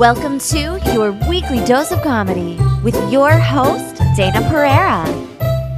Welcome 0.00 0.38
to 0.38 0.80
your 0.94 1.12
weekly 1.28 1.62
dose 1.66 1.92
of 1.92 2.00
comedy 2.00 2.56
with 2.82 2.94
your 3.12 3.32
host, 3.32 3.96
Dayna 4.16 4.48
Pereira. 4.48 5.06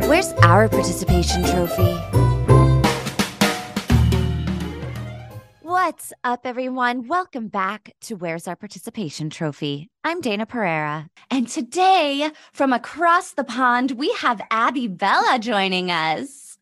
Where's 0.07 0.31
our 0.45 0.69
participation 0.69 1.43
trophy? 1.43 1.93
What's 5.63 6.13
up, 6.23 6.43
everyone? 6.45 7.09
Welcome 7.09 7.49
back 7.49 7.97
to 8.03 8.15
Where's 8.15 8.47
Our 8.47 8.55
Participation 8.55 9.29
Trophy? 9.29 9.91
I'm 10.05 10.23
Dayna 10.23 10.49
Pereira. 10.49 11.09
And 11.29 11.49
today, 11.49 12.31
from 12.53 12.73
across 12.73 13.33
the 13.33 13.43
pond, 13.43 13.91
we 13.91 14.13
have 14.19 14.41
Abbie 14.53 14.87
Bela 14.87 15.41
joining 15.41 15.91
us. 15.91 16.59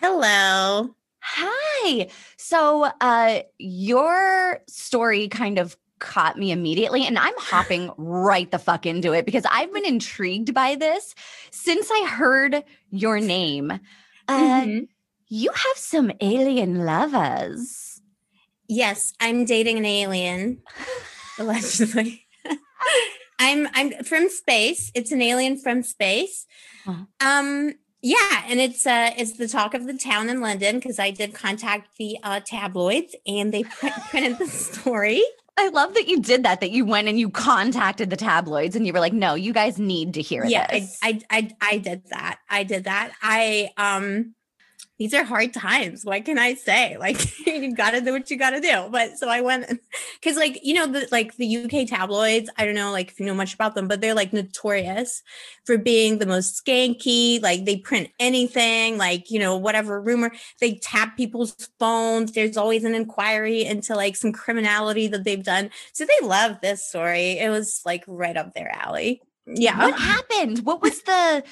Hello. 0.00 0.96
Hi. 1.20 2.08
So, 2.36 2.90
uh, 3.00 3.42
your 3.58 4.58
story 4.66 5.28
kind 5.28 5.60
of 5.60 5.76
caught 6.02 6.36
me 6.36 6.50
immediately, 6.52 7.06
and 7.06 7.18
I'm 7.18 7.32
hopping 7.38 7.90
right 7.96 8.50
the 8.50 8.58
fuck 8.58 8.84
into 8.84 9.12
it 9.14 9.24
because 9.24 9.44
I've 9.50 9.72
been 9.72 9.86
intrigued 9.86 10.52
by 10.52 10.74
this 10.74 11.14
since 11.50 11.88
I 11.90 12.06
heard 12.06 12.62
your 12.90 13.20
name. 13.20 13.70
Uh, 14.28 14.38
Mhm. 14.62 14.88
You 15.28 15.50
have 15.50 15.76
some 15.76 16.12
alien 16.20 16.84
lovers. 16.84 18.02
Yes, 18.68 19.14
I'm 19.18 19.46
dating 19.46 19.78
an 19.78 19.86
alien, 19.86 20.62
allegedly. 21.38 22.26
I'm 23.38 23.66
I'm 23.74 23.92
from 24.04 24.28
space. 24.28 24.90
It's 24.94 25.10
an 25.12 25.22
alien 25.22 25.56
from 25.58 25.82
space. 25.82 26.46
Uh-huh. 26.86 27.04
Um, 27.26 27.74
yeah, 28.02 28.44
and 28.48 28.60
it's 28.60 28.86
uh 28.86 29.10
it's 29.16 29.32
the 29.38 29.48
talk 29.48 29.74
of 29.74 29.86
the 29.86 29.96
town 29.96 30.28
in 30.28 30.40
London 30.40 30.76
because 30.76 30.98
I 30.98 31.10
did 31.10 31.34
contact 31.34 31.96
the 31.98 32.18
uh, 32.22 32.40
tabloids 32.44 33.14
and 33.26 33.52
they 33.54 33.62
print, 33.64 33.94
printed 34.10 34.38
the 34.38 34.46
story. 34.48 35.22
I 35.56 35.68
love 35.68 35.94
that 35.94 36.08
you 36.08 36.20
did 36.20 36.44
that, 36.44 36.60
that 36.60 36.70
you 36.70 36.84
went 36.84 37.08
and 37.08 37.18
you 37.18 37.28
contacted 37.28 38.10
the 38.10 38.16
tabloids 38.16 38.74
and 38.74 38.86
you 38.86 38.92
were 38.92 39.00
like, 39.00 39.12
no, 39.12 39.34
you 39.34 39.52
guys 39.52 39.78
need 39.78 40.14
to 40.14 40.22
hear 40.22 40.44
yeah, 40.44 40.66
I. 40.70 40.88
I 41.02 41.20
I 41.30 41.50
I 41.60 41.78
did 41.78 42.02
that. 42.08 42.38
I 42.48 42.64
did 42.64 42.84
that. 42.84 43.12
I 43.22 43.70
um 43.76 44.34
these 44.98 45.14
are 45.14 45.24
hard 45.24 45.52
times. 45.52 46.04
What 46.04 46.24
can 46.24 46.38
I 46.38 46.54
say? 46.54 46.96
Like 47.02 47.46
you 47.46 47.74
got 47.74 47.90
to 47.90 48.00
do 48.00 48.12
what 48.12 48.30
you 48.30 48.38
got 48.38 48.50
to 48.50 48.60
do. 48.60 48.88
But 48.90 49.18
so 49.18 49.28
I 49.28 49.40
went 49.40 49.66
because 50.20 50.36
like 50.36 50.60
you 50.62 50.74
know 50.74 50.86
the 50.86 51.08
like 51.10 51.36
the 51.36 51.56
UK 51.56 51.88
tabloids. 51.88 52.48
I 52.56 52.64
don't 52.64 52.76
know 52.76 52.92
like 52.92 53.10
if 53.10 53.18
you 53.18 53.26
know 53.26 53.34
much 53.34 53.54
about 53.54 53.74
them, 53.74 53.88
but 53.88 54.00
they're 54.00 54.14
like 54.14 54.32
notorious 54.32 55.22
for 55.64 55.78
being 55.78 56.18
the 56.18 56.26
most 56.26 56.64
skanky. 56.64 57.42
Like 57.42 57.64
they 57.64 57.78
print 57.78 58.10
anything, 58.20 58.98
like 58.98 59.30
you 59.30 59.40
know 59.40 59.56
whatever 59.56 60.00
rumor. 60.00 60.30
They 60.60 60.74
tap 60.74 61.16
people's 61.16 61.68
phones. 61.80 62.32
There's 62.32 62.56
always 62.56 62.84
an 62.84 62.94
inquiry 62.94 63.64
into 63.64 63.96
like 63.96 64.14
some 64.14 64.32
criminality 64.32 65.08
that 65.08 65.24
they've 65.24 65.42
done. 65.42 65.70
So 65.92 66.04
they 66.04 66.26
love 66.26 66.58
this 66.62 66.86
story. 66.86 67.38
It 67.38 67.50
was 67.50 67.82
like 67.84 68.04
right 68.06 68.36
up 68.36 68.54
their 68.54 68.72
alley. 68.72 69.22
Yeah. 69.46 69.78
What 69.78 69.98
happened? 69.98 70.60
What 70.60 70.82
was 70.82 71.02
the, 71.02 71.44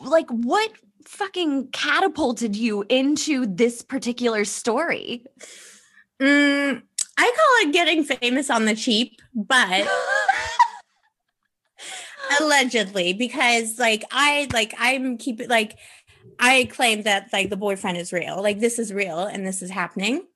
like, 0.00 0.30
what 0.30 0.70
fucking 1.08 1.68
catapulted 1.68 2.56
you 2.56 2.84
into 2.88 3.46
this 3.46 3.82
particular 3.82 4.44
story? 4.44 5.24
Mm, 6.20 6.82
I 7.18 7.32
call 7.36 7.68
it 7.68 7.72
getting 7.72 8.04
famous 8.04 8.50
on 8.50 8.64
the 8.64 8.74
cheap, 8.74 9.20
but 9.34 9.86
allegedly, 12.40 13.12
because 13.12 13.78
like 13.78 14.04
I 14.10 14.48
like 14.52 14.74
I'm 14.78 15.18
keeping 15.18 15.48
like 15.48 15.76
I 16.38 16.68
claim 16.70 17.02
that 17.02 17.28
like 17.32 17.50
the 17.50 17.56
boyfriend 17.56 17.98
is 17.98 18.12
real, 18.12 18.42
like 18.42 18.60
this 18.60 18.78
is 18.78 18.92
real 18.92 19.20
and 19.20 19.46
this 19.46 19.62
is 19.62 19.70
happening. 19.70 20.26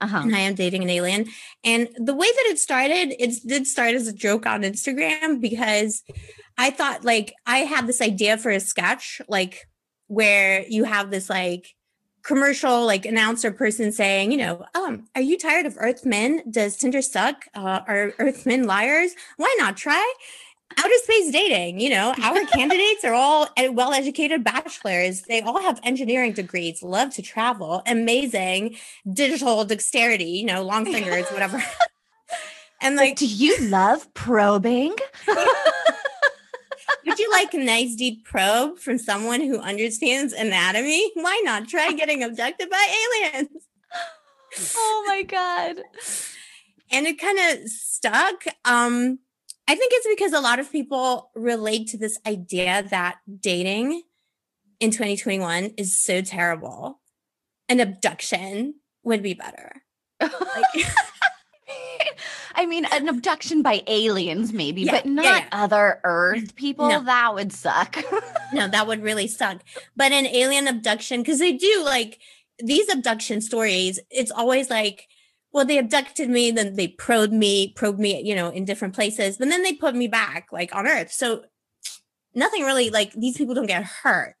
Uh-huh. 0.00 0.20
And 0.22 0.34
I 0.34 0.40
am 0.40 0.54
dating 0.54 0.84
an 0.84 0.90
alien. 0.90 1.26
And 1.64 1.88
the 1.96 2.14
way 2.14 2.26
that 2.26 2.46
it 2.50 2.60
started, 2.60 3.16
it 3.18 3.34
did 3.44 3.66
start 3.66 3.94
as 3.94 4.06
a 4.06 4.12
joke 4.12 4.46
on 4.46 4.62
Instagram 4.62 5.40
because 5.40 6.04
I 6.56 6.70
thought 6.70 7.04
like 7.04 7.34
I 7.46 7.58
had 7.58 7.86
this 7.86 8.00
idea 8.00 8.38
for 8.38 8.50
a 8.50 8.60
sketch, 8.60 9.20
like 9.28 9.68
where 10.08 10.64
you 10.68 10.84
have 10.84 11.10
this 11.10 11.30
like 11.30 11.74
commercial 12.22 12.84
like 12.84 13.06
announcer 13.06 13.50
person 13.50 13.92
saying, 13.92 14.32
you 14.32 14.38
know, 14.38 14.64
um, 14.74 15.06
are 15.14 15.22
you 15.22 15.38
tired 15.38 15.64
of 15.64 15.76
Earth 15.78 16.04
men? 16.04 16.42
Does 16.50 16.76
Tinder 16.76 17.00
suck? 17.00 17.46
Uh, 17.54 17.80
are 17.86 18.12
Earth 18.18 18.44
men 18.44 18.64
liars? 18.64 19.12
Why 19.36 19.54
not 19.58 19.76
try? 19.76 20.14
Outer 20.76 20.94
space 20.96 21.32
dating, 21.32 21.80
you 21.80 21.88
know, 21.88 22.14
our 22.22 22.44
candidates 22.52 23.02
are 23.02 23.14
all 23.14 23.48
well 23.70 23.94
educated 23.94 24.44
bachelors. 24.44 25.22
They 25.22 25.40
all 25.40 25.60
have 25.62 25.80
engineering 25.82 26.32
degrees, 26.32 26.82
love 26.82 27.14
to 27.14 27.22
travel, 27.22 27.82
amazing 27.86 28.76
digital 29.10 29.64
dexterity, 29.64 30.24
you 30.24 30.44
know, 30.44 30.62
long 30.62 30.84
fingers, 30.84 31.26
whatever. 31.28 31.64
and 32.82 32.96
like, 32.96 33.16
do 33.16 33.26
you 33.26 33.58
love 33.68 34.12
probing? 34.12 34.94
like 37.30 37.54
a 37.54 37.58
nice 37.58 37.94
deep 37.94 38.24
probe 38.24 38.78
from 38.78 38.98
someone 38.98 39.40
who 39.40 39.58
understands 39.58 40.32
anatomy? 40.32 41.10
Why 41.14 41.40
not 41.44 41.68
try 41.68 41.92
getting 41.96 42.22
abducted 42.22 42.70
by 42.70 42.94
aliens? 43.22 43.48
oh 44.74 45.04
my 45.06 45.22
God. 45.22 45.76
and 46.90 47.06
it 47.06 47.20
kind 47.20 47.38
of 47.38 47.68
stuck. 47.68 48.44
Um, 48.64 49.18
I 49.68 49.74
think 49.74 49.92
it's 49.94 50.08
because 50.08 50.32
a 50.32 50.40
lot 50.40 50.58
of 50.58 50.72
people 50.72 51.30
relate 51.34 51.88
to 51.88 51.98
this 51.98 52.18
idea 52.26 52.84
that 52.90 53.18
dating 53.40 54.02
in 54.80 54.90
2021 54.90 55.74
is 55.76 56.00
so 56.00 56.22
terrible. 56.22 57.00
An 57.68 57.80
abduction 57.80 58.76
would 59.02 59.22
be 59.22 59.34
better. 59.34 59.82
Like, 60.22 60.86
I 62.58 62.66
mean, 62.66 62.86
an 62.86 63.08
abduction 63.08 63.62
by 63.62 63.84
aliens, 63.86 64.52
maybe, 64.52 64.82
Yeah, 64.82 64.90
but 64.90 65.06
not 65.06 65.24
yeah. 65.24 65.48
other 65.52 66.00
Earth 66.02 66.42
mm, 66.42 66.54
people. 66.56 66.88
No. 66.88 67.04
That 67.04 67.32
would 67.32 67.52
suck. 67.52 67.96
no, 68.52 68.66
that 68.66 68.88
would 68.88 69.00
really 69.00 69.28
suck. 69.28 69.62
But 69.94 70.10
an 70.10 70.26
alien 70.26 70.66
abduction, 70.66 71.22
because 71.22 71.38
they 71.38 71.52
do 71.52 71.82
like 71.84 72.18
these 72.58 72.88
abduction 72.88 73.42
stories, 73.42 74.00
it's 74.10 74.32
always 74.32 74.70
like, 74.70 75.06
well, 75.52 75.64
they 75.64 75.78
abducted 75.78 76.28
me, 76.28 76.50
then 76.50 76.74
they 76.74 76.88
probed 76.88 77.32
me, 77.32 77.72
probed 77.76 78.00
me, 78.00 78.20
you 78.22 78.34
know, 78.34 78.48
in 78.48 78.64
different 78.64 78.92
places, 78.92 79.36
but 79.38 79.48
then 79.48 79.62
they 79.62 79.74
put 79.74 79.94
me 79.94 80.08
back 80.08 80.48
like 80.50 80.74
on 80.74 80.88
Earth. 80.88 81.12
So 81.12 81.44
nothing 82.34 82.64
really 82.64 82.90
like 82.90 83.12
these 83.12 83.36
people 83.36 83.54
don't 83.54 83.66
get 83.66 83.84
hurt. 83.84 84.34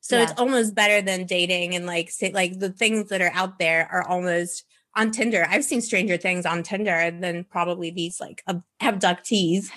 So 0.00 0.20
it's 0.20 0.34
almost 0.36 0.76
better 0.76 1.00
than 1.02 1.24
dating 1.24 1.74
and 1.74 1.86
like 1.86 2.10
say 2.10 2.30
like 2.30 2.60
the 2.60 2.70
things 2.70 3.08
that 3.08 3.20
are 3.22 3.32
out 3.34 3.58
there 3.58 3.88
are 3.90 4.06
almost 4.06 4.64
on 4.96 5.10
Tinder. 5.10 5.46
I've 5.48 5.64
seen 5.64 5.80
stranger 5.80 6.16
things 6.16 6.46
on 6.46 6.62
Tinder 6.62 7.10
than 7.10 7.44
probably 7.44 7.90
these 7.90 8.20
like 8.20 8.42
ab- 8.48 8.62
abductees 8.80 9.70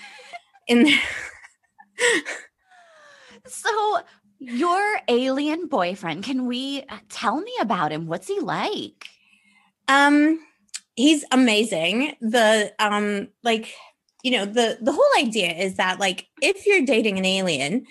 in 0.68 0.84
there. 0.84 1.00
so, 3.48 4.00
your 4.40 5.00
alien 5.08 5.68
boyfriend, 5.68 6.24
can 6.24 6.46
we 6.46 6.84
uh, 6.90 6.98
tell 7.10 7.42
me 7.42 7.52
about 7.60 7.92
him? 7.92 8.08
What's 8.08 8.28
he 8.28 8.40
like? 8.40 9.08
Um, 9.88 10.40
he's 10.96 11.24
amazing. 11.32 12.16
The 12.22 12.74
um, 12.80 13.30
like, 13.44 13.74
you 14.24 14.32
know, 14.32 14.46
the 14.46 14.78
the 14.82 14.92
whole 14.92 15.10
idea 15.18 15.52
is 15.54 15.76
that 15.76 16.00
like 16.00 16.28
if 16.42 16.66
you're 16.66 16.86
dating 16.86 17.18
an 17.18 17.26
alien, 17.26 17.86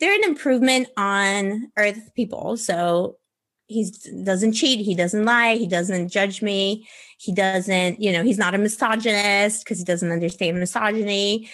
they're 0.00 0.14
an 0.14 0.24
improvement 0.24 0.88
on 0.96 1.70
Earth 1.76 2.10
people. 2.14 2.56
So 2.56 3.18
he 3.66 3.90
doesn't 4.24 4.52
cheat, 4.52 4.80
he 4.80 4.94
doesn't 4.94 5.24
lie, 5.24 5.56
he 5.56 5.66
doesn't 5.66 6.08
judge 6.08 6.42
me, 6.42 6.86
he 7.18 7.32
doesn't, 7.32 8.00
you 8.00 8.12
know, 8.12 8.22
he's 8.22 8.38
not 8.38 8.54
a 8.54 8.58
misogynist 8.58 9.64
because 9.64 9.78
he 9.78 9.84
doesn't 9.84 10.12
understand 10.12 10.58
misogyny. 10.58 11.48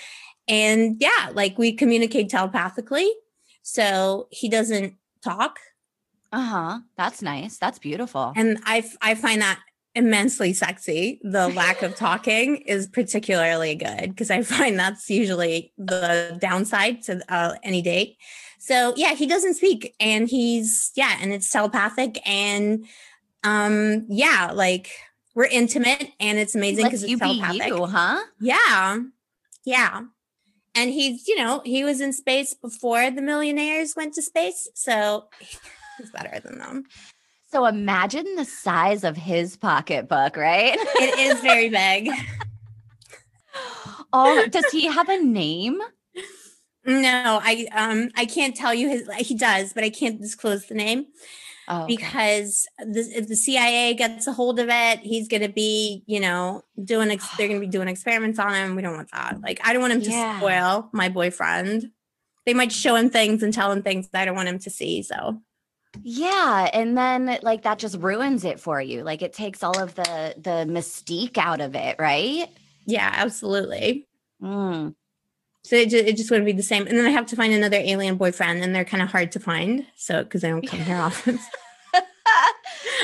And 0.49 0.97
yeah, 1.01 1.31
like 1.33 1.59
we 1.59 1.73
communicate 1.73 2.29
telepathically. 2.29 3.11
So 3.63 4.27
he 4.31 4.49
doesn't 4.49 4.95
talk 5.23 5.59
Uh 6.33 6.41
huh. 6.43 6.79
That's 6.97 7.23
nice. 7.23 7.59
That's 7.59 7.79
beautiful. 7.79 8.33
and 8.37 8.59
i 8.65 8.83
i 9.03 9.15
find 9.15 9.43
that 9.43 9.61
immensely 9.95 10.53
sexy. 10.53 11.21
The 11.23 11.49
lack 11.49 11.83
of 11.83 11.97
talking 12.07 12.57
is 12.59 12.87
particularly 12.87 13.75
good 13.75 14.11
because 14.11 14.31
I 14.31 14.43
find 14.43 14.79
that's 14.79 15.11
usually 15.11 15.73
the 15.79 16.37
downside 16.41 17.03
to 17.03 17.21
uh, 17.29 17.55
any 17.63 17.83
date. 17.83 18.17
So 18.61 18.93
yeah, 18.97 19.15
he 19.15 19.27
doesn't 19.27 19.55
speak, 19.55 19.95
and 19.99 20.29
he's 20.29 20.93
yeah, 20.95 21.17
and 21.21 21.33
it's 21.33 21.51
telepathic, 21.51 22.21
and 22.29 22.85
um 23.43 24.07
yeah, 24.09 24.51
like 24.53 24.91
we're 25.35 25.47
intimate, 25.47 26.11
and 26.21 26.39
it's 26.39 26.55
amazing 26.55 26.85
because 26.85 27.03
you 27.03 27.17
it's 27.17 27.23
be 27.23 27.41
telepathic. 27.41 27.69
you, 27.69 27.87
huh? 27.87 28.21
Yeah, 28.39 28.99
yeah. 29.65 30.03
And 30.75 30.91
he's, 30.91 31.27
you 31.27 31.37
know, 31.37 31.63
he 31.65 31.83
was 31.85 32.01
in 32.01 32.13
space 32.13 32.55
before 32.55 33.11
the 33.11 33.23
millionaires 33.23 33.95
went 33.97 34.15
to 34.15 34.23
space. 34.23 34.69
So 34.75 35.25
he's 35.99 36.11
better 36.11 36.39
than 36.41 36.59
them. 36.59 36.85
So 37.51 37.67
imagine 37.67 38.37
the 38.37 38.45
size 38.45 39.03
of 39.03 39.17
his 39.17 39.57
pocketbook, 39.57 40.37
right? 40.37 40.77
It 40.79 41.19
is 41.19 41.41
very 41.41 41.69
big. 41.81 42.11
oh, 44.13 44.47
does 44.47 44.67
he 44.67 44.87
have 44.87 45.09
a 45.09 45.19
name? 45.19 45.81
No, 46.85 47.41
I 47.43 47.67
um 47.73 48.11
I 48.17 48.25
can't 48.25 48.57
tell 48.57 48.73
you 48.73 48.89
his 48.89 49.09
he 49.19 49.35
does, 49.35 49.73
but 49.73 49.85
I 49.85 49.91
can't 49.91 50.21
disclose 50.21 50.67
the 50.67 50.75
name. 50.75 51.07
oh, 51.71 51.85
okay. 51.85 51.97
because 51.97 52.67
the, 52.79 53.01
if 53.15 53.29
the 53.29 53.37
CIA 53.37 53.95
gets 53.95 54.27
a 54.27 54.33
hold 54.33 54.59
of 54.59 54.69
it, 54.69 55.01
he's 55.01 55.29
going 55.29 55.43
to 55.43 55.49
be, 55.49 56.03
you 56.07 56.21
know, 56.21 56.63
doing, 56.83 57.11
ex- 57.11 57.37
they're 57.37 57.49
going 57.49 57.61
to 57.61 57.67
be 57.67 57.71
doing 57.71 57.89
experiments 57.97 58.39
on 58.39 58.53
him. 58.53 58.77
We 58.77 58.83
don't 58.83 58.97
want 58.97 59.11
that. 59.13 59.41
Like, 59.41 59.61
I 59.65 59.73
don't 59.73 59.81
want 59.81 59.95
him 59.95 60.03
to 60.03 60.11
yeah. 60.11 60.39
spoil 60.39 60.91
my 60.93 61.09
boyfriend. 61.09 61.91
They 62.45 62.55
might 62.55 62.73
show 62.73 62.97
him 62.97 63.11
things 63.11 63.43
and 63.43 63.55
tell 63.55 63.71
him 63.71 63.83
things 63.83 64.09
that 64.09 64.23
I 64.23 64.25
don't 64.25 64.35
want 64.35 64.49
him 64.49 64.59
to 64.61 64.71
see. 64.71 65.03
So, 65.03 65.41
yeah, 66.03 66.71
and 66.73 66.97
then 66.97 67.39
like 67.43 67.63
that 67.63 67.79
just 67.79 67.99
ruins 67.99 68.45
it 68.45 68.61
for 68.61 68.81
you. 68.81 69.03
Like 69.03 69.23
it 69.23 69.33
takes 69.33 69.63
all 69.63 69.79
of 69.79 69.95
the 69.95 70.35
the 70.39 70.65
mystique 70.67 71.37
out 71.37 71.61
of 71.61 71.75
it, 71.75 71.97
right? 71.99 72.49
Yeah, 72.87 73.11
absolutely. 73.13 74.09
Mm. 74.43 74.95
So 75.63 75.77
it 75.77 75.91
just, 75.91 76.05
it 76.05 76.17
just 76.17 76.31
wouldn't 76.31 76.47
be 76.47 76.53
the 76.53 76.63
same. 76.63 76.87
And 76.87 76.97
then 76.99 77.07
I 77.07 77.11
have 77.11 77.27
to 77.27 77.37
find 77.37 77.53
another 77.53 77.77
alien 77.77 78.17
boyfriend, 78.17 78.63
and 78.63 78.75
they're 78.75 78.85
kind 78.85 79.03
of 79.03 79.11
hard 79.11 79.33
to 79.33 79.41
find. 79.41 79.87
So 79.95 80.25
because 80.25 80.43
I 80.45 80.49
don't 80.49 80.67
come 80.67 80.81
here 80.81 80.97
often. 80.97 81.39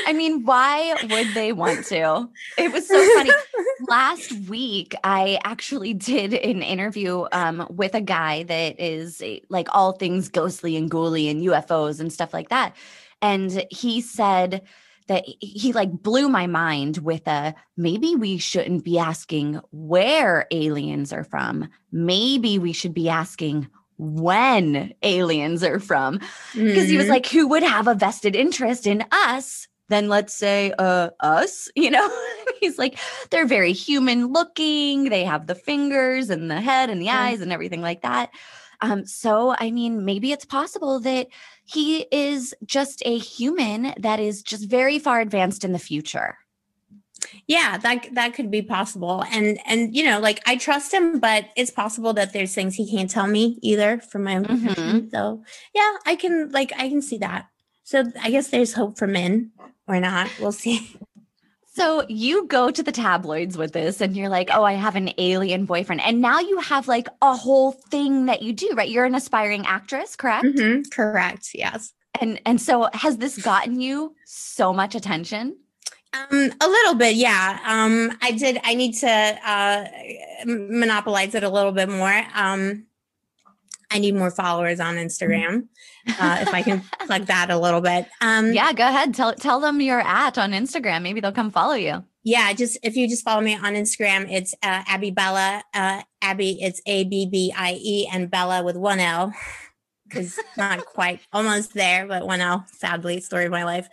I 0.07 0.13
mean, 0.13 0.45
why 0.45 0.95
would 1.09 1.33
they 1.33 1.51
want 1.51 1.85
to? 1.87 2.29
It 2.57 2.71
was 2.71 2.87
so 2.87 3.15
funny. 3.15 3.31
Last 3.89 4.31
week, 4.47 4.95
I 5.03 5.37
actually 5.43 5.93
did 5.93 6.33
an 6.33 6.61
interview 6.61 7.25
um, 7.31 7.67
with 7.69 7.93
a 7.93 8.01
guy 8.01 8.43
that 8.43 8.79
is 8.79 9.21
like 9.49 9.67
all 9.75 9.91
things 9.91 10.29
ghostly 10.29 10.77
and 10.77 10.89
ghouly 10.89 11.29
and 11.29 11.41
UFOs 11.41 11.99
and 11.99 12.11
stuff 12.11 12.33
like 12.33 12.49
that. 12.49 12.75
And 13.21 13.65
he 13.69 14.01
said, 14.01 14.61
that 15.07 15.25
he 15.25 15.73
like 15.73 15.91
blew 15.91 16.29
my 16.29 16.47
mind 16.47 16.97
with 16.97 17.27
a 17.27 17.55
maybe 17.75 18.15
we 18.15 18.37
shouldn't 18.37 18.83
be 18.83 18.99
asking 18.99 19.59
where 19.71 20.47
aliens 20.51 21.11
are 21.11 21.23
from. 21.23 21.69
Maybe 21.91 22.59
we 22.59 22.73
should 22.73 22.93
be 22.93 23.09
asking 23.09 23.69
when 23.97 24.93
aliens 25.01 25.63
are 25.63 25.79
from. 25.79 26.19
Because 26.53 26.53
mm-hmm. 26.53 26.85
he 26.85 26.97
was 26.97 27.05
mm-hmm. 27.05 27.13
like, 27.13 27.27
who 27.27 27.47
would 27.47 27.63
have 27.63 27.87
a 27.87 27.95
vested 27.95 28.35
interest 28.35 28.85
in 28.85 29.03
us 29.11 29.67
Then 29.89 30.09
let's 30.09 30.33
say 30.33 30.73
uh 30.77 31.11
us 31.21 31.69
you 31.75 31.89
know 31.89 32.09
he's 32.59 32.77
like 32.77 32.99
they're 33.29 33.47
very 33.47 33.71
human 33.71 34.27
looking 34.27 35.05
they 35.05 35.23
have 35.23 35.47
the 35.47 35.55
fingers 35.55 36.29
and 36.29 36.51
the 36.51 36.59
head 36.59 36.89
and 36.89 37.01
the 37.01 37.09
eyes 37.09 37.41
and 37.41 37.53
everything 37.53 37.81
like 37.81 38.01
that 38.01 38.29
um 38.81 39.05
so 39.05 39.55
i 39.59 39.71
mean 39.71 40.03
maybe 40.03 40.31
it's 40.31 40.45
possible 40.45 40.99
that 40.99 41.27
he 41.67 42.07
is 42.11 42.55
just 42.65 43.03
a 43.05 43.17
human 43.17 43.93
that 43.99 44.19
is 44.19 44.41
just 44.41 44.69
very 44.69 44.99
far 44.99 45.19
advanced 45.19 45.65
in 45.65 45.73
the 45.73 45.79
future. 45.79 46.37
Yeah 47.45 47.77
that 47.77 48.07
that 48.13 48.33
could 48.33 48.49
be 48.49 48.61
possible. 48.61 49.23
And 49.31 49.59
and 49.65 49.95
you 49.95 50.03
know 50.03 50.19
like 50.19 50.41
i 50.45 50.55
trust 50.55 50.93
him 50.93 51.19
but 51.19 51.45
it's 51.55 51.71
possible 51.71 52.13
that 52.13 52.31
there's 52.31 52.53
things 52.53 52.75
he 52.75 52.89
can't 52.89 53.09
tell 53.09 53.27
me 53.27 53.59
either 53.61 53.99
from 53.99 54.23
my 54.23 54.37
own 54.37 54.45
mm-hmm. 54.45 55.09
so 55.09 55.43
yeah 55.73 55.93
i 56.05 56.15
can 56.15 56.49
like 56.51 56.71
i 56.77 56.87
can 56.89 57.01
see 57.01 57.17
that. 57.17 57.47
So 57.83 58.05
i 58.21 58.29
guess 58.29 58.47
there's 58.47 58.73
hope 58.73 58.97
for 58.97 59.07
men 59.07 59.51
or 59.87 59.99
not. 59.99 60.29
We'll 60.39 60.51
see 60.51 60.95
So 61.77 62.03
you 62.09 62.47
go 62.47 62.71
to 62.71 62.81
the 62.81 62.91
tabloids 62.91 63.55
with 63.55 63.71
this 63.71 64.01
and 64.01 64.17
you're 64.17 64.29
like, 64.29 64.49
oh, 64.51 64.63
I 64.63 64.73
have 64.73 64.95
an 64.95 65.11
alien 65.19 65.65
boyfriend. 65.65 66.01
And 66.01 66.21
now 66.21 66.39
you 66.39 66.57
have 66.57 66.87
like 66.87 67.07
a 67.21 67.35
whole 67.35 67.71
thing 67.71 68.25
that 68.25 68.41
you 68.41 68.51
do, 68.51 68.71
right? 68.73 68.89
You're 68.89 69.05
an 69.05 69.13
aspiring 69.13 69.63
actress, 69.67 70.15
correct? 70.15 70.45
Mm-hmm. 70.45 70.89
Correct. 70.89 71.51
Yes. 71.53 71.93
And 72.19 72.41
and 72.47 72.59
so 72.59 72.89
has 72.93 73.17
this 73.17 73.39
gotten 73.39 73.79
you 73.79 74.15
so 74.25 74.73
much 74.73 74.95
attention? 74.95 75.55
Um, 76.13 76.51
a 76.59 76.67
little 76.67 76.95
bit, 76.95 77.15
yeah. 77.15 77.59
Um, 77.63 78.17
I 78.23 78.31
did. 78.31 78.59
I 78.63 78.73
need 78.73 78.93
to 78.93 79.07
uh, 79.45 79.85
monopolize 80.47 81.35
it 81.35 81.43
a 81.43 81.49
little 81.49 81.73
bit 81.73 81.89
more. 81.89 82.23
Um, 82.33 82.86
I 83.89 83.99
need 83.99 84.15
more 84.15 84.31
followers 84.31 84.79
on 84.79 84.95
Instagram. 84.95 85.67
Uh, 86.07 86.37
if 86.39 86.53
I 86.53 86.61
can 86.61 86.81
plug 87.05 87.25
that 87.25 87.51
a 87.51 87.57
little 87.57 87.81
bit. 87.81 88.07
Um, 88.21 88.53
yeah, 88.53 88.71
go 88.71 88.87
ahead. 88.87 89.13
Tell 89.13 89.33
tell 89.33 89.59
them 89.59 89.81
you're 89.81 89.99
at 89.99 90.37
on 90.37 90.53
Instagram. 90.53 91.01
Maybe 91.01 91.19
they'll 91.19 91.33
come 91.33 91.51
follow 91.51 91.73
you. 91.73 92.01
Yeah, 92.23 92.53
just 92.53 92.77
if 92.81 92.95
you 92.95 93.09
just 93.09 93.25
follow 93.25 93.41
me 93.41 93.55
on 93.55 93.73
Instagram, 93.73 94.31
it's 94.31 94.53
uh, 94.63 94.83
Abbie 94.87 95.11
Bela. 95.11 95.63
Uh, 95.73 96.03
Abbie, 96.21 96.61
it's 96.61 96.81
A 96.85 97.03
B 97.03 97.25
B 97.25 97.53
I 97.55 97.77
E, 97.81 98.07
and 98.11 98.31
Bela 98.31 98.63
with 98.63 98.77
one 98.77 99.01
L, 99.01 99.33
because 100.05 100.39
not 100.55 100.85
quite 100.93 101.19
almost 101.33 101.73
there, 101.73 102.07
but 102.07 102.25
one 102.25 102.39
L. 102.39 102.65
Sadly, 102.71 103.19
story 103.19 103.45
of 103.45 103.51
my 103.51 103.65
life. 103.65 103.89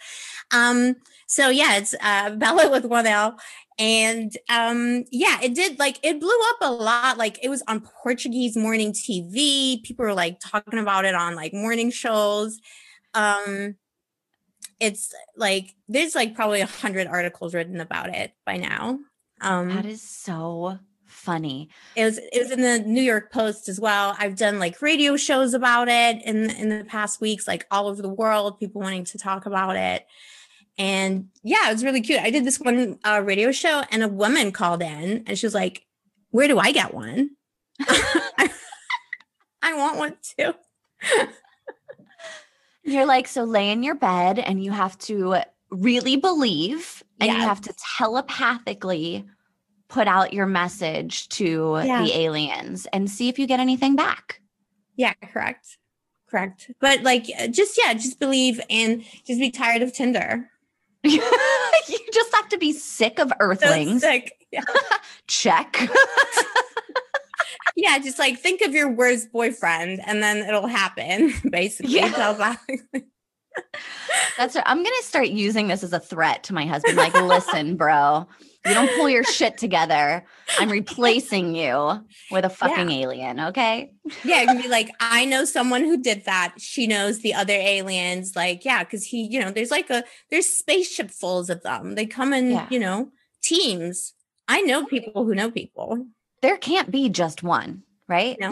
Um, 0.52 0.96
so 1.26 1.48
yeah, 1.48 1.76
it's 1.76 1.94
uh, 2.00 2.30
Bela 2.30 2.70
with 2.70 2.84
one 2.84 3.06
L, 3.06 3.38
and 3.78 4.36
um 4.48 5.04
yeah 5.10 5.38
it 5.42 5.54
did 5.54 5.78
like 5.80 5.98
it 6.04 6.20
blew 6.20 6.38
up 6.50 6.56
a 6.60 6.72
lot 6.72 7.18
like 7.18 7.38
it 7.42 7.48
was 7.48 7.62
on 7.66 7.84
portuguese 8.02 8.56
morning 8.56 8.92
tv 8.92 9.82
people 9.82 10.04
were 10.04 10.14
like 10.14 10.38
talking 10.38 10.78
about 10.78 11.04
it 11.04 11.14
on 11.14 11.34
like 11.34 11.52
morning 11.52 11.90
shows. 11.90 12.60
Um 13.14 13.76
it's 14.80 15.12
like 15.36 15.74
there's 15.88 16.14
like 16.14 16.34
probably 16.34 16.60
a 16.60 16.66
hundred 16.66 17.06
articles 17.06 17.54
written 17.54 17.80
about 17.80 18.14
it 18.14 18.32
by 18.44 18.56
now. 18.56 18.98
Um 19.40 19.68
that 19.70 19.86
is 19.86 20.02
so 20.02 20.78
funny. 21.06 21.68
it 21.96 22.04
was 22.04 22.18
it 22.18 22.42
was 22.42 22.50
in 22.50 22.60
the 22.60 22.78
new 22.80 23.02
york 23.02 23.32
post 23.32 23.68
as 23.68 23.80
well. 23.80 24.14
I've 24.18 24.36
done 24.36 24.58
like 24.58 24.80
radio 24.82 25.16
shows 25.16 25.52
about 25.54 25.88
it 25.88 26.22
in 26.24 26.50
in 26.50 26.68
the 26.68 26.84
past 26.84 27.20
weeks 27.20 27.48
like 27.48 27.66
all 27.70 27.88
over 27.88 28.02
the 28.02 28.08
world 28.08 28.60
people 28.60 28.82
wanting 28.82 29.04
to 29.06 29.18
talk 29.18 29.46
about 29.46 29.76
it 29.76 30.06
and 30.78 31.28
yeah, 31.42 31.68
it 31.68 31.72
was 31.72 31.84
really 31.84 32.00
cute. 32.00 32.20
I 32.20 32.30
did 32.30 32.44
this 32.44 32.58
one 32.58 32.98
uh, 33.04 33.22
radio 33.24 33.52
show, 33.52 33.82
and 33.90 34.02
a 34.02 34.08
woman 34.08 34.52
called 34.52 34.82
in, 34.82 35.24
and 35.26 35.38
she 35.38 35.46
was 35.46 35.54
like, 35.54 35.86
"Where 36.30 36.48
do 36.48 36.58
I 36.58 36.72
get 36.72 36.94
one? 36.94 37.30
I, 37.80 38.50
I 39.62 39.74
want 39.76 39.98
one 39.98 40.16
too." 40.38 40.54
You're 42.86 43.06
like, 43.06 43.28
so 43.28 43.44
lay 43.44 43.70
in 43.70 43.82
your 43.82 43.94
bed, 43.94 44.38
and 44.38 44.62
you 44.62 44.72
have 44.72 44.98
to 44.98 45.36
really 45.70 46.16
believe, 46.16 47.02
and 47.18 47.32
you 47.32 47.38
have 47.38 47.62
to 47.62 47.74
telepathically 47.96 49.24
put 49.88 50.08
out 50.08 50.32
your 50.32 50.46
message 50.46 51.28
to 51.30 51.80
yeah. 51.84 52.02
the 52.02 52.18
aliens 52.18 52.86
and 52.92 53.10
see 53.10 53.28
if 53.28 53.38
you 53.38 53.46
get 53.46 53.60
anything 53.60 53.96
back. 53.96 54.40
Yeah, 54.96 55.14
correct. 55.14 55.78
Correct. 56.28 56.70
But 56.80 57.02
like 57.02 57.26
just 57.50 57.78
yeah, 57.82 57.94
just 57.94 58.18
believe 58.18 58.60
and 58.68 59.04
just 59.24 59.38
be 59.38 59.50
tired 59.50 59.82
of 59.82 59.92
Tinder. 59.92 60.50
you 61.88 61.98
just 62.12 62.34
have 62.34 62.48
to 62.48 62.58
be 62.58 62.72
sick 62.72 63.18
of 63.18 63.32
earthlings. 63.40 64.02
So 64.02 64.08
sick. 64.08 64.32
Yeah. 64.50 64.62
Check. 65.26 65.88
yeah, 67.76 67.98
just 67.98 68.18
like 68.18 68.38
think 68.38 68.62
of 68.62 68.72
your 68.72 68.90
worst 68.90 69.30
boyfriend 69.32 70.00
and 70.06 70.22
then 70.22 70.38
it'll 70.38 70.66
happen, 70.66 71.34
basically. 71.50 71.92
Yeah. 71.92 72.56
That's 74.36 74.56
right. 74.56 74.64
I'm 74.66 74.78
gonna 74.78 75.02
start 75.02 75.28
using 75.28 75.68
this 75.68 75.82
as 75.82 75.92
a 75.92 76.00
threat 76.00 76.44
to 76.44 76.54
my 76.54 76.66
husband. 76.66 76.96
Like, 76.96 77.14
listen, 77.14 77.76
bro, 77.78 78.26
you 78.66 78.74
don't 78.74 78.90
pull 78.96 79.08
your 79.08 79.24
shit 79.24 79.58
together, 79.58 80.24
I'm 80.58 80.70
replacing 80.70 81.54
you 81.54 82.00
with 82.30 82.44
a 82.44 82.48
fucking 82.50 82.90
yeah. 82.90 82.98
alien. 82.98 83.40
Okay. 83.40 83.92
Yeah, 84.24 84.42
it 84.42 84.46
can 84.46 84.62
be 84.62 84.68
like, 84.68 84.90
I 85.00 85.24
know 85.24 85.44
someone 85.44 85.82
who 85.82 85.98
did 85.98 86.24
that. 86.24 86.54
She 86.58 86.86
knows 86.86 87.20
the 87.20 87.34
other 87.34 87.52
aliens. 87.52 88.34
Like, 88.34 88.64
yeah, 88.64 88.82
because 88.82 89.04
he, 89.04 89.28
you 89.30 89.40
know, 89.40 89.50
there's 89.50 89.70
like 89.70 89.90
a 89.90 90.04
there's 90.30 90.46
spaceship 90.46 91.10
fulls 91.10 91.50
of 91.50 91.62
them. 91.62 91.94
They 91.94 92.06
come 92.06 92.32
in, 92.32 92.52
yeah. 92.52 92.66
you 92.70 92.78
know, 92.78 93.10
teams. 93.42 94.14
I 94.48 94.62
know 94.62 94.86
people 94.86 95.24
who 95.24 95.34
know 95.34 95.50
people. 95.50 96.06
There 96.42 96.56
can't 96.56 96.90
be 96.90 97.08
just 97.08 97.42
one, 97.42 97.82
right? 98.08 98.36
No. 98.40 98.50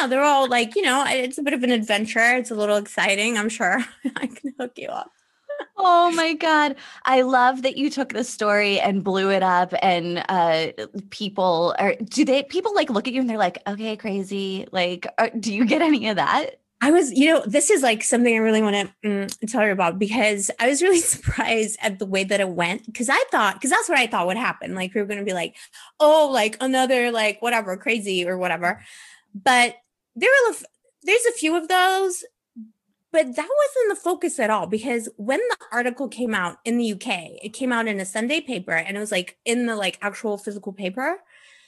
No, 0.00 0.06
no, 0.06 0.06
no. 0.06 0.10
They're 0.10 0.24
all 0.24 0.48
like, 0.48 0.76
you 0.76 0.82
know, 0.82 1.04
it's 1.06 1.38
a 1.38 1.42
bit 1.42 1.54
of 1.54 1.62
an 1.62 1.70
adventure. 1.70 2.36
It's 2.36 2.50
a 2.50 2.54
little 2.54 2.76
exciting. 2.76 3.38
I'm 3.38 3.48
sure 3.48 3.84
I 4.16 4.26
can 4.26 4.54
hook 4.58 4.72
you 4.76 4.88
up 4.88 5.10
oh 5.76 6.10
my 6.12 6.34
god 6.34 6.76
i 7.04 7.22
love 7.22 7.62
that 7.62 7.76
you 7.76 7.90
took 7.90 8.12
the 8.12 8.24
story 8.24 8.78
and 8.80 9.04
blew 9.04 9.30
it 9.30 9.42
up 9.42 9.72
and 9.82 10.24
uh 10.28 10.68
people 11.10 11.74
are 11.78 11.94
do 12.04 12.24
they 12.24 12.42
people 12.44 12.74
like 12.74 12.90
look 12.90 13.06
at 13.06 13.14
you 13.14 13.20
and 13.20 13.28
they're 13.28 13.38
like 13.38 13.58
okay 13.66 13.96
crazy 13.96 14.66
like 14.72 15.06
are, 15.18 15.30
do 15.38 15.52
you 15.52 15.64
get 15.64 15.82
any 15.82 16.08
of 16.08 16.16
that 16.16 16.56
I 16.82 16.92
was, 16.92 17.12
you 17.12 17.26
know, 17.26 17.42
this 17.44 17.68
is 17.68 17.82
like 17.82 18.02
something 18.02 18.34
I 18.34 18.38
really 18.38 18.62
want 18.62 18.74
to 18.74 19.06
mm, 19.06 19.50
tell 19.50 19.66
you 19.66 19.70
about 19.70 19.98
because 19.98 20.50
I 20.58 20.66
was 20.66 20.80
really 20.80 21.00
surprised 21.00 21.78
at 21.82 21.98
the 21.98 22.06
way 22.06 22.24
that 22.24 22.40
it 22.40 22.48
went. 22.48 22.86
Because 22.86 23.10
I 23.10 23.22
thought, 23.30 23.56
because 23.56 23.68
that's 23.68 23.86
what 23.86 23.98
I 23.98 24.06
thought 24.06 24.26
would 24.26 24.38
happen. 24.38 24.74
Like, 24.74 24.94
we 24.94 25.02
were 25.02 25.06
going 25.06 25.18
to 25.18 25.24
be 25.24 25.34
like, 25.34 25.56
oh, 25.98 26.30
like 26.32 26.56
another, 26.58 27.12
like, 27.12 27.42
whatever, 27.42 27.76
crazy 27.76 28.26
or 28.26 28.38
whatever. 28.38 28.80
But 29.34 29.76
there 30.16 30.30
are 30.30 30.54
there's 31.02 31.26
a 31.26 31.32
few 31.32 31.56
of 31.56 31.68
those 31.68 32.24
but 33.12 33.34
that 33.34 33.48
wasn't 33.48 33.88
the 33.88 34.00
focus 34.00 34.38
at 34.38 34.50
all 34.50 34.66
because 34.66 35.08
when 35.16 35.40
the 35.40 35.56
article 35.72 36.08
came 36.08 36.32
out 36.32 36.58
in 36.64 36.78
the 36.78 36.92
UK, 36.92 37.42
it 37.42 37.52
came 37.52 37.72
out 37.72 37.88
in 37.88 37.98
a 37.98 38.04
Sunday 38.04 38.40
paper 38.40 38.72
and 38.72 38.96
it 38.96 39.00
was 39.00 39.10
like 39.10 39.36
in 39.44 39.66
the 39.66 39.74
like 39.74 39.98
actual 40.00 40.38
physical 40.38 40.72
paper. 40.72 41.18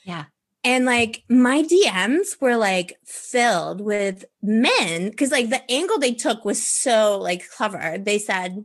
Yeah. 0.05 0.25
And 0.63 0.85
like 0.85 1.23
my 1.27 1.61
DMs 1.61 2.39
were 2.39 2.55
like 2.55 2.93
filled 3.05 3.81
with 3.81 4.23
men 4.41 5.09
because 5.09 5.31
like 5.31 5.49
the 5.49 5.69
angle 5.69 5.99
they 5.99 6.13
took 6.13 6.45
was 6.45 6.65
so 6.65 7.19
like 7.19 7.49
clever. 7.49 7.97
They 7.97 8.19
said, 8.19 8.63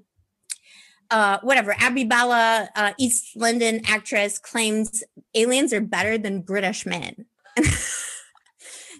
uh, 1.11 1.39
whatever, 1.43 1.75
Abbie 1.79 2.05
Bela, 2.05 2.69
uh, 2.77 2.93
East 2.97 3.35
London 3.35 3.81
actress 3.89 4.39
claims 4.39 5.03
aliens 5.35 5.73
are 5.73 5.81
better 5.81 6.17
than 6.17 6.43
British 6.43 6.87
men. 6.87 7.27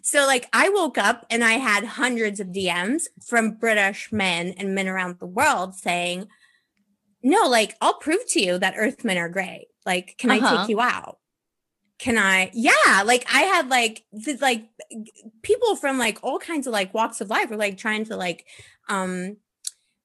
So 0.09 0.27
like 0.27 0.49
I 0.55 0.71
woke 0.71 0.97
up 0.97 1.27
and 1.29 1.45
I 1.45 1.53
had 1.53 1.85
hundreds 1.85 2.41
of 2.41 2.49
DMs 2.49 3.03
from 3.27 3.57
British 3.57 4.11
men 4.11 4.55
and 4.57 4.75
men 4.75 4.89
around 4.89 5.19
the 5.19 5.27
world 5.27 5.75
saying, 5.75 6.29
"No, 7.23 7.47
like 7.47 7.77
I'll 7.83 7.99
prove 7.99 8.27
to 8.29 8.41
you 8.41 8.59
that 8.59 8.73
Earthmen 8.79 9.19
are 9.19 9.29
great. 9.29 9.67
Like, 9.85 10.17
can 10.17 10.31
uh-huh. 10.31 10.39
I 10.39 10.51
take 10.51 10.59
uh-huh. 10.61 10.67
you 10.71 10.81
out? 10.81 11.19
Can 11.99 12.17
I? 12.17 12.51
Yeah, 12.55 13.03
like 13.05 13.27
I 13.31 13.43
had 13.43 13.69
like 13.69 14.07
th- 14.25 14.41
like 14.41 14.71
people 15.43 15.77
from 15.77 15.99
like 15.99 16.19
all 16.23 16.39
kinds 16.39 16.67
of 16.67 16.73
like 16.73 16.95
walks 16.95 17.21
of 17.21 17.29
life 17.29 17.51
were 17.51 17.57
like 17.57 17.77
trying 17.77 18.07
to 18.07 18.17
like 18.17 18.47
um 18.89 19.37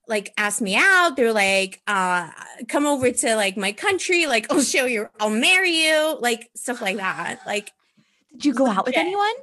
like 0.10 0.34
ask 0.36 0.62
me 0.62 0.76
out. 0.76 1.16
They're 1.16 1.32
like, 1.32 1.82
uh, 1.88 2.30
come 2.68 2.86
over 2.86 3.10
to 3.10 3.36
like 3.38 3.56
my 3.56 3.72
country, 3.72 4.26
like 4.26 4.52
I'll 4.52 4.62
show 4.62 4.84
you, 4.84 5.08
I'll 5.18 5.30
marry 5.30 5.72
you, 5.72 6.18
like 6.20 6.50
stuff 6.58 6.82
like 6.82 6.98
that. 6.98 7.40
Like, 7.46 7.72
did 8.34 8.44
you 8.44 8.54
go 8.54 8.68
out 8.68 8.86
with 8.86 8.98
anyone? 8.98 9.34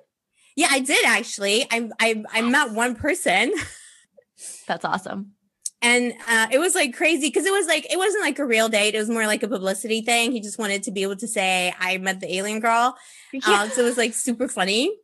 Yeah, 0.57 0.69
I 0.71 0.80
did 0.80 1.04
actually. 1.04 1.64
I 1.71 1.88
I 2.00 2.25
I 2.33 2.42
met 2.42 2.73
one 2.73 2.95
person. 2.95 3.52
That's 4.66 4.85
awesome. 4.85 5.33
And 5.83 6.12
uh, 6.28 6.49
it 6.50 6.59
was 6.59 6.75
like 6.75 6.95
crazy 6.95 7.28
because 7.28 7.47
it 7.47 7.52
was 7.52 7.66
like 7.66 7.90
it 7.90 7.97
wasn't 7.97 8.23
like 8.23 8.38
a 8.38 8.45
real 8.45 8.69
date. 8.69 8.95
It 8.95 8.99
was 8.99 9.09
more 9.09 9.26
like 9.26 9.42
a 9.42 9.49
publicity 9.49 10.02
thing. 10.02 10.33
He 10.33 10.40
just 10.40 10.59
wanted 10.59 10.83
to 10.85 10.90
be 10.90 11.02
able 11.02 11.16
to 11.16 11.28
say 11.28 11.75
I 11.78 11.97
met 11.99 12.21
the 12.21 12.35
alien 12.35 12.61
girl. 12.61 12.97
Yeah. 13.33 13.40
Uh, 13.47 13.69
so 13.69 13.83
it 13.83 13.85
was 13.85 13.97
like 13.97 14.12
super 14.12 14.49
funny 14.49 14.95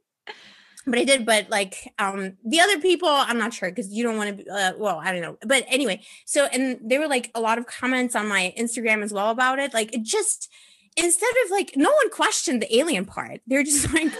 but 0.87 0.99
I 0.99 1.05
did. 1.05 1.27
But 1.27 1.51
like 1.51 1.93
um 1.99 2.37
the 2.45 2.61
other 2.61 2.79
people, 2.81 3.09
I'm 3.09 3.39
not 3.39 3.53
sure 3.53 3.69
because 3.69 3.93
you 3.93 4.05
don't 4.05 4.17
want 4.17 4.39
to. 4.39 4.51
Uh, 4.51 4.73
well, 4.79 5.01
I 5.03 5.13
don't 5.13 5.21
know. 5.21 5.37
But 5.45 5.65
anyway, 5.69 6.03
so 6.25 6.47
and 6.47 6.79
there 6.83 7.01
were 7.01 7.09
like 7.09 7.31
a 7.35 7.41
lot 7.41 7.59
of 7.59 7.67
comments 7.67 8.15
on 8.15 8.29
my 8.29 8.55
Instagram 8.59 9.03
as 9.03 9.13
well 9.13 9.31
about 9.31 9.59
it. 9.59 9.75
Like 9.75 9.95
it 9.95 10.03
just 10.03 10.49
instead 10.97 11.33
of 11.45 11.51
like 11.51 11.73
no 11.77 11.91
one 11.91 12.11
questioned 12.11 12.63
the 12.63 12.77
alien 12.77 13.05
part. 13.05 13.41
They're 13.47 13.65
just 13.65 13.93
like, 13.95 14.13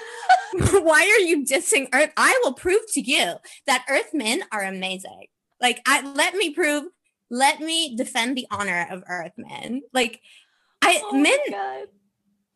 why 0.83 1.03
are 1.03 1.25
you 1.25 1.45
dissing 1.45 1.89
Earth? 1.93 2.13
I 2.17 2.39
will 2.45 2.55
prove 2.55 2.83
to 2.93 3.01
you 3.01 3.35
that 3.67 3.85
Earthmen 3.89 4.43
are 4.53 4.63
amazing. 4.63 5.27
Like 5.61 5.81
I 5.87 6.03
let 6.13 6.35
me 6.35 6.51
prove. 6.51 6.85
Let 7.29 7.61
me 7.61 7.97
defend 7.97 8.37
the 8.37 8.47
honor 8.51 8.87
of 8.91 9.03
Earthmen. 9.09 9.83
Like 9.93 10.21
I 10.83 11.01
oh 11.05 11.17
men 11.17 11.39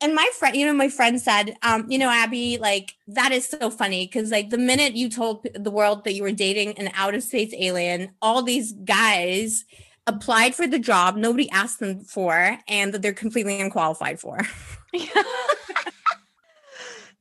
and 0.00 0.14
my 0.14 0.28
friend, 0.38 0.56
you 0.56 0.64
know, 0.64 0.72
my 0.72 0.88
friend 0.88 1.20
said, 1.20 1.56
um, 1.62 1.84
you 1.90 1.98
know, 1.98 2.08
Abbie, 2.08 2.56
like 2.58 2.94
that 3.08 3.32
is 3.32 3.46
so 3.46 3.70
funny 3.70 4.06
because 4.06 4.30
like 4.30 4.50
the 4.50 4.58
minute 4.58 4.94
you 4.94 5.10
told 5.10 5.46
the 5.54 5.70
world 5.70 6.04
that 6.04 6.14
you 6.14 6.22
were 6.22 6.32
dating 6.32 6.78
an 6.78 6.90
out 6.94 7.14
of 7.14 7.22
space 7.22 7.52
alien, 7.58 8.12
all 8.22 8.42
these 8.42 8.72
guys 8.72 9.64
applied 10.06 10.54
for 10.54 10.66
the 10.66 10.78
job 10.78 11.16
nobody 11.16 11.50
asked 11.50 11.80
them 11.80 12.00
for 12.00 12.58
and 12.66 12.94
that 12.94 13.02
they're 13.02 13.12
completely 13.12 13.60
unqualified 13.60 14.18
for. 14.18 14.38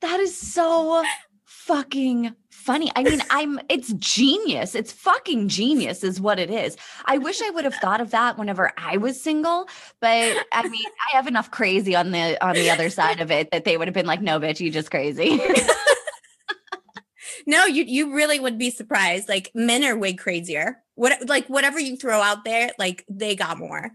that 0.01 0.20
is 0.20 0.38
so 0.38 1.03
fucking 1.46 2.36
funny. 2.50 2.91
I 2.96 3.03
mean, 3.03 3.22
I'm 3.29 3.60
it's 3.70 3.94
genius. 3.94 4.75
It's 4.75 4.91
fucking 4.91 5.50
genius 5.50 6.03
is 6.03 6.22
what 6.22 6.39
it 6.39 6.50
is. 6.50 6.77
I 7.06 7.18
wish 7.18 7.41
I 7.41 7.50
would 7.50 7.63
have 7.63 7.75
thought 7.75 8.01
of 8.01 8.12
that 8.12 8.38
whenever 8.38 8.72
I 8.77 8.98
was 8.98 9.22
single, 9.22 9.68
but 10.00 10.36
I 10.51 10.68
mean, 10.68 10.86
I 11.12 11.15
have 11.15 11.27
enough 11.27 11.51
crazy 11.51 11.96
on 11.96 12.12
the 12.12 12.44
on 12.46 12.56
the 12.56 12.70
other 12.70 12.89
side 12.89 13.22
of 13.22 13.32
it 13.32 13.51
that 13.51 13.65
they 13.65 13.77
would 13.77 13.88
have 13.88 13.96
been 13.96 14.06
like, 14.06 14.22
"No, 14.22 14.39
bitch, 14.39 14.60
you 14.60 14.72
just 14.72 14.91
crazy." 14.91 15.39
no, 17.48 17.65
you 17.65 17.84
you 17.84 18.13
really 18.13 18.39
would 18.39 18.58
be 18.58 18.70
surprised. 18.70 19.29
Like 19.29 19.51
men 19.56 19.84
are 19.84 19.98
way 19.98 20.13
crazier. 20.13 20.84
What 20.96 21.27
like 21.27 21.48
whatever 21.48 21.79
you 21.79 21.96
throw 21.96 22.22
out 22.22 22.46
there, 22.46 22.72
like 22.77 23.06
they 23.10 23.36
got 23.36 23.58
more. 23.58 23.91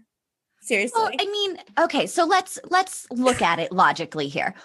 Seriously. 0.65 0.99
Well, 0.99 1.11
I 1.19 1.25
mean, 1.25 1.57
okay, 1.79 2.07
so 2.07 2.25
let's 2.25 2.57
let's 2.69 3.05
look 3.11 3.41
at 3.41 3.59
it 3.59 3.71
logically 3.71 4.27
here. 4.27 4.55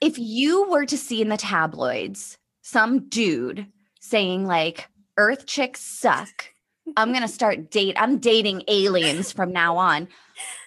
If 0.00 0.16
you 0.18 0.70
were 0.70 0.86
to 0.86 0.96
see 0.96 1.20
in 1.20 1.28
the 1.28 1.36
tabloids 1.36 2.38
some 2.62 3.08
dude 3.08 3.66
saying 4.00 4.46
like 4.46 4.88
earth 5.18 5.46
chicks 5.46 5.80
suck 5.80 6.46
i'm 6.96 7.12
gonna 7.12 7.28
start 7.28 7.70
date 7.70 7.96
i'm 7.98 8.18
dating 8.18 8.62
aliens 8.68 9.30
from 9.32 9.52
now 9.52 9.76
on 9.76 10.08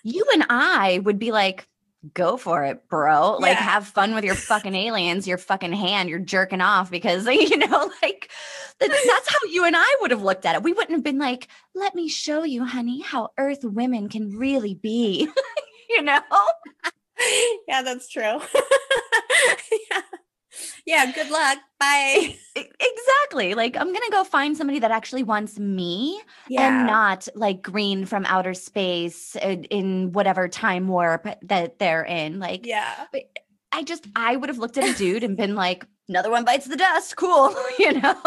you 0.04 0.26
and 0.34 0.46
i 0.50 1.00
would 1.04 1.18
be 1.18 1.32
like 1.32 1.68
go 2.14 2.38
for 2.38 2.64
it 2.64 2.88
bro. 2.90 3.38
Yeah. 3.40 3.48
like 3.48 3.58
have 3.58 3.88
fun 3.88 4.14
with 4.14 4.24
your 4.24 4.36
fucking 4.36 4.76
aliens 4.86 5.28
your 5.28 5.38
fucking 5.38 5.74
hand 5.74 6.10
you're 6.10 6.20
jerking 6.20 6.62
off 6.62 6.92
because 6.92 7.26
you 7.28 7.58
know 7.58 7.92
like 8.02 8.30
that's 8.80 9.30
how 9.30 9.48
you 9.50 9.66
and 9.66 9.76
i 9.78 9.96
would 10.02 10.12
have 10.12 10.22
looked 10.22 10.46
at 10.46 10.56
it. 10.56 10.64
We 10.64 10.74
wouldn't 10.74 10.92
have 10.92 11.04
been 11.04 11.20
like 11.20 11.48
let 11.74 11.96
me 11.96 12.08
show 12.08 12.44
you 12.44 12.66
honey 12.66 13.02
how 13.02 13.30
earth 13.38 13.64
women 13.64 14.10
can 14.10 14.38
really 14.38 14.76
be 14.76 15.30
you 15.90 16.02
know? 16.02 16.22
Yeah 17.68 17.82
that's 17.82 18.08
true. 18.10 18.40
Yeah 19.92 20.02
yeah, 20.86 21.12
good 21.12 21.30
luck. 21.30 21.58
Bye. 21.80 22.38
Exactly. 22.56 23.54
Like 23.54 23.76
I'm 23.76 23.88
gonna 23.88 24.12
go 24.12 24.24
find 24.24 24.56
somebody 24.56 24.80
that 24.80 24.92
actually 24.92 25.24
wants 25.24 25.60
me 25.60 26.22
yeah. 26.48 26.68
and 26.68 26.88
not 26.88 27.28
like 27.36 27.62
green 27.62 28.06
from 28.06 28.26
outer 28.26 28.54
space 28.54 29.36
uh, 29.38 29.58
in 29.70 30.12
whatever 30.12 30.48
time 30.48 30.88
warp 30.88 31.28
that 31.44 31.80
they're 31.80 32.04
in. 32.04 32.40
Like, 32.40 32.66
yeah. 32.66 33.06
I 33.72 33.84
just 33.84 34.08
I 34.16 34.36
would 34.36 34.50
have 34.50 34.58
looked 34.58 34.78
at 34.78 34.88
a 34.88 34.94
dude 34.98 35.24
and 35.24 35.36
been 35.36 35.56
like, 35.56 35.86
another 36.08 36.32
one 36.32 36.46
bites 36.46 36.66
the 36.66 36.78
dust. 36.78 37.16
Cool, 37.18 37.54
you 37.80 38.00
know? 38.00 38.22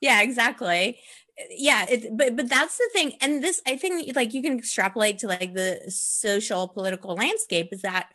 Yeah, 0.00 0.22
exactly 0.22 0.98
uh, 1.38 1.44
yeah 1.50 1.86
it, 1.88 2.16
but 2.16 2.36
but 2.36 2.48
that's 2.48 2.78
the 2.78 2.88
thing 2.92 3.12
and 3.20 3.42
this 3.42 3.60
i 3.66 3.76
think 3.76 4.14
like 4.16 4.34
you 4.34 4.42
can 4.42 4.58
extrapolate 4.58 5.18
to 5.18 5.26
like 5.26 5.54
the 5.54 5.80
social 5.88 6.68
political 6.68 7.14
landscape 7.14 7.68
is 7.72 7.82
that 7.82 8.08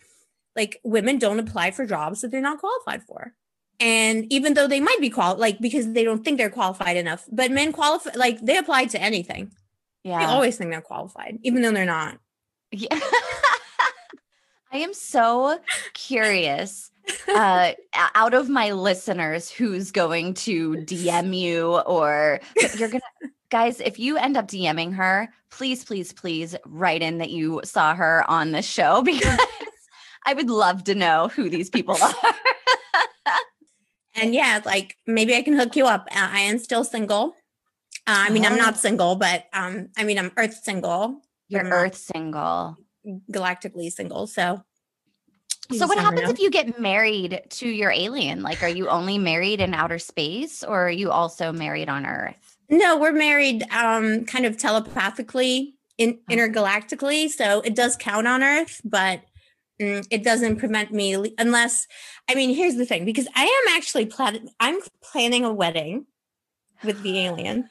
like 0.55 0.79
women 0.83 1.17
don't 1.17 1.39
apply 1.39 1.71
for 1.71 1.85
jobs 1.85 2.21
that 2.21 2.31
they're 2.31 2.41
not 2.41 2.59
qualified 2.59 3.03
for 3.03 3.33
and 3.83 4.31
even 4.31 4.53
though 4.53 4.67
they 4.67 4.79
might 4.79 5.01
be 5.01 5.09
qualified 5.09 5.39
like 5.39 5.59
because 5.59 5.91
they 5.91 6.05
don't 6.05 6.23
think 6.23 6.37
they're 6.37 6.49
qualified 6.49 6.95
enough 6.95 7.27
but 7.31 7.51
men 7.51 7.73
qualify 7.73 8.11
like 8.15 8.39
they 8.41 8.57
apply 8.57 8.85
to 8.85 9.01
anything. 9.01 9.51
Yeah. 10.03 10.19
they 10.19 10.25
always 10.25 10.57
think 10.57 10.71
they're 10.71 10.81
qualified 10.81 11.39
even 11.43 11.61
though 11.61 11.71
they're 11.71 11.85
not. 11.85 12.17
Yeah. 12.71 12.87
I 14.71 14.77
am 14.77 14.93
so 14.93 15.59
curious 15.93 16.91
uh 17.35 17.73
out 18.15 18.33
of 18.33 18.47
my 18.47 18.71
listeners 18.71 19.51
who's 19.51 19.91
going 19.91 20.33
to 20.33 20.71
dm 20.71 21.37
you 21.37 21.75
or 21.79 22.39
you're 22.77 22.87
gonna 22.87 23.03
guys 23.49 23.81
if 23.81 23.99
you 23.99 24.15
end 24.15 24.37
up 24.37 24.47
dming 24.47 24.95
her 24.95 25.27
please 25.51 25.83
please 25.83 26.13
please 26.13 26.55
write 26.65 27.01
in 27.01 27.17
that 27.17 27.29
you 27.29 27.59
saw 27.65 27.93
her 27.93 28.23
on 28.29 28.51
the 28.53 28.61
show 28.61 29.01
because 29.01 29.37
i 30.25 30.33
would 30.33 30.49
love 30.49 30.85
to 30.85 30.95
know 30.95 31.27
who 31.27 31.49
these 31.49 31.69
people 31.69 31.97
are 32.01 32.15
and 34.15 34.33
yeah, 34.33 34.61
like 34.65 34.97
maybe 35.05 35.35
I 35.35 35.41
can 35.41 35.53
hook 35.53 35.75
you 35.75 35.85
up. 35.85 36.07
Uh, 36.11 36.29
I 36.31 36.41
am 36.41 36.59
still 36.59 36.83
single. 36.83 37.35
Uh, 38.05 38.27
I 38.27 38.29
mean, 38.29 38.45
oh. 38.45 38.49
I'm 38.49 38.57
not 38.57 38.73
oh. 38.73 38.77
single, 38.77 39.15
but 39.15 39.45
um, 39.53 39.89
I 39.97 40.03
mean, 40.03 40.19
I'm 40.19 40.31
Earth 40.37 40.59
single. 40.63 41.21
You're 41.47 41.63
Earth 41.63 41.95
single, 41.95 42.77
galactically 43.31 43.91
single. 43.91 44.27
So, 44.27 44.63
so 45.71 45.87
what 45.87 45.99
happens 45.99 46.23
know. 46.23 46.29
if 46.29 46.39
you 46.39 46.49
get 46.49 46.79
married 46.79 47.41
to 47.49 47.67
your 47.67 47.91
alien? 47.91 48.41
Like, 48.41 48.63
are 48.63 48.69
you 48.69 48.89
only 48.89 49.17
married 49.17 49.61
in 49.61 49.73
outer 49.73 49.99
space, 49.99 50.63
or 50.63 50.87
are 50.87 50.91
you 50.91 51.11
also 51.11 51.51
married 51.51 51.89
on 51.89 52.05
Earth? 52.05 52.57
No, 52.69 52.97
we're 52.97 53.13
married, 53.13 53.63
um, 53.71 54.25
kind 54.25 54.45
of 54.45 54.57
telepathically, 54.57 55.75
in 55.97 56.19
intergalactically. 56.29 57.29
So 57.29 57.61
it 57.61 57.75
does 57.75 57.95
count 57.95 58.27
on 58.27 58.43
Earth, 58.43 58.81
but 58.83 59.21
it 60.09 60.23
doesn't 60.23 60.57
prevent 60.57 60.91
me 60.91 61.33
unless 61.37 61.87
I 62.29 62.35
mean 62.35 62.55
here's 62.55 62.75
the 62.75 62.85
thing 62.85 63.05
because 63.05 63.27
I 63.35 63.43
am 63.43 63.75
actually 63.75 64.05
planning 64.05 64.49
I'm 64.59 64.79
planning 65.01 65.43
a 65.45 65.53
wedding 65.53 66.05
with 66.83 67.01
the 67.01 67.19
alien. 67.19 67.69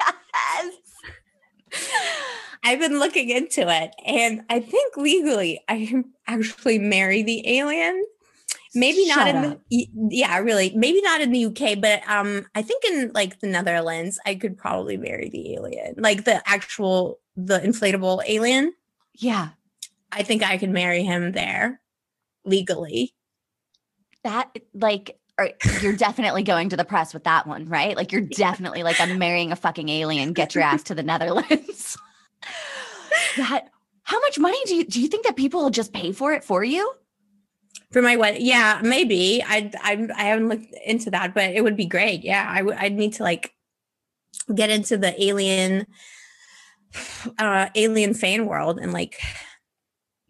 Yes. 0.58 0.74
I've 2.62 2.78
been 2.78 2.98
looking 2.98 3.28
into 3.30 3.62
it 3.68 3.94
and 4.06 4.42
I 4.48 4.60
think 4.60 4.96
legally 4.96 5.60
I 5.68 5.86
can 5.86 6.12
actually 6.26 6.78
marry 6.78 7.22
the 7.22 7.58
alien. 7.58 8.04
Maybe 8.74 9.06
Shut 9.06 9.16
not 9.16 9.28
in 9.28 9.36
up. 9.52 9.60
the 9.70 9.88
yeah, 10.10 10.38
really. 10.38 10.72
Maybe 10.74 11.00
not 11.00 11.20
in 11.20 11.32
the 11.32 11.46
UK, 11.46 11.80
but 11.80 12.08
um 12.08 12.46
I 12.54 12.62
think 12.62 12.84
in 12.84 13.12
like 13.14 13.40
the 13.40 13.46
Netherlands 13.46 14.18
I 14.26 14.34
could 14.34 14.56
probably 14.56 14.96
marry 14.96 15.28
the 15.28 15.54
alien. 15.54 15.94
Like 15.96 16.24
the 16.24 16.42
actual 16.48 17.18
the 17.36 17.58
inflatable 17.58 18.22
alien. 18.26 18.74
Yeah. 19.14 19.50
I 20.12 20.22
think 20.22 20.42
I 20.42 20.58
could 20.58 20.70
marry 20.70 21.02
him 21.02 21.32
there 21.32 21.80
legally. 22.44 23.14
That 24.24 24.50
like 24.74 25.18
you're 25.82 25.96
definitely 25.96 26.42
going 26.42 26.70
to 26.70 26.76
the 26.76 26.84
press 26.84 27.12
with 27.12 27.24
that 27.24 27.46
one, 27.46 27.68
right? 27.68 27.96
Like 27.96 28.12
you're 28.12 28.22
definitely 28.22 28.82
like 28.82 29.00
I'm 29.00 29.18
marrying 29.18 29.52
a 29.52 29.56
fucking 29.56 29.88
alien. 29.88 30.32
Get 30.32 30.54
your 30.54 30.64
ass 30.64 30.82
to 30.84 30.94
the 30.94 31.02
Netherlands. 31.02 31.98
that 33.36 33.68
how 34.02 34.20
much 34.20 34.38
money 34.38 34.58
do 34.66 34.74
you 34.76 34.84
do 34.84 35.00
you 35.00 35.08
think 35.08 35.24
that 35.26 35.36
people 35.36 35.62
will 35.62 35.70
just 35.70 35.92
pay 35.92 36.12
for 36.12 36.32
it 36.32 36.44
for 36.44 36.64
you? 36.64 36.92
For 37.92 38.02
my 38.02 38.16
wedding, 38.16 38.44
yeah, 38.44 38.80
maybe. 38.82 39.42
I 39.46 39.70
I 39.82 40.08
I 40.16 40.24
haven't 40.24 40.48
looked 40.48 40.74
into 40.84 41.10
that, 41.10 41.34
but 41.34 41.50
it 41.50 41.62
would 41.62 41.76
be 41.76 41.86
great. 41.86 42.24
Yeah, 42.24 42.46
I 42.48 42.62
would. 42.62 42.76
I'd 42.76 42.94
need 42.94 43.14
to 43.14 43.22
like 43.22 43.52
get 44.54 44.70
into 44.70 44.96
the 44.96 45.22
alien, 45.22 45.86
uh, 47.38 47.68
alien 47.74 48.14
fan 48.14 48.46
world 48.46 48.78
and 48.78 48.92
like 48.92 49.20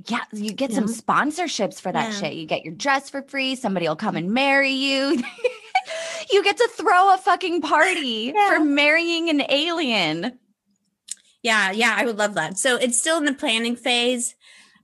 yeah, 0.08 0.22
you 0.32 0.52
get 0.52 0.70
yeah. 0.70 0.76
some 0.76 0.86
sponsorships 0.86 1.80
for 1.80 1.92
that 1.92 2.12
yeah. 2.12 2.18
shit. 2.18 2.34
You 2.34 2.46
get 2.46 2.64
your 2.64 2.75
dress 2.75 3.10
for 3.10 3.22
free. 3.22 3.54
Somebody 3.56 3.88
will 3.88 3.96
come 3.96 4.16
and 4.16 4.32
marry 4.32 4.70
you. 4.70 5.22
you 6.32 6.44
get 6.44 6.56
to 6.56 6.68
throw 6.68 7.14
a 7.14 7.18
fucking 7.18 7.62
party 7.62 8.32
Yeah. 8.34 8.50
for 8.50 8.60
marrying 8.64 9.28
an 9.30 9.42
alien. 9.48 10.38
Yeah, 11.42 11.70
yeah, 11.70 11.94
I 11.96 12.04
would 12.04 12.18
love 12.18 12.34
that. 12.34 12.58
So 12.58 12.76
it's 12.76 12.98
still 12.98 13.18
in 13.18 13.25
the 13.25 13.34
planning 13.34 13.76
phase. 13.76 14.34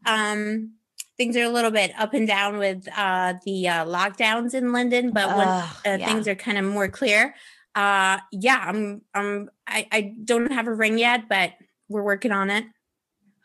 Um, 0.06 0.74
things 1.16 1.36
are 1.36 1.44
a 1.44 1.48
little 1.48 1.70
bit 1.70 1.92
up 1.98 2.14
and 2.14 2.26
down 2.26 2.58
with 2.58 2.86
uh, 2.96 3.34
the 3.44 3.68
uh, 3.68 3.84
lockdowns 3.84 4.54
in 4.54 4.72
London, 4.72 5.10
but 5.12 5.36
when 5.36 5.48
uh, 5.48 5.68
yeah. 5.84 6.06
things 6.06 6.28
are 6.28 6.34
kind 6.34 6.58
of 6.58 6.64
more 6.64 6.88
clear, 6.88 7.34
uh, 7.74 8.18
yeah, 8.32 8.64
I'm, 8.64 9.02
I'm, 9.14 9.50
I, 9.66 9.88
I 9.90 10.14
don't 10.24 10.52
have 10.52 10.66
a 10.66 10.74
ring 10.74 10.98
yet, 10.98 11.28
but 11.28 11.52
we're 11.88 12.02
working 12.02 12.32
on 12.32 12.50
it. 12.50 12.64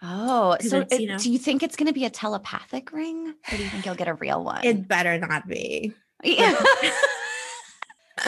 Oh, 0.03 0.57
so 0.61 0.81
it's, 0.81 0.99
you 0.99 1.07
know- 1.07 1.17
do 1.17 1.31
you 1.31 1.39
think 1.39 1.63
it's 1.63 1.75
going 1.75 1.87
to 1.87 1.93
be 1.93 2.05
a 2.05 2.09
telepathic 2.09 2.91
ring, 2.91 3.29
or 3.51 3.57
do 3.57 3.63
you 3.63 3.69
think 3.69 3.85
you'll 3.85 3.95
get 3.95 4.07
a 4.07 4.13
real 4.13 4.43
one? 4.43 4.63
It 4.63 4.87
better 4.87 5.17
not 5.17 5.47
be. 5.47 5.93
yeah. 6.23 6.55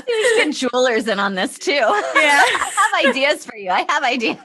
You 0.07 0.35
get 0.37 0.53
jewelers 0.53 1.07
in 1.07 1.19
on 1.19 1.33
this 1.33 1.57
too. 1.57 1.71
Yeah. 1.71 1.83
I 2.15 2.71
have 3.01 3.05
ideas 3.09 3.43
for 3.43 3.55
you. 3.55 3.71
I 3.71 3.85
have 3.89 4.03
ideas. 4.03 4.37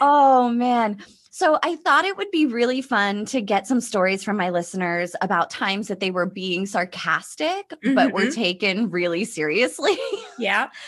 oh 0.00 0.48
man. 0.48 0.98
So 1.30 1.56
I 1.62 1.76
thought 1.76 2.04
it 2.04 2.16
would 2.16 2.30
be 2.32 2.46
really 2.46 2.82
fun 2.82 3.24
to 3.26 3.40
get 3.40 3.68
some 3.68 3.80
stories 3.80 4.24
from 4.24 4.36
my 4.36 4.50
listeners 4.50 5.14
about 5.20 5.48
times 5.48 5.86
that 5.88 6.00
they 6.00 6.10
were 6.10 6.26
being 6.26 6.66
sarcastic, 6.66 7.72
but 7.94 8.12
were 8.12 8.22
Mhm. 8.26 8.34
taken 8.34 8.90
really 8.90 9.24
seriously. 9.24 9.96
Yeah. 10.38 10.68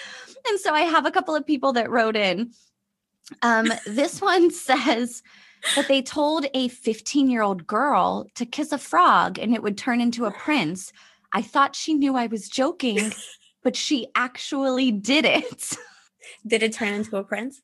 And 0.44 0.58
so 0.58 0.74
I 0.74 0.80
have 0.80 1.06
a 1.06 1.12
couple 1.12 1.36
of 1.36 1.46
people 1.46 1.74
that 1.74 1.88
wrote 1.88 2.16
in. 2.16 2.50
Um, 3.42 3.72
this 3.86 4.20
one 4.20 4.50
says 4.68 5.22
that 5.76 5.88
they 5.88 6.02
told 6.02 6.46
a 6.54 6.68
15 6.68 7.30
year 7.30 7.42
old 7.42 7.66
girl 7.66 8.26
to 8.34 8.44
kiss 8.44 8.72
a 8.72 8.78
frog 8.78 9.38
and 9.38 9.54
it 9.54 9.62
would 9.62 9.78
turn 9.78 10.00
into 10.00 10.24
a 10.24 10.30
prince. 10.32 10.92
I 11.32 11.40
thought 11.42 11.76
she 11.76 11.94
knew 11.94 12.16
I 12.16 12.26
was 12.26 12.48
joking, 12.48 13.12
but 13.62 13.76
she 13.76 14.08
actually 14.14 14.90
did 14.90 15.24
it. 15.24 15.72
Did 16.46 16.62
it 16.62 16.72
turn 16.72 16.94
into 16.94 17.16
a 17.16 17.24
prince? 17.24 17.60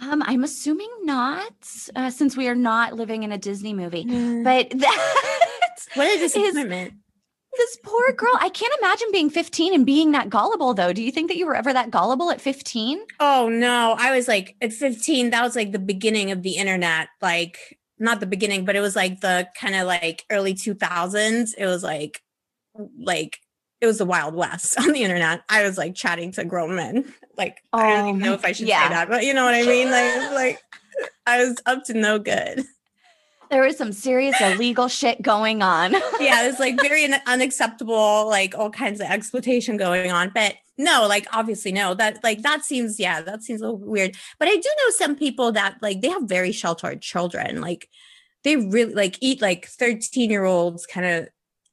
Um, 0.00 0.22
I'm 0.24 0.44
assuming 0.44 0.88
not, 1.02 1.52
uh, 1.94 2.10
since 2.10 2.36
we 2.36 2.48
are 2.48 2.54
not 2.54 2.94
living 2.94 3.22
in 3.24 3.32
a 3.32 3.38
Disney 3.38 3.74
movie. 3.74 4.04
But 4.42 4.70
But 4.70 4.78
that 4.80 5.76
what 5.94 6.06
a 6.08 6.10
is- 6.12 6.32
disappointment. 6.32 6.94
This 7.56 7.78
poor 7.82 8.12
girl, 8.12 8.32
I 8.38 8.48
can't 8.48 8.72
imagine 8.80 9.08
being 9.12 9.30
15 9.30 9.74
and 9.74 9.84
being 9.84 10.12
that 10.12 10.30
gullible, 10.30 10.74
though. 10.74 10.92
Do 10.92 11.02
you 11.02 11.10
think 11.10 11.28
that 11.28 11.36
you 11.36 11.46
were 11.46 11.56
ever 11.56 11.72
that 11.72 11.90
gullible 11.90 12.30
at 12.30 12.40
15? 12.40 13.00
Oh 13.18 13.48
no, 13.48 13.96
I 13.98 14.16
was 14.16 14.28
like 14.28 14.56
at 14.60 14.72
15, 14.72 15.30
that 15.30 15.42
was 15.42 15.56
like 15.56 15.72
the 15.72 15.78
beginning 15.78 16.30
of 16.30 16.42
the 16.42 16.52
internet. 16.56 17.08
Like 17.20 17.78
not 17.98 18.20
the 18.20 18.26
beginning, 18.26 18.64
but 18.64 18.76
it 18.76 18.80
was 18.80 18.96
like 18.96 19.20
the 19.20 19.48
kind 19.60 19.74
of 19.74 19.86
like 19.86 20.24
early 20.30 20.54
2000s. 20.54 21.50
It 21.58 21.66
was 21.66 21.82
like 21.82 22.22
like 22.98 23.38
it 23.80 23.86
was 23.86 23.98
the 23.98 24.04
wild 24.06 24.34
west 24.34 24.78
on 24.80 24.92
the 24.92 25.02
internet. 25.02 25.42
I 25.48 25.62
was 25.62 25.76
like 25.76 25.94
chatting 25.94 26.32
to 26.32 26.44
grown 26.44 26.76
men. 26.76 27.12
Like 27.36 27.58
I 27.72 27.96
don't 27.96 28.06
Oh 28.06 28.08
even 28.10 28.20
know 28.20 28.34
if 28.34 28.44
I 28.44 28.52
should 28.52 28.68
yeah. 28.68 28.84
say 28.84 28.94
that, 28.94 29.08
but 29.08 29.24
you 29.24 29.34
know 29.34 29.44
what 29.44 29.54
I 29.54 29.62
mean? 29.62 29.90
Like 29.90 30.32
like 30.32 30.62
I 31.26 31.44
was 31.44 31.60
up 31.66 31.84
to 31.84 31.94
no 31.94 32.18
good. 32.18 32.64
There 33.50 33.62
was 33.62 33.76
some 33.76 33.92
serious 33.92 34.40
illegal 34.40 34.88
shit 34.88 35.20
going 35.22 35.62
on. 35.62 35.92
yeah, 36.20 36.48
it's 36.48 36.60
like 36.60 36.80
very 36.80 37.04
un- 37.04 37.20
unacceptable, 37.26 38.28
like 38.28 38.56
all 38.56 38.70
kinds 38.70 39.00
of 39.00 39.08
exploitation 39.08 39.76
going 39.76 40.12
on. 40.12 40.30
But 40.34 40.54
no, 40.78 41.06
like 41.08 41.26
obviously 41.32 41.72
no. 41.72 41.94
That 41.94 42.22
like 42.22 42.42
that 42.42 42.64
seems 42.64 43.00
yeah, 43.00 43.20
that 43.22 43.42
seems 43.42 43.60
a 43.60 43.64
little 43.64 43.78
weird. 43.78 44.16
But 44.38 44.48
I 44.48 44.54
do 44.54 44.62
know 44.62 44.90
some 44.90 45.16
people 45.16 45.52
that 45.52 45.76
like 45.82 46.00
they 46.00 46.08
have 46.08 46.22
very 46.24 46.52
sheltered 46.52 47.02
children. 47.02 47.60
Like 47.60 47.88
they 48.44 48.56
really 48.56 48.94
like 48.94 49.18
eat 49.20 49.42
like 49.42 49.66
13 49.66 50.30
year 50.30 50.44
olds 50.44 50.86
kind 50.86 51.06
of 51.06 51.28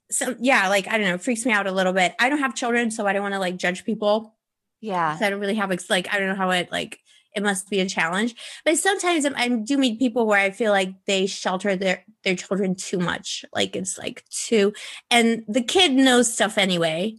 so 0.09 0.35
yeah, 0.39 0.69
like 0.69 0.87
I 0.87 0.97
don't 0.97 1.07
know, 1.07 1.15
it 1.15 1.21
freaks 1.21 1.45
me 1.45 1.51
out 1.51 1.67
a 1.67 1.71
little 1.71 1.93
bit. 1.93 2.15
I 2.19 2.29
don't 2.29 2.39
have 2.39 2.55
children, 2.55 2.91
so 2.91 3.05
I 3.05 3.13
don't 3.13 3.21
want 3.23 3.33
to 3.35 3.39
like 3.39 3.57
judge 3.57 3.85
people. 3.85 4.35
Yeah. 4.81 5.13
'cause 5.13 5.21
I 5.21 5.29
don't 5.29 5.39
really 5.39 5.55
have 5.55 5.69
like 5.89 6.13
I 6.13 6.17
don't 6.19 6.27
know 6.29 6.35
how 6.35 6.49
it 6.51 6.71
like 6.71 6.99
it 7.37 7.43
must 7.43 7.69
be 7.69 7.79
a 7.79 7.87
challenge. 7.87 8.35
But 8.65 8.77
sometimes 8.77 9.25
I, 9.25 9.31
I 9.35 9.47
do 9.49 9.77
meet 9.77 9.99
people 9.99 10.25
where 10.27 10.39
I 10.39 10.51
feel 10.51 10.71
like 10.71 10.93
they 11.05 11.27
shelter 11.27 11.75
their 11.77 12.03
their 12.23 12.35
children 12.35 12.75
too 12.75 12.99
much. 12.99 13.45
Like 13.53 13.75
it's 13.75 13.97
like 13.97 14.25
too, 14.29 14.73
and 15.09 15.43
the 15.47 15.63
kid 15.63 15.93
knows 15.93 16.33
stuff 16.33 16.57
anyway. 16.57 17.15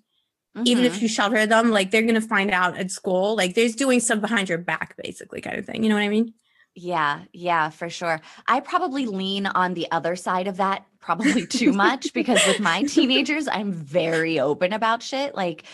Even 0.65 0.83
Mhm. 0.83 0.87
if 0.89 1.01
you 1.03 1.09
shelter 1.09 1.47
them, 1.47 1.71
like 1.71 1.91
they're 1.93 2.03
gonna 2.03 2.21
find 2.21 2.51
out 2.51 2.77
at 2.77 2.91
school. 2.91 3.37
Like 3.37 3.55
there's 3.55 3.77
doing 3.77 4.01
stuff 4.01 4.21
behind 4.21 4.49
your 4.49 4.59
back, 4.59 4.97
basically, 5.03 5.41
kind 5.41 5.57
of 5.57 5.65
thing. 5.65 5.83
You 5.85 5.89
know 5.89 5.95
what 5.95 6.03
I 6.03 6.09
mean? 6.09 6.35
Yeah, 6.75 7.23
yeah, 7.33 7.71
for 7.71 7.89
sure. 7.89 8.21
I 8.47 8.61
probably 8.61 9.07
lean 9.07 9.47
on 9.47 9.75
the 9.75 9.87
other 9.91 10.17
side 10.17 10.49
of 10.49 10.57
that 10.59 10.85
probably 11.01 11.47
too 11.47 11.73
much 11.73 12.13
because 12.19 12.45
with 12.47 12.61
my 12.61 12.83
teenagers, 12.83 13.47
I'm 13.49 13.73
very 13.73 14.39
open 14.41 14.73
about 14.73 15.03
shit. 15.03 15.35
Like 15.35 15.65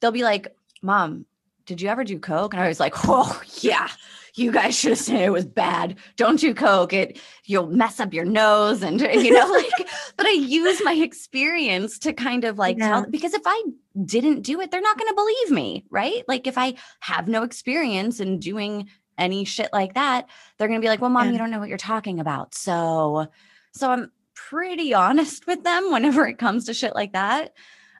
they'll 0.00 0.12
be 0.12 0.24
like, 0.24 0.54
"Mom, 0.82 1.26
did 1.66 1.80
you 1.80 1.88
ever 1.88 2.04
do 2.04 2.18
coke?" 2.18 2.54
And 2.54 2.62
I 2.62 2.68
was 2.68 2.80
like, 2.80 2.94
"Oh, 3.08 3.40
yeah. 3.60 3.88
You 4.34 4.50
guys 4.50 4.74
should 4.78 4.92
have 4.92 4.98
said 4.98 5.20
it 5.20 5.30
was 5.30 5.44
bad. 5.44 5.96
Don't 6.16 6.40
do 6.40 6.54
coke. 6.54 6.94
It 6.94 7.20
you'll 7.44 7.66
mess 7.66 8.00
up 8.00 8.14
your 8.14 8.24
nose 8.24 8.82
and 8.82 8.98
you 8.98 9.30
know 9.30 9.46
like 9.78 9.88
but 10.16 10.24
I 10.24 10.30
use 10.30 10.80
my 10.82 10.94
experience 10.94 11.98
to 11.98 12.14
kind 12.14 12.44
of 12.44 12.56
like 12.56 12.78
Yeah. 12.78 12.88
tell 12.88 13.10
because 13.10 13.34
if 13.34 13.42
I 13.44 13.62
didn't 14.06 14.40
do 14.40 14.58
it, 14.62 14.70
they're 14.70 14.80
not 14.80 14.96
going 14.96 15.10
to 15.10 15.14
believe 15.14 15.50
me, 15.50 15.84
right? 15.90 16.22
Like 16.28 16.46
if 16.46 16.56
I 16.56 16.76
have 17.00 17.28
no 17.28 17.42
experience 17.42 18.20
in 18.20 18.38
doing 18.38 18.88
any 19.18 19.44
shit 19.44 19.68
like 19.70 19.92
that, 19.94 20.30
they're 20.56 20.68
going 20.68 20.80
to 20.80 20.84
be 20.84 20.88
like, 20.88 21.02
"Well, 21.02 21.10
mom, 21.10 21.26
Yeah. 21.26 21.32
you 21.32 21.38
don't 21.38 21.50
know 21.50 21.58
what 21.60 21.68
you're 21.68 21.76
talking 21.76 22.18
about." 22.18 22.54
So 22.54 23.26
so 23.74 23.90
I'm 23.90 24.10
pretty 24.34 24.94
honest 24.94 25.46
with 25.46 25.62
them 25.62 25.92
whenever 25.92 26.26
it 26.26 26.38
comes 26.38 26.64
to 26.66 26.74
shit 26.74 26.94
like 26.94 27.12
that. 27.12 27.52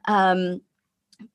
Um 0.08 0.62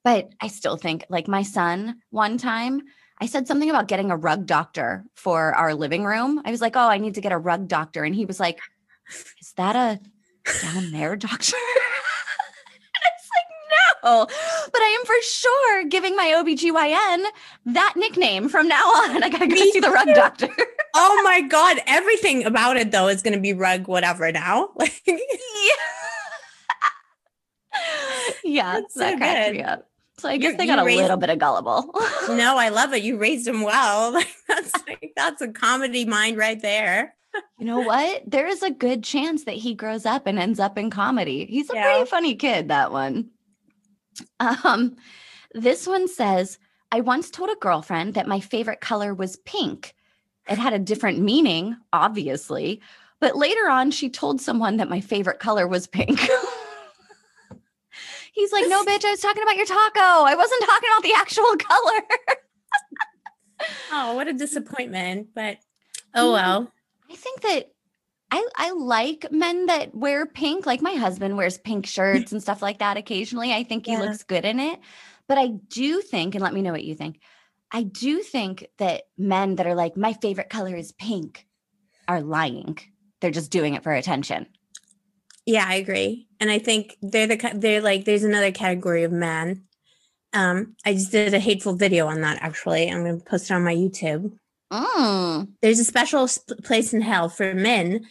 but 0.03 0.29
I 0.41 0.47
still 0.47 0.77
think 0.77 1.05
like 1.09 1.27
my 1.27 1.43
son 1.43 1.99
one 2.09 2.37
time 2.37 2.81
I 3.19 3.25
said 3.25 3.47
something 3.47 3.69
about 3.69 3.87
getting 3.87 4.11
a 4.11 4.17
rug 4.17 4.45
doctor 4.45 5.03
for 5.15 5.53
our 5.55 5.73
living 5.73 6.05
room. 6.05 6.41
I 6.45 6.51
was 6.51 6.61
like, 6.61 6.75
"Oh, 6.75 6.87
I 6.87 6.99
need 6.99 7.15
to 7.15 7.21
get 7.21 7.31
a 7.31 7.37
rug 7.37 7.67
doctor." 7.67 8.03
And 8.03 8.13
he 8.13 8.25
was 8.25 8.39
like, 8.39 8.59
"Is 9.41 9.53
that 9.57 9.75
a 9.75 9.99
down 10.61 10.91
there 10.91 11.15
doctor?" 11.15 11.57
and 12.95 13.03
I 13.03 13.09
was 13.17 13.29
like, 13.35 14.03
"No." 14.03 14.25
But 14.71 14.81
I 14.81 14.97
am 14.99 15.05
for 15.05 15.15
sure 15.23 15.85
giving 15.85 16.15
my 16.15 16.33
OBGYN 16.37 17.25
that 17.73 17.93
nickname 17.95 18.49
from 18.49 18.67
now 18.67 18.85
on. 18.85 19.23
I 19.23 19.29
got 19.29 19.39
to 19.39 19.47
go 19.47 19.55
Me 19.55 19.71
see 19.71 19.79
the 19.79 19.89
rug 19.89 20.09
doctor. 20.13 20.49
oh 20.95 21.21
my 21.23 21.41
god! 21.41 21.79
Everything 21.87 22.45
about 22.45 22.77
it 22.77 22.91
though 22.91 23.07
is 23.07 23.23
gonna 23.23 23.39
be 23.39 23.53
rug 23.53 23.87
whatever 23.87 24.31
now. 24.31 24.69
Like 24.75 25.01
yeah. 25.07 25.15
Yeah, 28.47 28.79
That's 28.79 28.93
so 28.93 28.99
that 29.01 29.17
cracks 29.17 29.47
good. 29.47 29.55
me 29.57 29.63
up. 29.63 29.89
So 30.19 30.29
I 30.29 30.37
guess 30.37 30.53
You- 30.53 30.57
they 30.57 30.65
got 30.65 30.79
a 30.79 30.83
raised- 30.85 31.01
little 31.01 31.17
bit 31.17 31.29
of 31.29 31.37
gullible. 31.39 31.93
no, 32.29 32.57
I 32.57 32.69
love 32.69 32.93
it. 32.93 33.03
You 33.03 33.17
raised 33.17 33.47
him 33.47 33.61
well. 33.61 34.11
That's 34.47 34.71
like, 34.87 35.13
that's 35.15 35.41
a 35.41 35.47
comedy 35.49 36.05
mind 36.05 36.37
right 36.37 36.59
there. 36.61 37.13
you 37.59 37.65
know 37.65 37.81
what? 37.81 38.23
There 38.25 38.47
is 38.47 38.63
a 38.63 38.71
good 38.71 39.03
chance 39.03 39.43
that 39.43 39.55
he 39.55 39.75
grows 39.75 40.05
up 40.05 40.25
and 40.25 40.39
ends 40.39 40.59
up 40.59 40.77
in 40.77 40.89
comedy. 40.89 41.45
He's 41.45 41.69
a 41.69 41.73
Yeah. 41.75 41.91
pretty 41.91 42.09
funny 42.09 42.35
kid, 42.35 42.69
that 42.69 42.91
one. 42.91 43.29
Um, 44.39 44.95
this 45.53 45.85
one 45.85 46.07
says, 46.07 46.57
I 46.91 47.01
once 47.01 47.29
told 47.29 47.49
a 47.49 47.55
girlfriend 47.55 48.13
that 48.15 48.27
my 48.27 48.39
favorite 48.39 48.81
color 48.81 49.13
was 49.13 49.35
pink. 49.37 49.93
It 50.49 50.57
had 50.57 50.73
a 50.73 50.79
different 50.79 51.19
meaning, 51.19 51.75
obviously, 51.93 52.81
but 53.19 53.35
later 53.35 53.69
on 53.69 53.91
she 53.91 54.09
told 54.09 54.39
someone 54.41 54.77
that 54.77 54.89
my 54.89 55.01
favorite 55.01 55.39
color 55.39 55.67
was 55.67 55.85
pink. 55.87 56.19
He's 58.37 58.51
like, 58.53 58.65
no, 58.67 58.83
bitch, 58.85 59.03
I 59.03 59.09
was 59.09 59.19
talking 59.19 59.41
about 59.41 59.55
your 59.55 59.65
taco. 59.65 59.99
I 60.23 60.35
wasn't 60.35 60.63
talking 60.63 60.89
about 60.93 61.01
the 61.01 61.13
actual 61.15 61.55
color. 61.57 62.01
Oh, 63.91 64.13
what 64.13 64.27
a 64.27 64.33
disappointment. 64.33 65.29
But 65.33 65.57
oh 66.13 66.33
well. 66.33 66.71
I 67.11 67.15
think 67.15 67.41
that 67.41 67.71
I 68.29 68.47
I 68.55 68.71
like 68.73 69.31
men 69.31 69.65
that 69.65 69.95
wear 69.95 70.27
pink. 70.27 70.67
Like 70.67 70.83
my 70.83 70.93
husband 70.93 71.35
wears 71.35 71.57
pink 71.57 71.87
shirts 71.87 72.31
and 72.31 72.39
stuff 72.41 72.61
like 72.61 72.77
that 72.77 72.95
occasionally. 72.97 73.51
I 73.53 73.63
think 73.63 73.87
he 73.87 73.93
Yeah. 73.93 74.01
looks 74.01 74.21
good 74.23 74.45
in 74.45 74.59
it. 74.59 74.79
But 75.27 75.39
I 75.39 75.47
do 75.47 76.01
think, 76.01 76.35
and 76.35 76.43
let 76.43 76.53
me 76.53 76.61
know 76.61 76.71
what 76.71 76.83
you 76.83 76.93
think. 76.93 77.19
I 77.71 77.81
do 77.83 78.19
think 78.21 78.67
that 78.77 79.05
men 79.17 79.55
that 79.55 79.65
are 79.65 79.75
like, 79.75 79.97
my 79.97 80.13
favorite 80.13 80.49
color 80.51 80.75
is 80.75 80.91
pink 80.93 81.47
are 82.07 82.21
lying. 82.21 82.77
They're 83.19 83.31
just 83.31 83.51
doing 83.51 83.73
it 83.73 83.83
for 83.83 83.91
attention. 83.91 84.45
Yeah, 85.47 85.65
I 85.65 85.75
agree. 85.75 86.27
And 86.41 86.51
I 86.51 86.59
think 86.59 86.97
they're 87.01 87.25
the 87.25 87.51
they're 87.55 87.81
like 87.81 88.03
there's 88.03 88.25
another 88.25 88.51
category 88.51 89.03
of 89.03 89.13
man. 89.13 89.63
Um, 90.33 90.75
I 90.85 90.93
just 90.93 91.11
did 91.11 91.33
a 91.33 91.39
hateful 91.39 91.73
video 91.73 92.07
on 92.07 92.21
that 92.21 92.37
actually. 92.41 92.91
I'm 92.91 93.03
gonna 93.05 93.21
post 93.21 93.49
it 93.49 93.53
on 93.53 93.63
my 93.63 93.73
YouTube. 93.73 94.33
Mm. 94.71 95.47
There's 95.61 95.79
a 95.79 95.85
special 95.85 96.27
sp- 96.27 96.59
place 96.65 96.93
in 96.93 96.99
hell 97.01 97.29
for 97.29 97.55
men 97.55 98.05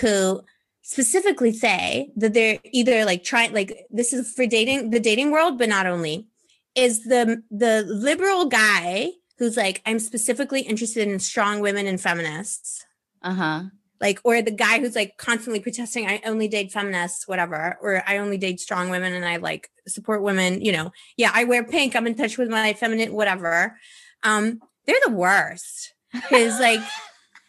who 0.00 0.40
specifically 0.80 1.52
say 1.52 2.10
that 2.16 2.32
they're 2.32 2.58
either 2.72 3.04
like 3.04 3.22
trying 3.22 3.52
like 3.52 3.86
this 3.90 4.14
is 4.14 4.32
for 4.32 4.46
dating 4.46 4.88
the 4.88 4.98
dating 4.98 5.30
world, 5.30 5.58
but 5.58 5.68
not 5.68 5.86
only 5.86 6.26
is 6.74 7.04
the 7.04 7.42
the 7.50 7.84
liberal 7.86 8.46
guy 8.46 9.10
who's 9.38 9.58
like 9.58 9.82
I'm 9.84 9.98
specifically 9.98 10.62
interested 10.62 11.06
in 11.06 11.18
strong 11.18 11.60
women 11.60 11.86
and 11.86 12.00
feminists. 12.00 12.82
Uh-huh. 13.20 13.64
Like 14.00 14.20
or 14.24 14.40
the 14.42 14.50
guy 14.50 14.78
who's 14.78 14.94
like 14.94 15.16
constantly 15.16 15.60
protesting 15.60 16.06
i 16.06 16.20
only 16.24 16.48
date 16.48 16.70
feminists 16.72 17.26
whatever 17.26 17.76
or 17.80 18.02
i 18.06 18.18
only 18.18 18.38
date 18.38 18.60
strong 18.60 18.90
women 18.90 19.12
and 19.12 19.24
i 19.24 19.36
like 19.36 19.70
support 19.86 20.22
women 20.22 20.60
you 20.60 20.72
know 20.72 20.90
yeah 21.16 21.30
i 21.34 21.44
wear 21.44 21.64
pink 21.64 21.96
i'm 21.96 22.06
in 22.06 22.14
touch 22.14 22.38
with 22.38 22.48
my 22.48 22.72
feminine 22.72 23.12
whatever. 23.12 23.76
Um 24.22 24.60
they're 24.88 24.96
the 25.04 25.12
worst. 25.12 25.92
Because 26.12 26.58
like 26.58 26.80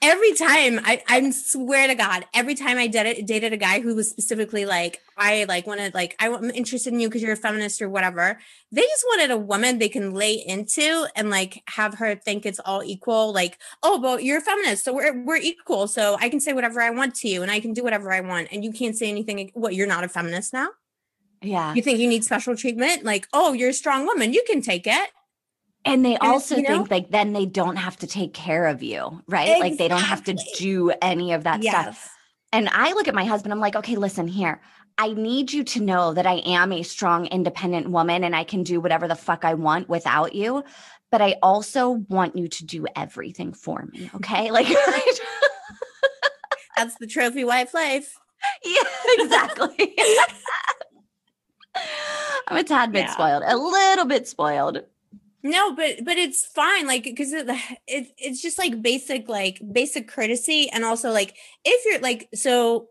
every 0.01 0.33
time 0.33 0.79
I, 0.83 1.01
I 1.07 1.29
swear 1.31 1.87
to 1.87 1.95
God, 1.95 2.25
every 2.33 2.55
time 2.55 2.77
I 2.77 2.87
did 2.87 3.05
it, 3.05 3.25
dated 3.25 3.53
a 3.53 3.57
guy 3.57 3.81
who 3.81 3.95
was 3.95 4.09
specifically 4.09 4.65
like, 4.65 5.01
I 5.17 5.45
like 5.45 5.67
wanted 5.67 5.93
like 5.93 6.15
I'm 6.19 6.49
interested 6.51 6.93
in 6.93 6.99
you 6.99 7.09
because 7.09 7.21
you're 7.21 7.33
a 7.33 7.37
feminist 7.37 7.81
or 7.81 7.89
whatever. 7.89 8.39
They 8.71 8.81
just 8.81 9.03
wanted 9.07 9.31
a 9.31 9.37
woman 9.37 9.77
they 9.77 9.89
can 9.89 10.13
lay 10.13 10.33
into 10.33 11.07
and 11.15 11.29
like 11.29 11.63
have 11.67 11.95
her 11.95 12.15
think 12.15 12.45
it's 12.45 12.59
all 12.59 12.83
equal. 12.83 13.33
Like, 13.33 13.59
oh, 13.83 13.99
but 13.99 14.23
you're 14.23 14.37
a 14.37 14.41
feminist, 14.41 14.85
so 14.85 14.93
we're 14.93 15.23
we're 15.23 15.37
equal. 15.37 15.87
So 15.87 16.17
I 16.19 16.29
can 16.29 16.39
say 16.39 16.53
whatever 16.53 16.81
I 16.81 16.89
want 16.91 17.15
to 17.15 17.27
you, 17.27 17.41
and 17.41 17.51
I 17.51 17.59
can 17.59 17.73
do 17.73 17.83
whatever 17.83 18.11
I 18.11 18.21
want, 18.21 18.47
and 18.51 18.63
you 18.63 18.71
can't 18.71 18.95
say 18.95 19.09
anything. 19.09 19.51
What 19.53 19.75
you're 19.75 19.87
not 19.87 20.03
a 20.03 20.09
feminist 20.09 20.53
now? 20.53 20.69
Yeah. 21.41 21.73
You 21.73 21.81
think 21.81 21.99
you 21.99 22.07
need 22.07 22.23
special 22.23 22.55
treatment? 22.55 23.03
Like, 23.03 23.27
oh, 23.33 23.53
you're 23.53 23.69
a 23.69 23.73
strong 23.73 24.05
woman, 24.05 24.33
you 24.33 24.43
can 24.47 24.61
take 24.61 24.87
it. 24.87 25.09
And 25.85 26.05
they 26.05 26.17
also 26.17 26.57
you 26.57 26.63
know? 26.63 26.69
think 26.69 26.91
like 26.91 27.09
then 27.09 27.33
they 27.33 27.45
don't 27.45 27.77
have 27.77 27.97
to 27.97 28.07
take 28.07 28.33
care 28.33 28.67
of 28.67 28.83
you, 28.83 29.23
right? 29.27 29.47
Exactly. 29.47 29.69
Like 29.69 29.77
they 29.77 29.87
don't 29.87 30.01
have 30.01 30.23
to 30.25 30.37
do 30.57 30.91
any 31.01 31.33
of 31.33 31.43
that 31.43 31.63
yes. 31.63 31.73
stuff. 31.73 32.15
And 32.51 32.67
I 32.69 32.93
look 32.93 33.07
at 33.07 33.15
my 33.15 33.25
husband, 33.25 33.53
I'm 33.53 33.59
like, 33.59 33.75
okay, 33.75 33.95
listen 33.95 34.27
here. 34.27 34.61
I 34.97 35.13
need 35.13 35.53
you 35.53 35.63
to 35.63 35.81
know 35.81 36.13
that 36.13 36.25
I 36.25 36.41
am 36.45 36.73
a 36.73 36.83
strong, 36.83 37.27
independent 37.27 37.89
woman 37.89 38.23
and 38.23 38.35
I 38.35 38.43
can 38.43 38.63
do 38.63 38.81
whatever 38.81 39.07
the 39.07 39.15
fuck 39.15 39.45
I 39.45 39.53
want 39.53 39.87
without 39.87 40.35
you. 40.35 40.63
But 41.11 41.21
I 41.21 41.37
also 41.41 41.89
want 42.09 42.35
you 42.35 42.47
to 42.49 42.65
do 42.65 42.85
everything 42.95 43.53
for 43.53 43.87
me. 43.91 44.09
Okay. 44.15 44.51
Like, 44.59 44.67
that's 46.75 46.95
the 46.95 47.07
trophy 47.07 47.45
wife 47.45 47.73
life. 47.73 48.17
Yeah, 48.63 48.81
exactly. 49.19 49.95
I'm 52.47 52.57
a 52.57 52.63
tad 52.63 52.91
bit 52.91 53.05
yeah. 53.05 53.11
spoiled, 53.11 53.43
a 53.45 53.55
little 53.57 54.05
bit 54.05 54.27
spoiled. 54.27 54.81
No, 55.41 55.73
but 55.73 56.03
but 56.03 56.17
it's 56.17 56.45
fine, 56.45 56.85
like 56.85 57.03
because 57.03 57.31
it, 57.31 57.47
it 57.87 58.11
it's 58.17 58.41
just 58.41 58.57
like 58.57 58.81
basic 58.81 59.29
like 59.29 59.61
basic 59.71 60.07
courtesy, 60.09 60.69
and 60.69 60.83
also 60.83 61.11
like 61.11 61.35
if 61.63 61.85
you're 61.85 62.01
like 62.01 62.27
so, 62.33 62.87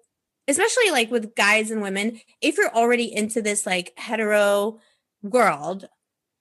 especially 0.48 0.90
like 0.90 1.10
with 1.10 1.34
guys 1.34 1.70
and 1.70 1.82
women, 1.82 2.20
if 2.40 2.56
you're 2.56 2.74
already 2.74 3.14
into 3.14 3.42
this 3.42 3.66
like 3.66 3.92
hetero 3.98 4.78
world 5.22 5.88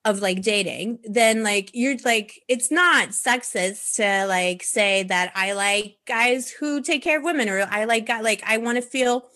of 0.05 0.19
like 0.21 0.41
dating, 0.41 0.99
then 1.03 1.43
like 1.43 1.71
you're 1.73 1.97
like 2.05 2.41
it's 2.47 2.71
not 2.71 3.09
sexist 3.09 3.95
to 3.95 4.25
like 4.27 4.63
say 4.63 5.03
that 5.03 5.33
I 5.35 5.51
like 5.53 5.97
guys 6.07 6.49
who 6.49 6.81
take 6.81 7.03
care 7.03 7.17
of 7.17 7.25
women, 7.25 7.49
or 7.49 7.67
I 7.69 7.83
like 7.83 8.05
got 8.05 8.23
like 8.23 8.41
I 8.45 8.59
want 8.59 8.77
to 8.77 8.81
feel 8.81 9.27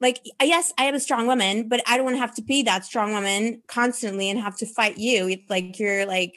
like 0.00 0.20
yes 0.42 0.72
i 0.78 0.84
am 0.84 0.94
a 0.94 1.00
strong 1.00 1.26
woman 1.26 1.68
but 1.68 1.80
i 1.86 1.96
don't 1.96 2.04
want 2.04 2.16
to 2.16 2.20
have 2.20 2.34
to 2.34 2.42
be 2.42 2.62
that 2.62 2.84
strong 2.84 3.12
woman 3.12 3.62
constantly 3.66 4.30
and 4.30 4.38
have 4.40 4.56
to 4.56 4.66
fight 4.66 4.98
you 4.98 5.38
like 5.48 5.78
you're 5.78 6.06
like 6.06 6.34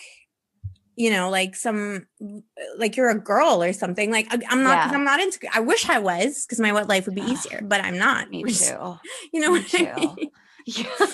you 0.95 1.09
know 1.09 1.29
like 1.29 1.55
some 1.55 2.05
uh, 2.23 2.39
like 2.77 2.95
you're 2.97 3.09
a 3.09 3.19
girl 3.19 3.63
or 3.63 3.73
something 3.73 4.11
like 4.11 4.27
i'm 4.31 4.63
not 4.63 4.91
yeah. 4.91 4.91
i'm 4.93 5.03
not 5.03 5.19
into 5.19 5.39
i 5.53 5.59
wish 5.59 5.89
i 5.89 5.99
was 5.99 6.45
because 6.45 6.59
my 6.59 6.71
wet 6.71 6.87
life 6.87 7.05
would 7.05 7.15
be 7.15 7.21
easier 7.21 7.61
but 7.63 7.81
i'm 7.81 7.97
not 7.97 8.29
me 8.29 8.43
too 8.53 8.97
you 9.33 9.39
know 9.39 9.53
me 9.53 9.63
too. 9.63 9.87
I 9.87 9.99
mean? 9.99 10.31
yeah 10.65 11.07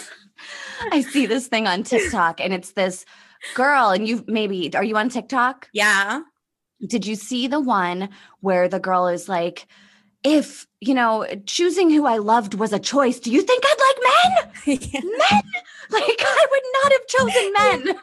i 0.92 1.02
see 1.02 1.26
this 1.26 1.48
thing 1.48 1.68
on 1.68 1.84
tiktok 1.84 2.42
and 2.42 2.54
it's 2.54 2.72
this 2.72 3.06
girl 3.56 3.92
and 3.92 4.08
you 4.08 4.24
maybe 4.28 4.74
are 4.76 4.84
you 4.84 4.98
on 4.98 5.10
tiktok 5.10 5.70
yeah 5.74 6.22
did 6.86 7.06
you 7.06 7.16
see 7.16 7.48
the 7.48 7.60
one 7.60 8.10
where 8.42 8.68
the 8.68 8.80
girl 8.80 9.08
is 9.08 9.30
like 9.30 9.68
if 10.28 10.68
you 10.82 10.94
know 10.94 11.26
choosing 11.46 11.90
who 11.90 12.06
I 12.06 12.18
loved 12.18 12.54
was 12.54 12.74
a 12.74 12.80
choice, 12.80 13.20
do 13.20 13.32
you 13.32 13.42
think 13.42 13.63
I'd 13.66 13.80
like 13.88 14.68
men? 14.68 14.80
Men? 15.04 15.42
Like 15.90 16.04
I 16.20 16.48
would 16.52 16.63
not 16.84 16.92
have 16.92 17.08
chosen 17.08 17.54
men. 17.94 18.00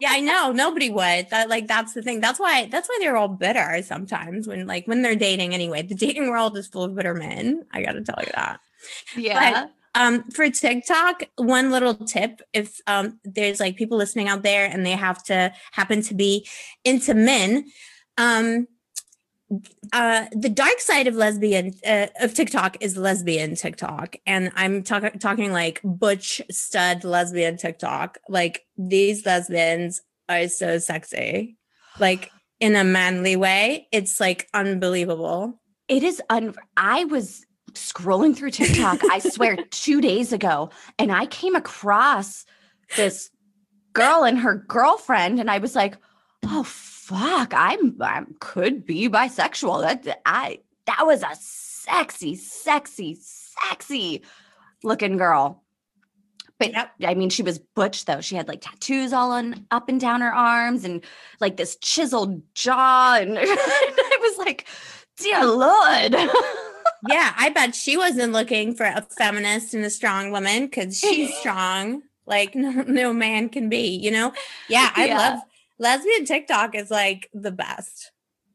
yeah, 0.00 0.08
I 0.12 0.20
know. 0.20 0.52
Nobody 0.52 0.88
would. 0.88 1.28
That 1.28 1.50
like 1.50 1.66
that's 1.66 1.92
the 1.92 2.00
thing. 2.00 2.22
That's 2.22 2.40
why 2.40 2.66
that's 2.66 2.88
why 2.88 2.96
they're 2.98 3.18
all 3.18 3.28
bitter 3.28 3.82
sometimes 3.82 4.48
when 4.48 4.66
like 4.66 4.88
when 4.88 5.02
they're 5.02 5.14
dating 5.14 5.52
anyway. 5.52 5.82
The 5.82 5.94
dating 5.94 6.30
world 6.30 6.56
is 6.56 6.66
full 6.66 6.84
of 6.84 6.94
bitter 6.94 7.12
men. 7.12 7.66
I 7.72 7.82
gotta 7.82 8.00
tell 8.00 8.18
you 8.20 8.32
that. 8.34 8.60
Yeah. 9.14 9.66
But, 9.66 10.00
um, 10.00 10.24
for 10.30 10.48
TikTok, 10.48 11.24
one 11.36 11.70
little 11.70 11.94
tip 11.94 12.40
if 12.54 12.80
um 12.86 13.20
there's 13.22 13.60
like 13.60 13.76
people 13.76 13.98
listening 13.98 14.28
out 14.28 14.42
there 14.42 14.64
and 14.64 14.86
they 14.86 14.92
have 14.92 15.22
to 15.24 15.52
happen 15.72 16.00
to 16.02 16.14
be 16.14 16.48
into 16.84 17.12
men, 17.12 17.66
um, 18.16 18.66
uh, 19.92 20.26
the 20.32 20.48
dark 20.48 20.80
side 20.80 21.06
of 21.06 21.14
lesbian 21.14 21.74
uh, 21.86 22.06
of 22.20 22.34
TikTok 22.34 22.78
is 22.80 22.96
lesbian 22.96 23.54
TikTok, 23.54 24.16
and 24.26 24.50
I'm 24.54 24.82
talking 24.82 25.18
talking 25.18 25.52
like 25.52 25.80
butch 25.84 26.40
stud 26.50 27.04
lesbian 27.04 27.56
TikTok. 27.56 28.18
Like 28.28 28.64
these 28.76 29.26
lesbians 29.26 30.00
are 30.28 30.48
so 30.48 30.78
sexy, 30.78 31.56
like 31.98 32.30
in 32.58 32.74
a 32.74 32.84
manly 32.84 33.36
way. 33.36 33.88
It's 33.92 34.18
like 34.18 34.48
unbelievable. 34.54 35.60
It 35.88 36.02
is 36.02 36.22
un. 36.30 36.54
I 36.76 37.04
was 37.04 37.44
scrolling 37.72 38.34
through 38.34 38.52
TikTok. 38.52 39.00
I 39.10 39.18
swear, 39.18 39.56
two 39.70 40.00
days 40.00 40.32
ago, 40.32 40.70
and 40.98 41.12
I 41.12 41.26
came 41.26 41.54
across 41.54 42.46
this 42.96 43.30
girl 43.92 44.24
and 44.24 44.38
her 44.38 44.64
girlfriend, 44.66 45.38
and 45.38 45.50
I 45.50 45.58
was 45.58 45.76
like, 45.76 45.96
oh 46.44 46.64
fuck, 47.04 47.52
I'm 47.54 47.96
I 48.00 48.22
could 48.40 48.86
be 48.86 49.08
bisexual. 49.08 49.82
That 49.82 50.20
I 50.24 50.60
that 50.86 51.06
was 51.06 51.22
a 51.22 51.34
sexy, 51.34 52.34
sexy, 52.36 53.18
sexy 53.20 54.22
looking 54.82 55.16
girl. 55.16 55.62
But 56.58 56.72
yep. 56.72 56.92
I 57.04 57.14
mean, 57.14 57.30
she 57.30 57.42
was 57.42 57.58
butch 57.58 58.04
though. 58.04 58.20
She 58.20 58.36
had 58.36 58.48
like 58.48 58.60
tattoos 58.62 59.12
all 59.12 59.32
on 59.32 59.66
up 59.70 59.88
and 59.88 60.00
down 60.00 60.20
her 60.20 60.34
arms 60.34 60.84
and 60.84 61.04
like 61.40 61.56
this 61.56 61.76
chiseled 61.76 62.42
jaw. 62.54 63.18
And, 63.20 63.36
I 63.38 64.18
was 64.20 64.38
like, 64.38 64.66
dear 65.16 65.44
Lord. 65.44 66.12
yeah, 67.08 67.34
I 67.36 67.50
bet 67.54 67.74
she 67.74 67.96
wasn't 67.96 68.32
looking 68.32 68.74
for 68.74 68.86
a 68.86 69.06
feminist 69.18 69.74
and 69.74 69.84
a 69.84 69.90
strong 69.90 70.30
woman 70.30 70.66
because 70.66 70.98
she's 70.98 71.34
strong. 71.40 72.02
Like 72.26 72.54
no, 72.54 72.70
no 72.70 73.12
man 73.12 73.50
can 73.50 73.68
be, 73.68 73.88
you 73.88 74.10
know? 74.10 74.32
Yeah, 74.68 74.90
I 74.94 75.06
yeah. 75.06 75.18
love 75.18 75.40
lesbian 75.78 76.24
TikTok 76.24 76.74
is 76.74 76.90
like 76.90 77.28
the 77.32 77.52
best. 77.52 78.12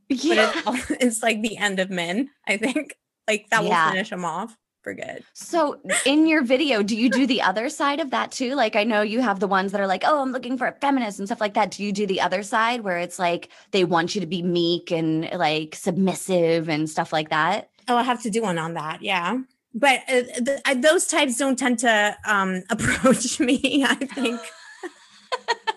Yeah. 0.09 0.51
But 0.65 0.75
it's, 0.75 0.91
it's 1.03 1.23
like 1.23 1.41
the 1.41 1.57
end 1.57 1.79
of 1.79 1.89
men, 1.89 2.29
I 2.47 2.57
think. 2.57 2.95
Like 3.27 3.47
that 3.51 3.63
will 3.63 3.91
finish 3.91 4.09
them 4.09 4.25
off 4.25 4.57
for 4.81 4.93
good. 4.93 5.23
So 5.33 5.79
in 6.05 6.25
your 6.25 6.43
video, 6.43 6.81
do 6.81 6.95
you 6.95 7.09
do 7.09 7.27
the 7.27 7.41
other 7.41 7.69
side 7.69 7.99
of 7.99 8.09
that 8.11 8.31
too? 8.31 8.55
Like 8.55 8.75
I 8.75 8.83
know 8.83 9.01
you 9.01 9.21
have 9.21 9.39
the 9.39 9.47
ones 9.47 9.71
that 9.71 9.81
are 9.81 9.87
like, 9.87 10.03
oh, 10.05 10.21
I'm 10.21 10.31
looking 10.31 10.57
for 10.57 10.67
a 10.67 10.71
feminist 10.73 11.19
and 11.19 11.27
stuff 11.27 11.41
like 11.41 11.53
that. 11.53 11.71
Do 11.71 11.83
you 11.83 11.91
do 11.91 12.07
the 12.07 12.21
other 12.21 12.41
side 12.41 12.81
where 12.81 12.97
it's 12.97 13.19
like 13.19 13.49
they 13.71 13.83
want 13.83 14.15
you 14.15 14.21
to 14.21 14.27
be 14.27 14.41
meek 14.41 14.91
and 14.91 15.29
like 15.33 15.75
submissive 15.75 16.69
and 16.69 16.89
stuff 16.89 17.13
like 17.13 17.29
that? 17.29 17.69
Oh, 17.87 17.97
I 17.97 18.03
have 18.03 18.23
to 18.23 18.29
do 18.29 18.41
one 18.41 18.57
on 18.57 18.73
that. 18.75 19.01
Yeah. 19.01 19.39
But 19.73 20.01
uh, 20.09 20.23
th- 20.43 20.61
those 20.77 21.05
types 21.05 21.37
don't 21.37 21.57
tend 21.57 21.79
to 21.79 22.17
um, 22.25 22.63
approach 22.69 23.39
me, 23.39 23.85
I 23.87 23.95
think. 23.95 24.41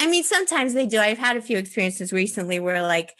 I 0.00 0.06
mean, 0.06 0.24
sometimes 0.24 0.72
they 0.72 0.86
do. 0.86 0.98
I've 0.98 1.18
had 1.18 1.36
a 1.36 1.42
few 1.42 1.58
experiences 1.58 2.12
recently 2.12 2.58
where, 2.58 2.82
like, 2.82 3.14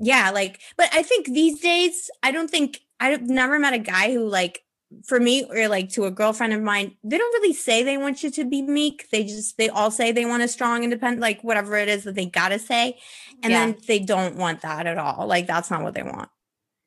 yeah, 0.00 0.30
like, 0.30 0.58
but 0.78 0.88
I 0.94 1.02
think 1.02 1.26
these 1.26 1.60
days, 1.60 2.10
I 2.22 2.32
don't 2.32 2.50
think 2.50 2.80
I've 2.98 3.28
never 3.28 3.58
met 3.58 3.74
a 3.74 3.78
guy 3.78 4.12
who, 4.12 4.26
like, 4.26 4.64
for 5.06 5.20
me 5.20 5.44
or 5.44 5.68
like 5.68 5.90
to 5.90 6.06
a 6.06 6.10
girlfriend 6.10 6.52
of 6.52 6.62
mine, 6.62 6.96
they 7.04 7.16
don't 7.16 7.34
really 7.34 7.52
say 7.52 7.82
they 7.82 7.98
want 7.98 8.22
you 8.22 8.30
to 8.30 8.44
be 8.44 8.62
meek. 8.62 9.08
They 9.10 9.24
just, 9.24 9.56
they 9.58 9.68
all 9.68 9.90
say 9.90 10.10
they 10.10 10.24
want 10.24 10.42
a 10.42 10.48
strong, 10.48 10.82
independent, 10.82 11.20
like, 11.20 11.44
whatever 11.44 11.76
it 11.76 11.88
is 11.88 12.04
that 12.04 12.14
they 12.14 12.26
gotta 12.26 12.58
say. 12.58 12.98
And 13.42 13.52
yeah. 13.52 13.66
then 13.66 13.76
they 13.86 13.98
don't 13.98 14.36
want 14.36 14.62
that 14.62 14.86
at 14.86 14.98
all. 14.98 15.26
Like, 15.26 15.46
that's 15.46 15.70
not 15.70 15.82
what 15.82 15.94
they 15.94 16.02
want. 16.02 16.30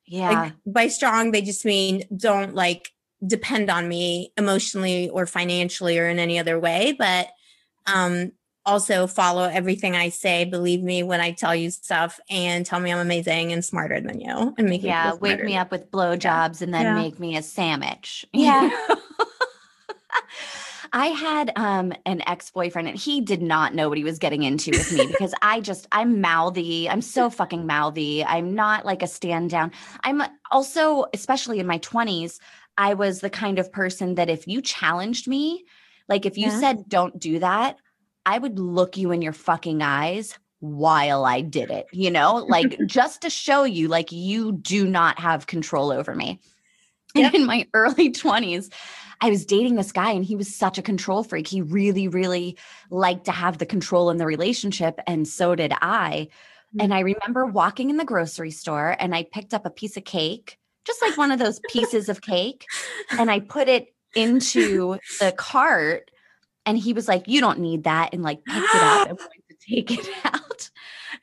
Yeah. 0.05 0.29
Like, 0.29 0.53
by 0.65 0.87
strong, 0.87 1.31
they 1.31 1.43
just 1.43 1.65
mean 1.65 2.03
don't 2.17 2.55
like 2.55 2.89
depend 3.25 3.69
on 3.69 3.87
me 3.87 4.33
emotionally 4.37 5.07
or 5.09 5.25
financially 5.25 5.97
or 5.97 6.09
in 6.09 6.19
any 6.19 6.39
other 6.39 6.59
way. 6.59 6.95
But, 6.97 7.29
um, 7.85 8.31
also 8.65 9.07
follow 9.07 9.43
everything 9.43 9.95
I 9.95 10.09
say. 10.09 10.45
Believe 10.45 10.81
me 10.81 11.03
when 11.03 11.21
I 11.21 11.31
tell 11.31 11.55
you 11.55 11.69
stuff 11.69 12.19
and 12.29 12.65
tell 12.65 12.79
me 12.79 12.91
I'm 12.91 12.99
amazing 12.99 13.51
and 13.51 13.63
smarter 13.63 13.99
than 13.99 14.19
you 14.19 14.53
and 14.57 14.69
make 14.69 14.83
yeah, 14.83 15.13
wake 15.15 15.43
me 15.43 15.57
up 15.57 15.71
with 15.71 15.91
blowjobs 15.91 16.59
yeah. 16.59 16.65
and 16.65 16.73
then 16.73 16.83
yeah. 16.83 16.95
make 16.95 17.19
me 17.19 17.37
a 17.37 17.43
sandwich. 17.43 18.25
Yeah. 18.33 18.69
I 20.95 21.07
had 21.07 21.51
um, 21.55 21.91
an 22.05 22.21
ex-boyfriend 22.27 22.87
and 22.87 22.97
he 22.97 23.19
did 23.19 23.41
not 23.41 23.73
know 23.73 23.89
what 23.89 23.97
he 23.97 24.03
was 24.03 24.19
getting 24.19 24.43
into 24.43 24.69
with 24.69 24.93
me 24.93 25.07
because 25.07 25.33
I 25.41 25.59
just 25.59 25.87
I'm 25.91 26.21
mouthy. 26.21 26.87
I'm 26.87 27.01
so 27.01 27.31
fucking 27.31 27.65
mouthy. 27.65 28.23
I'm 28.23 28.53
not 28.53 28.85
like 28.85 29.01
a 29.01 29.07
stand 29.07 29.49
down. 29.49 29.71
I'm 30.03 30.21
also 30.51 31.05
especially 31.13 31.59
in 31.59 31.65
my 31.65 31.79
20s, 31.79 32.39
I 32.77 32.93
was 32.93 33.21
the 33.21 33.31
kind 33.31 33.57
of 33.57 33.71
person 33.71 34.15
that 34.15 34.29
if 34.29 34.47
you 34.47 34.61
challenged 34.61 35.27
me, 35.27 35.65
like 36.07 36.27
if 36.27 36.37
you 36.37 36.47
yeah. 36.47 36.59
said 36.59 36.89
don't 36.89 37.19
do 37.19 37.39
that, 37.39 37.77
I 38.25 38.37
would 38.37 38.59
look 38.59 38.97
you 38.97 39.11
in 39.11 39.21
your 39.21 39.33
fucking 39.33 39.81
eyes 39.81 40.37
while 40.59 41.25
I 41.25 41.41
did 41.41 41.69
it, 41.69 41.87
you 41.91 42.09
know, 42.09 42.35
like 42.35 42.77
just 42.85 43.21
to 43.21 43.29
show 43.29 43.63
you, 43.63 43.89
like, 43.89 44.11
you 44.11 44.53
do 44.53 44.87
not 44.87 45.19
have 45.19 45.47
control 45.47 45.91
over 45.91 46.15
me. 46.15 46.39
Yep. 47.15 47.35
in 47.35 47.45
my 47.45 47.67
early 47.75 48.11
20s, 48.11 48.73
I 49.21 49.29
was 49.29 49.45
dating 49.45 49.75
this 49.75 49.91
guy 49.91 50.11
and 50.11 50.25
he 50.25 50.35
was 50.35 50.53
such 50.53 50.79
a 50.79 50.81
control 50.81 51.23
freak. 51.23 51.47
He 51.47 51.61
really, 51.61 52.07
really 52.07 52.57
liked 52.89 53.25
to 53.25 53.31
have 53.31 53.59
the 53.59 53.67
control 53.67 54.09
in 54.09 54.17
the 54.17 54.25
relationship. 54.25 54.99
And 55.05 55.27
so 55.27 55.53
did 55.53 55.73
I. 55.79 56.29
And 56.79 56.91
mm. 56.91 56.95
I 56.95 57.01
remember 57.01 57.45
walking 57.45 57.89
in 57.89 57.97
the 57.97 58.03
grocery 58.03 58.51
store 58.51 58.95
and 58.99 59.13
I 59.13 59.23
picked 59.23 59.53
up 59.53 59.65
a 59.65 59.69
piece 59.69 59.95
of 59.95 60.05
cake, 60.05 60.57
just 60.85 61.01
like 61.01 61.17
one 61.17 61.31
of 61.31 61.39
those 61.39 61.61
pieces 61.69 62.09
of 62.09 62.21
cake, 62.21 62.65
and 63.11 63.29
I 63.29 63.39
put 63.39 63.69
it 63.69 63.93
into 64.15 64.97
the 65.19 65.31
cart. 65.37 66.09
And 66.65 66.77
he 66.77 66.93
was 66.93 67.07
like, 67.07 67.27
You 67.27 67.41
don't 67.41 67.59
need 67.59 67.83
that. 67.85 68.13
And 68.13 68.23
like 68.23 68.43
picked 68.45 68.75
it 68.75 68.81
up 68.81 69.09
and 69.09 69.17
wanted 69.19 69.43
to 69.49 69.55
take 69.67 69.91
it 69.91 70.09
out. 70.25 70.69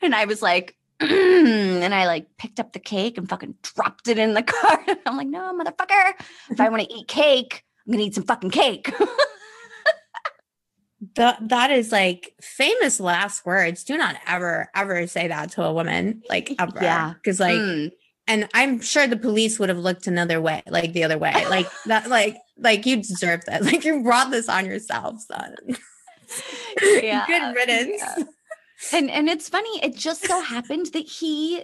And 0.02 0.14
I 0.14 0.24
was 0.24 0.42
like, 0.42 0.76
and 1.00 1.94
I 1.94 2.06
like 2.06 2.36
picked 2.36 2.60
up 2.60 2.72
the 2.72 2.78
cake 2.78 3.16
and 3.16 3.28
fucking 3.28 3.54
dropped 3.62 4.08
it 4.08 4.18
in 4.18 4.34
the 4.34 4.42
car. 4.44 4.84
I'm 5.06 5.16
like, 5.16 5.28
no, 5.28 5.58
motherfucker. 5.58 6.12
If 6.50 6.60
I 6.60 6.68
want 6.68 6.82
to 6.82 6.94
eat 6.94 7.08
cake, 7.08 7.64
I'm 7.86 7.92
gonna 7.92 8.04
eat 8.04 8.14
some 8.14 8.24
fucking 8.24 8.50
cake. 8.50 8.92
that 11.16 11.48
that 11.48 11.70
is 11.70 11.90
like 11.90 12.34
famous 12.42 13.00
last 13.00 13.46
words. 13.46 13.84
Do 13.84 13.96
not 13.96 14.16
ever, 14.26 14.68
ever 14.74 15.06
say 15.06 15.28
that 15.28 15.52
to 15.52 15.62
a 15.64 15.72
woman, 15.72 16.22
like 16.28 16.54
ever. 16.58 16.78
Yeah. 16.80 17.14
Because 17.14 17.40
like 17.40 17.56
mm. 17.56 17.90
And 18.30 18.48
I'm 18.54 18.80
sure 18.80 19.06
the 19.06 19.16
police 19.16 19.58
would 19.58 19.68
have 19.68 19.78
looked 19.78 20.06
another 20.06 20.40
way, 20.40 20.62
like 20.68 20.92
the 20.92 21.04
other 21.04 21.18
way. 21.18 21.32
Like 21.48 21.66
that, 21.86 22.08
like, 22.08 22.36
like 22.58 22.86
you 22.86 22.96
deserve 22.96 23.44
that. 23.46 23.62
Like 23.70 23.84
you 23.84 24.02
brought 24.02 24.30
this 24.30 24.48
on 24.48 24.66
yourself, 24.66 25.20
son. 25.20 25.56
Yeah. 26.80 27.26
Good 27.26 27.56
riddance. 27.56 28.00
Yeah 28.00 28.24
and 28.92 29.10
and 29.10 29.28
it's 29.28 29.48
funny 29.48 29.82
it 29.82 29.94
just 29.94 30.24
so 30.26 30.40
happened 30.40 30.86
that 30.92 31.06
he 31.06 31.62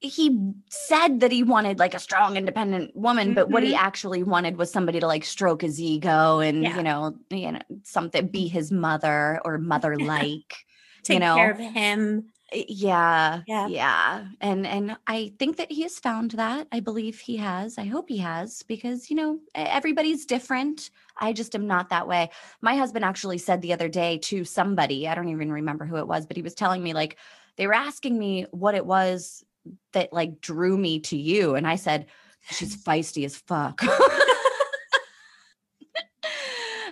he 0.00 0.52
said 0.68 1.20
that 1.20 1.32
he 1.32 1.42
wanted 1.42 1.78
like 1.78 1.94
a 1.94 1.98
strong 1.98 2.36
independent 2.36 2.94
woman 2.94 3.28
mm-hmm. 3.28 3.34
but 3.34 3.50
what 3.50 3.62
he 3.62 3.70
mm-hmm. 3.70 3.84
actually 3.84 4.22
wanted 4.22 4.56
was 4.56 4.70
somebody 4.70 5.00
to 5.00 5.06
like 5.06 5.24
stroke 5.24 5.62
his 5.62 5.80
ego 5.80 6.40
and 6.40 6.62
yeah. 6.62 6.76
you 6.76 6.82
know 6.82 7.14
you 7.30 7.52
know 7.52 7.60
something 7.84 8.28
be 8.28 8.48
his 8.48 8.70
mother 8.70 9.40
or 9.44 9.58
mother 9.58 9.96
like 9.96 10.56
take 11.02 11.14
you 11.14 11.20
know 11.20 11.36
care 11.36 11.50
of 11.52 11.58
him 11.58 12.26
Eh, 12.50 12.64
yeah, 12.68 13.42
yeah. 13.46 13.66
yeah 13.66 14.26
and 14.40 14.66
and 14.66 14.96
i 15.06 15.32
think 15.38 15.58
that 15.58 15.70
he 15.70 15.82
has 15.82 15.98
found 15.98 16.30
that 16.32 16.66
i 16.72 16.80
believe 16.80 17.18
he 17.18 17.36
has 17.36 17.76
i 17.76 17.84
hope 17.84 18.08
he 18.08 18.16
has 18.18 18.62
because 18.62 19.10
you 19.10 19.16
know 19.16 19.38
everybody's 19.54 20.24
different 20.24 20.90
i 21.20 21.32
just 21.32 21.54
am 21.54 21.66
not 21.66 21.90
that 21.90 22.08
way. 22.08 22.30
My 22.62 22.76
husband 22.76 23.04
actually 23.04 23.36
said 23.36 23.60
the 23.60 23.74
other 23.74 23.88
day 23.88 24.16
to 24.18 24.44
somebody 24.44 25.06
i 25.06 25.14
don't 25.14 25.28
even 25.28 25.52
remember 25.52 25.84
who 25.84 25.96
it 25.96 26.08
was 26.08 26.24
but 26.24 26.36
he 26.36 26.42
was 26.42 26.54
telling 26.54 26.82
me 26.82 26.94
like 26.94 27.18
they 27.56 27.66
were 27.66 27.74
asking 27.74 28.18
me 28.18 28.46
what 28.50 28.74
it 28.74 28.86
was 28.86 29.44
that 29.92 30.10
like 30.12 30.40
drew 30.40 30.78
me 30.78 31.00
to 31.00 31.18
you 31.18 31.54
and 31.54 31.66
i 31.66 31.76
said 31.76 32.06
she's 32.50 32.76
feisty 32.84 33.24
as 33.26 33.36
fuck. 33.36 33.82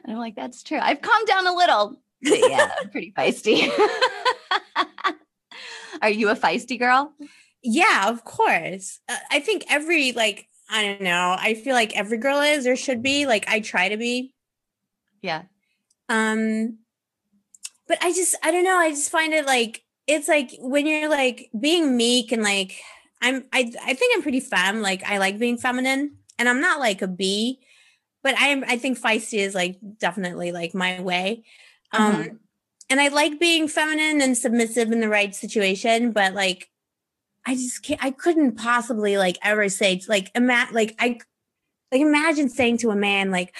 And 0.04 0.12
i'm 0.14 0.20
like 0.20 0.36
that's 0.36 0.62
true 0.62 0.78
i've 0.80 1.02
calmed 1.02 1.26
down 1.26 1.46
a 1.46 1.54
little. 1.54 1.96
Yeah. 2.22 2.72
Pretty 2.92 3.12
feisty 3.12 3.70
are 6.02 6.10
you 6.10 6.28
a 6.28 6.36
feisty 6.36 6.78
girl? 6.78 7.12
Yeah, 7.62 8.08
of 8.08 8.24
course. 8.24 9.00
Uh, 9.08 9.16
I 9.30 9.40
think 9.40 9.64
every 9.68 10.12
like 10.12 10.48
I 10.70 10.82
don't 10.84 11.02
know. 11.02 11.36
I 11.38 11.54
feel 11.54 11.74
like 11.74 11.96
every 11.96 12.18
girl 12.18 12.40
is 12.40 12.66
or 12.66 12.76
should 12.76 13.02
be. 13.02 13.26
Like 13.26 13.48
I 13.48 13.60
try 13.60 13.88
to 13.88 13.96
be. 13.96 14.34
Yeah. 15.22 15.42
Um 16.08 16.78
but 17.88 17.98
I 18.02 18.12
just 18.12 18.36
I 18.42 18.50
don't 18.50 18.64
know. 18.64 18.76
I 18.76 18.90
just 18.90 19.10
find 19.10 19.32
it 19.32 19.46
like 19.46 19.82
it's 20.06 20.28
like 20.28 20.52
when 20.60 20.86
you're 20.86 21.10
like 21.10 21.50
being 21.58 21.96
meek 21.96 22.32
and 22.32 22.42
like 22.42 22.80
I'm 23.20 23.44
I 23.52 23.72
I 23.84 23.94
think 23.94 24.16
I'm 24.16 24.22
pretty 24.22 24.40
femme. 24.40 24.82
Like 24.82 25.04
I 25.04 25.18
like 25.18 25.38
being 25.38 25.58
feminine 25.58 26.18
and 26.38 26.48
I'm 26.48 26.60
not 26.60 26.80
like 26.80 27.02
a 27.02 27.08
bee, 27.08 27.60
but 28.22 28.36
I 28.38 28.48
am 28.48 28.64
I 28.66 28.76
think 28.76 28.98
feisty 29.00 29.38
is 29.38 29.54
like 29.54 29.78
definitely 29.98 30.52
like 30.52 30.74
my 30.74 31.00
way. 31.00 31.44
Um 31.92 32.14
mm-hmm 32.14 32.36
and 32.88 33.00
I 33.00 33.08
like 33.08 33.40
being 33.40 33.68
feminine 33.68 34.20
and 34.20 34.36
submissive 34.36 34.92
in 34.92 35.00
the 35.00 35.08
right 35.08 35.34
situation, 35.34 36.12
but 36.12 36.34
like 36.34 36.70
I 37.44 37.54
just 37.54 37.82
can't 37.82 38.02
I 38.02 38.10
couldn't 38.10 38.56
possibly 38.56 39.16
like 39.16 39.38
ever 39.42 39.68
say 39.68 40.00
like 40.08 40.30
ima- 40.34 40.68
like 40.72 40.94
I 40.98 41.18
like 41.92 42.00
imagine 42.00 42.48
saying 42.48 42.78
to 42.78 42.90
a 42.90 42.96
man 42.96 43.30
like 43.30 43.54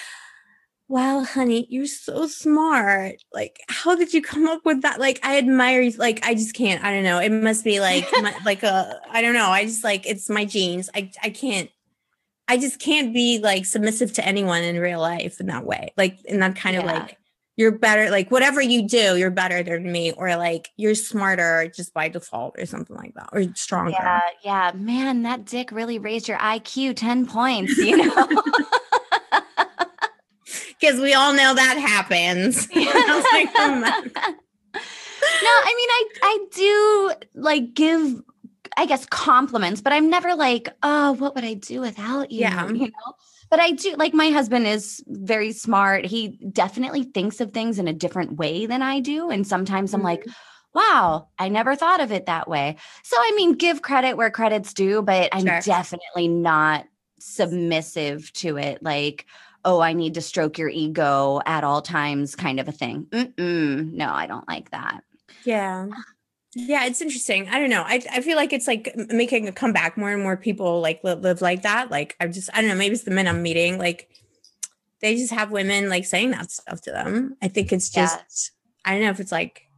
wow 0.89 1.25
honey 1.25 1.67
you're 1.71 1.87
so 1.87 2.27
smart. 2.27 3.17
Like 3.33 3.59
how 3.69 3.97
did 3.97 4.15
you 4.15 4.23
come 4.23 4.47
up 4.47 4.65
with 4.65 4.83
that? 4.83 5.01
Like 5.01 5.21
i 5.25 5.39
admire 5.39 5.81
you 5.81 5.93
like 5.93 6.25
i 6.25 6.35
just 6.35 6.55
can't 6.55 6.85
i 6.85 6.93
don't 6.93 7.05
know. 7.05 7.19
It 7.19 7.31
must 7.31 7.65
be 7.65 7.81
like 7.81 8.07
my, 8.23 8.35
like 8.45 8.62
a 8.62 9.01
i 9.11 9.23
don't 9.23 9.35
know. 9.35 9.51
I 9.51 9.65
just 9.65 9.85
like 9.85 10.07
it's 10.07 10.29
my 10.31 10.45
genes. 10.45 10.89
I 10.95 11.11
i 11.23 11.31
can't 11.31 11.71
i 12.49 12.57
just 12.57 12.79
can't 12.79 13.12
be 13.12 13.39
like 13.39 13.65
submissive 13.67 14.12
to 14.15 14.25
anyone 14.25 14.62
in 14.62 14.79
real 14.79 15.01
life 15.01 15.41
in 15.41 15.47
that 15.47 15.65
way 15.65 15.93
like 15.97 16.25
in 16.25 16.39
that 16.39 16.55
kind 16.55 16.75
yeah. 16.75 16.81
of 16.81 16.87
like 16.87 17.19
you're 17.57 17.73
better 17.73 18.11
like 18.11 18.31
whatever 18.31 18.61
you 18.61 18.87
do 18.87 19.16
you're 19.16 19.31
better 19.31 19.62
than 19.62 19.90
me 19.90 20.12
or 20.12 20.37
like 20.37 20.69
you're 20.77 20.95
smarter 20.95 21.71
just 21.75 21.92
by 21.95 22.09
default 22.09 22.55
or 22.59 22.66
something 22.66 22.95
like 22.97 23.14
that 23.14 23.29
or 23.33 23.45
stronger. 23.55 23.92
Yeah 23.92 24.21
yeah. 24.42 24.73
Man 24.75 25.23
that 25.23 25.45
dick 25.45 25.73
really 25.73 25.99
raised 25.99 26.29
your 26.29 26.38
iq 26.38 26.95
10 26.95 27.27
points 27.27 27.77
you 27.79 27.97
know? 27.97 28.29
Because 30.79 31.01
we 31.01 31.14
all 31.14 31.33
know 31.33 31.55
that 31.55 31.79
happens. 31.79 32.69
No 35.42 35.51
i 35.51 35.75
mean 35.77 35.90
i 35.90 36.09
i 36.23 36.38
do 36.53 37.12
like 37.35 37.75
give 37.75 38.23
i 38.77 38.87
guess 38.87 39.05
compliments 39.07 39.81
but 39.81 39.92
i'm 39.92 40.09
never 40.09 40.35
like 40.35 40.69
oh 40.83 41.12
what 41.12 41.35
would 41.35 41.45
i 41.45 41.55
do 41.55 41.81
without 41.81 42.31
you? 42.31 42.40
Yeah. 42.40 42.69
You 42.69 42.75
know 42.88 43.14
but 43.57 43.62
I 43.62 43.71
do 43.71 43.95
like 43.97 44.12
my 44.12 44.29
husband 44.29 44.66
is 44.66 45.03
very 45.07 45.51
smart. 45.53 46.05
He 46.05 46.38
definitely 46.53 47.05
thinks 47.05 47.40
of 47.40 47.53
things 47.53 47.79
in 47.79 47.88
a 47.88 47.92
different 47.95 48.37
way 48.37 48.66
than 48.66 48.83
I 48.83 49.01
do. 49.01 49.31
And 49.31 49.47
sometimes 49.47 49.92
mm-hmm. 49.92 50.01
I'm 50.01 50.05
like, 50.05 50.21
mm-hmm. 50.21 50.79
wow, 50.79 51.29
I 51.38 51.49
never 51.49 51.75
thought 51.75 52.01
of 52.01 52.12
it 52.12 52.27
that 52.27 52.49
way. 52.49 52.77
So, 53.03 53.16
I 53.19 53.33
mean, 53.35 53.55
give 53.55 53.81
credit 53.81 54.19
where 54.19 54.31
credit's 54.31 54.75
due, 54.75 55.01
but 55.01 55.31
I'm 55.33 55.47
sure. 55.47 55.61
definitely 55.61 56.29
not 56.29 56.85
submissive 57.19 58.31
to 58.35 58.59
it. 58.59 58.83
Like, 58.83 59.25
oh, 59.64 59.81
I 59.81 59.95
need 59.95 60.12
to 60.14 60.21
stroke 60.21 60.59
your 60.59 60.69
ego 60.69 61.40
at 61.47 61.64
all 61.64 61.81
times, 61.81 62.37
kind 62.37 62.61
of 62.61 62.69
a 62.69 62.73
thing. 62.73 63.07
Mm-mm. 63.07 63.90
No, 63.90 64.12
I 64.12 64.27
don't 64.27 64.47
like 64.47 64.71
that. 64.73 65.01
Yeah. 65.45 65.87
Yeah, 66.59 66.87
it's 66.87 67.03
interesting. 67.03 67.51
I 67.51 67.59
don't 67.59 67.69
know. 67.69 67.83
I, 67.83 68.03
I 68.11 68.23
feel 68.23 68.37
like 68.37 68.55
it's 68.55 68.66
like 68.66 68.90
making 68.97 69.47
a 69.47 69.53
comeback. 69.53 69.99
More 69.99 70.11
and 70.11 70.23
more 70.23 70.38
people 70.38 70.81
like 70.81 71.05
live, 71.05 71.21
live 71.21 71.42
like 71.42 71.62
that. 71.62 71.90
Like 71.90 72.16
I'm 72.19 72.33
just 72.33 72.49
I 72.55 72.62
don't 72.62 72.71
know. 72.71 72.77
Maybe 72.77 72.95
it's 72.95 73.05
the 73.05 73.11
men 73.11 73.29
I'm 73.29 73.42
meeting. 73.42 73.77
Like 73.77 74.09
they 75.03 75.16
just 75.16 75.35
have 75.35 75.51
women 75.51 75.90
like 75.90 76.07
saying 76.07 76.31
that 76.31 76.51
stuff 76.51 76.81
to 76.83 76.92
them. 76.92 77.37
I 77.42 77.49
think 77.49 77.75
it's 77.75 77.90
just 77.90 78.53
yeah. 78.87 78.90
I 78.90 78.95
don't 78.95 79.05
know 79.05 79.11
if 79.11 79.21
it's 79.21 79.33
like 79.33 79.69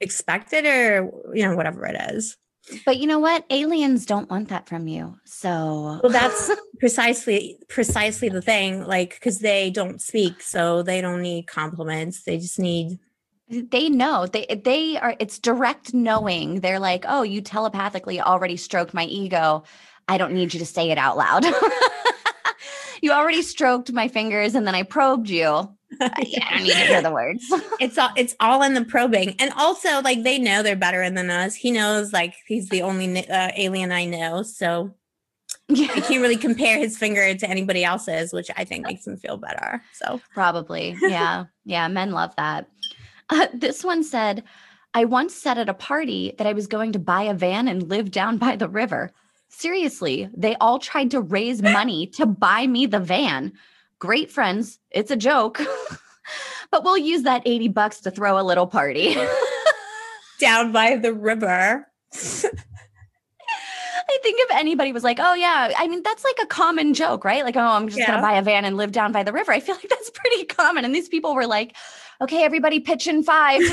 expected 0.00 0.66
or 0.66 1.10
you 1.32 1.48
know 1.48 1.56
whatever 1.56 1.86
it 1.86 1.96
is. 2.12 2.36
But 2.84 2.98
you 2.98 3.06
know 3.06 3.18
what? 3.18 3.46
Aliens 3.48 4.04
don't 4.04 4.28
want 4.28 4.50
that 4.50 4.68
from 4.68 4.88
you. 4.88 5.16
So 5.24 6.00
well, 6.02 6.12
that's 6.12 6.50
precisely 6.80 7.56
precisely 7.70 8.28
the 8.28 8.42
thing. 8.42 8.86
Like 8.86 9.14
because 9.14 9.38
they 9.38 9.70
don't 9.70 10.02
speak, 10.02 10.42
so 10.42 10.82
they 10.82 11.00
don't 11.00 11.22
need 11.22 11.46
compliments. 11.46 12.24
They 12.24 12.36
just 12.36 12.58
need 12.58 12.98
they 13.50 13.88
know 13.88 14.26
they 14.26 14.46
they 14.64 14.96
are 14.98 15.14
it's 15.18 15.38
direct 15.38 15.92
knowing. 15.92 16.60
They're 16.60 16.78
like 16.78 17.04
oh 17.08 17.22
you 17.22 17.40
telepathically 17.40 18.20
already 18.20 18.56
stroked 18.56 18.94
my 18.94 19.04
ego. 19.04 19.64
I 20.08 20.18
don't 20.18 20.32
need 20.32 20.54
you 20.54 20.60
to 20.60 20.66
say 20.66 20.90
it 20.90 20.98
out 20.98 21.16
loud. 21.16 21.44
You 23.02 23.12
already 23.12 23.42
stroked 23.42 23.92
my 23.92 24.08
fingers 24.08 24.54
and 24.54 24.66
then 24.66 24.74
i 24.74 24.82
probed 24.82 25.28
you. 25.28 25.76
Yeah, 26.00 26.44
i 26.48 26.54
don't 26.54 26.62
need 26.62 26.72
to 26.72 26.78
hear 26.78 27.02
the 27.02 27.10
words. 27.10 27.44
It's 27.80 27.98
all 27.98 28.10
it's 28.16 28.36
all 28.40 28.62
in 28.62 28.74
the 28.74 28.84
probing. 28.84 29.34
And 29.38 29.52
also 29.56 30.00
like 30.02 30.22
they 30.22 30.38
know 30.38 30.62
they're 30.62 30.76
better 30.76 31.08
than 31.10 31.30
us. 31.30 31.54
He 31.54 31.70
knows 31.70 32.12
like 32.12 32.34
he's 32.46 32.68
the 32.68 32.82
only 32.82 33.28
uh, 33.28 33.50
alien 33.56 33.90
i 33.90 34.04
know. 34.04 34.42
So 34.42 34.94
yeah. 35.68 35.88
I 35.94 36.00
can't 36.00 36.22
really 36.22 36.36
compare 36.36 36.78
his 36.78 36.96
finger 36.96 37.34
to 37.34 37.50
anybody 37.50 37.84
else's, 37.84 38.32
which 38.32 38.50
I 38.56 38.64
think 38.64 38.86
makes 38.86 39.06
him 39.06 39.16
feel 39.16 39.36
better. 39.36 39.82
So. 39.94 40.20
Probably, 40.32 40.96
yeah, 41.00 41.46
yeah. 41.64 41.88
Men 41.88 42.12
love 42.12 42.34
that. 42.36 42.68
Uh, 43.30 43.46
this 43.54 43.84
one 43.84 44.02
said, 44.02 44.42
I 44.92 45.04
once 45.04 45.34
said 45.34 45.58
at 45.58 45.68
a 45.68 45.74
party 45.74 46.34
that 46.38 46.46
I 46.46 46.52
was 46.52 46.66
going 46.66 46.92
to 46.92 46.98
buy 46.98 47.22
a 47.22 47.34
van 47.34 47.68
and 47.68 47.88
live 47.88 48.10
down 48.10 48.38
by 48.38 48.56
the 48.56 48.68
river. 48.68 49.12
Seriously, 49.48 50.28
they 50.36 50.56
all 50.56 50.78
tried 50.78 51.10
to 51.12 51.20
raise 51.20 51.62
money 51.62 52.06
to 52.08 52.26
buy 52.26 52.66
me 52.66 52.86
the 52.86 53.00
van. 53.00 53.52
Great 53.98 54.30
friends. 54.30 54.78
It's 54.90 55.10
a 55.10 55.16
joke. 55.16 55.60
but 56.70 56.84
we'll 56.84 56.98
use 56.98 57.22
that 57.22 57.42
80 57.44 57.68
bucks 57.68 58.00
to 58.00 58.10
throw 58.10 58.40
a 58.40 58.42
little 58.42 58.66
party. 58.66 59.16
down 60.40 60.72
by 60.72 60.96
the 60.96 61.12
river. 61.12 61.86
I 64.10 64.18
think 64.22 64.40
if 64.40 64.50
anybody 64.50 64.92
was 64.92 65.04
like, 65.04 65.18
oh, 65.20 65.34
yeah, 65.34 65.72
I 65.76 65.86
mean, 65.86 66.02
that's 66.02 66.24
like 66.24 66.38
a 66.42 66.46
common 66.46 66.94
joke, 66.94 67.24
right? 67.24 67.44
Like, 67.44 67.56
oh, 67.56 67.60
I'm 67.60 67.86
just 67.86 67.98
yeah. 67.98 68.06
going 68.06 68.18
to 68.18 68.22
buy 68.22 68.38
a 68.38 68.42
van 68.42 68.64
and 68.64 68.76
live 68.76 68.90
down 68.90 69.12
by 69.12 69.22
the 69.22 69.32
river. 69.32 69.52
I 69.52 69.60
feel 69.60 69.76
like 69.76 69.88
that's 69.88 70.10
pretty 70.10 70.46
common. 70.46 70.84
And 70.84 70.92
these 70.92 71.08
people 71.08 71.34
were 71.34 71.46
like, 71.46 71.76
okay, 72.20 72.42
everybody 72.42 72.80
pitch 72.80 73.06
in 73.06 73.22
five. 73.22 73.62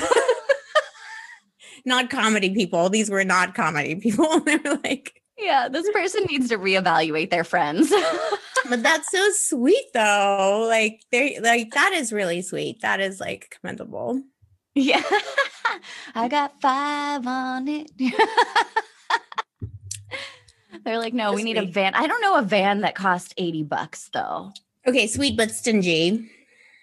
not 1.85 2.09
comedy 2.09 2.53
people. 2.53 2.89
These 2.89 3.09
were 3.09 3.23
not 3.23 3.55
comedy 3.55 3.95
people. 3.95 4.39
they 4.45 4.57
were 4.57 4.79
like, 4.83 5.21
yeah, 5.37 5.67
this 5.69 5.89
person 5.91 6.25
needs 6.29 6.49
to 6.49 6.57
reevaluate 6.57 7.29
their 7.29 7.43
friends. 7.43 7.91
but 8.69 8.83
that's 8.83 9.11
so 9.11 9.29
sweet 9.33 9.85
though. 9.93 10.65
Like 10.67 11.01
they 11.11 11.39
like 11.39 11.71
that 11.71 11.93
is 11.93 12.11
really 12.11 12.41
sweet. 12.41 12.81
That 12.81 12.99
is 12.99 13.19
like 13.19 13.55
commendable. 13.59 14.21
Yeah. 14.75 15.03
I 16.15 16.27
got 16.27 16.61
five 16.61 17.25
on 17.25 17.67
it. 17.67 17.91
They're 20.83 20.99
like, 20.99 21.13
no, 21.13 21.33
we 21.33 21.43
need 21.43 21.57
a 21.57 21.65
van. 21.65 21.95
I 21.95 22.07
don't 22.07 22.21
know 22.21 22.37
a 22.37 22.43
van 22.43 22.81
that 22.81 22.95
cost 22.95 23.33
80 23.37 23.63
bucks 23.63 24.09
though. 24.13 24.51
Okay, 24.87 25.07
sweet 25.07 25.35
but 25.35 25.51
stingy. 25.51 26.29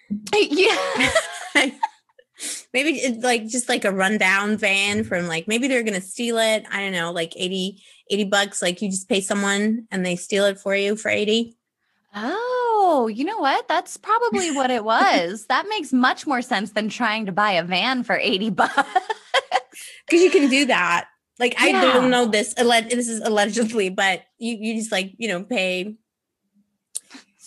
yeah. 0.33 1.01
maybe 2.73 2.91
it's 2.91 3.23
like 3.23 3.47
just 3.47 3.69
like 3.69 3.85
a 3.85 3.91
rundown 3.91 4.57
van 4.57 5.03
from 5.03 5.27
like 5.27 5.47
maybe 5.47 5.67
they're 5.67 5.83
gonna 5.83 6.01
steal 6.01 6.37
it. 6.37 6.65
I 6.71 6.81
don't 6.81 6.91
know, 6.91 7.11
like 7.11 7.33
80, 7.35 7.81
80 8.09 8.23
bucks. 8.25 8.61
Like 8.61 8.81
you 8.81 8.89
just 8.89 9.09
pay 9.09 9.21
someone 9.21 9.87
and 9.91 10.05
they 10.05 10.15
steal 10.15 10.45
it 10.45 10.59
for 10.59 10.75
you 10.75 10.95
for 10.95 11.09
80. 11.09 11.55
Oh, 12.17 13.09
you 13.13 13.25
know 13.25 13.39
what? 13.39 13.67
That's 13.67 13.97
probably 13.97 14.51
what 14.51 14.71
it 14.71 14.83
was. 14.83 15.45
that 15.49 15.67
makes 15.69 15.91
much 15.91 16.25
more 16.25 16.41
sense 16.41 16.71
than 16.71 16.89
trying 16.89 17.25
to 17.25 17.31
buy 17.31 17.51
a 17.51 17.63
van 17.63 18.03
for 18.03 18.17
80 18.17 18.51
bucks. 18.51 18.75
Because 20.05 20.21
you 20.21 20.29
can 20.29 20.49
do 20.49 20.65
that. 20.65 21.07
Like 21.39 21.55
I 21.57 21.71
don't 21.71 22.09
know 22.09 22.25
this. 22.25 22.53
This 22.53 23.09
is 23.09 23.19
allegedly, 23.21 23.89
but 23.89 24.23
you 24.37 24.55
you 24.57 24.75
just 24.75 24.91
like 24.91 25.13
you 25.17 25.27
know 25.27 25.43
pay 25.43 25.97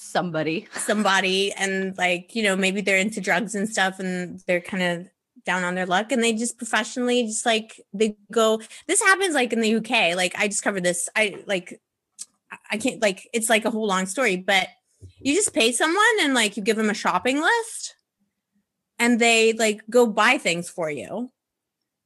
somebody 0.09 0.67
somebody 0.73 1.53
and 1.53 1.97
like 1.99 2.35
you 2.35 2.43
know 2.43 2.57
maybe 2.57 2.81
they're 2.81 2.99
into 2.99 3.21
drugs 3.21 3.55
and 3.55 3.69
stuff 3.69 3.99
and 3.99 4.41
they're 4.47 4.61
kind 4.61 4.83
of 4.83 5.09
down 5.45 5.65
on 5.65 5.75
their 5.75 5.87
luck 5.87 6.13
and 6.13 6.23
they 6.23 6.33
just 6.33 6.59
professionally 6.59 7.25
just 7.25 7.47
like 7.47 7.81
they 7.93 8.17
go 8.31 8.61
this 8.87 9.01
happens 9.01 9.35
like 9.35 9.53
in 9.53 9.61
the 9.61 9.77
UK 9.77 10.15
like 10.17 10.35
I 10.37 10.47
discovered 10.47 10.83
this 10.83 11.09
I 11.17 11.43
like 11.47 11.81
I 12.71 12.77
can't 12.77 13.01
like 13.01 13.29
it's 13.33 13.49
like 13.49 13.65
a 13.65 13.71
whole 13.71 13.87
long 13.87 14.07
story 14.07 14.37
but 14.37 14.69
you 15.21 15.35
just 15.35 15.55
pay 15.55 15.73
someone 15.73 16.05
and 16.21 16.35
like 16.35 16.57
you 16.57 16.63
give 16.63 16.77
them 16.77 16.91
a 16.91 16.95
shopping 16.95 17.41
list 17.41 17.95
and 18.99 19.21
they 19.21 19.53
like 19.53 19.83
go 19.89 20.07
buy 20.07 20.39
things 20.39 20.69
for 20.69 20.91
you 20.91 21.31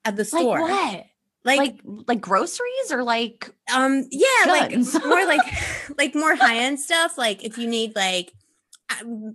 at 0.04 0.16
the 0.16 0.24
store. 0.24 0.60
Like 0.60 0.70
what? 0.70 1.06
Like 1.44 1.58
like, 1.58 1.80
like 2.06 2.20
groceries 2.20 2.90
or 2.90 3.02
like 3.02 3.52
um 3.74 4.06
yeah 4.10 4.68
guns. 4.68 4.94
like 4.94 5.04
more 5.04 5.26
like 5.26 5.40
like 5.98 6.14
more 6.14 6.34
high-end 6.34 6.78
stuff 6.78 7.18
like 7.18 7.44
if 7.44 7.58
you 7.58 7.66
need 7.66 7.94
like 7.96 8.32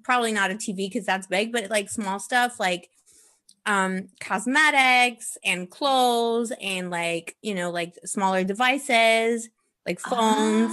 probably 0.04 0.32
not 0.32 0.52
a 0.52 0.56
tv 0.56 0.90
because 0.90 1.06
that's 1.06 1.28
big 1.28 1.52
but 1.52 1.70
like 1.70 1.90
small 1.90 2.20
stuff 2.20 2.60
like 2.60 2.90
um 3.66 4.08
cosmetics 4.20 5.38
and 5.44 5.70
clothes 5.70 6.54
and 6.62 6.90
like 6.90 7.36
you 7.42 7.54
know 7.54 7.70
like 7.70 7.94
smaller 8.06 8.44
devices 8.44 9.50
like 9.86 10.00
phones. 10.00 10.72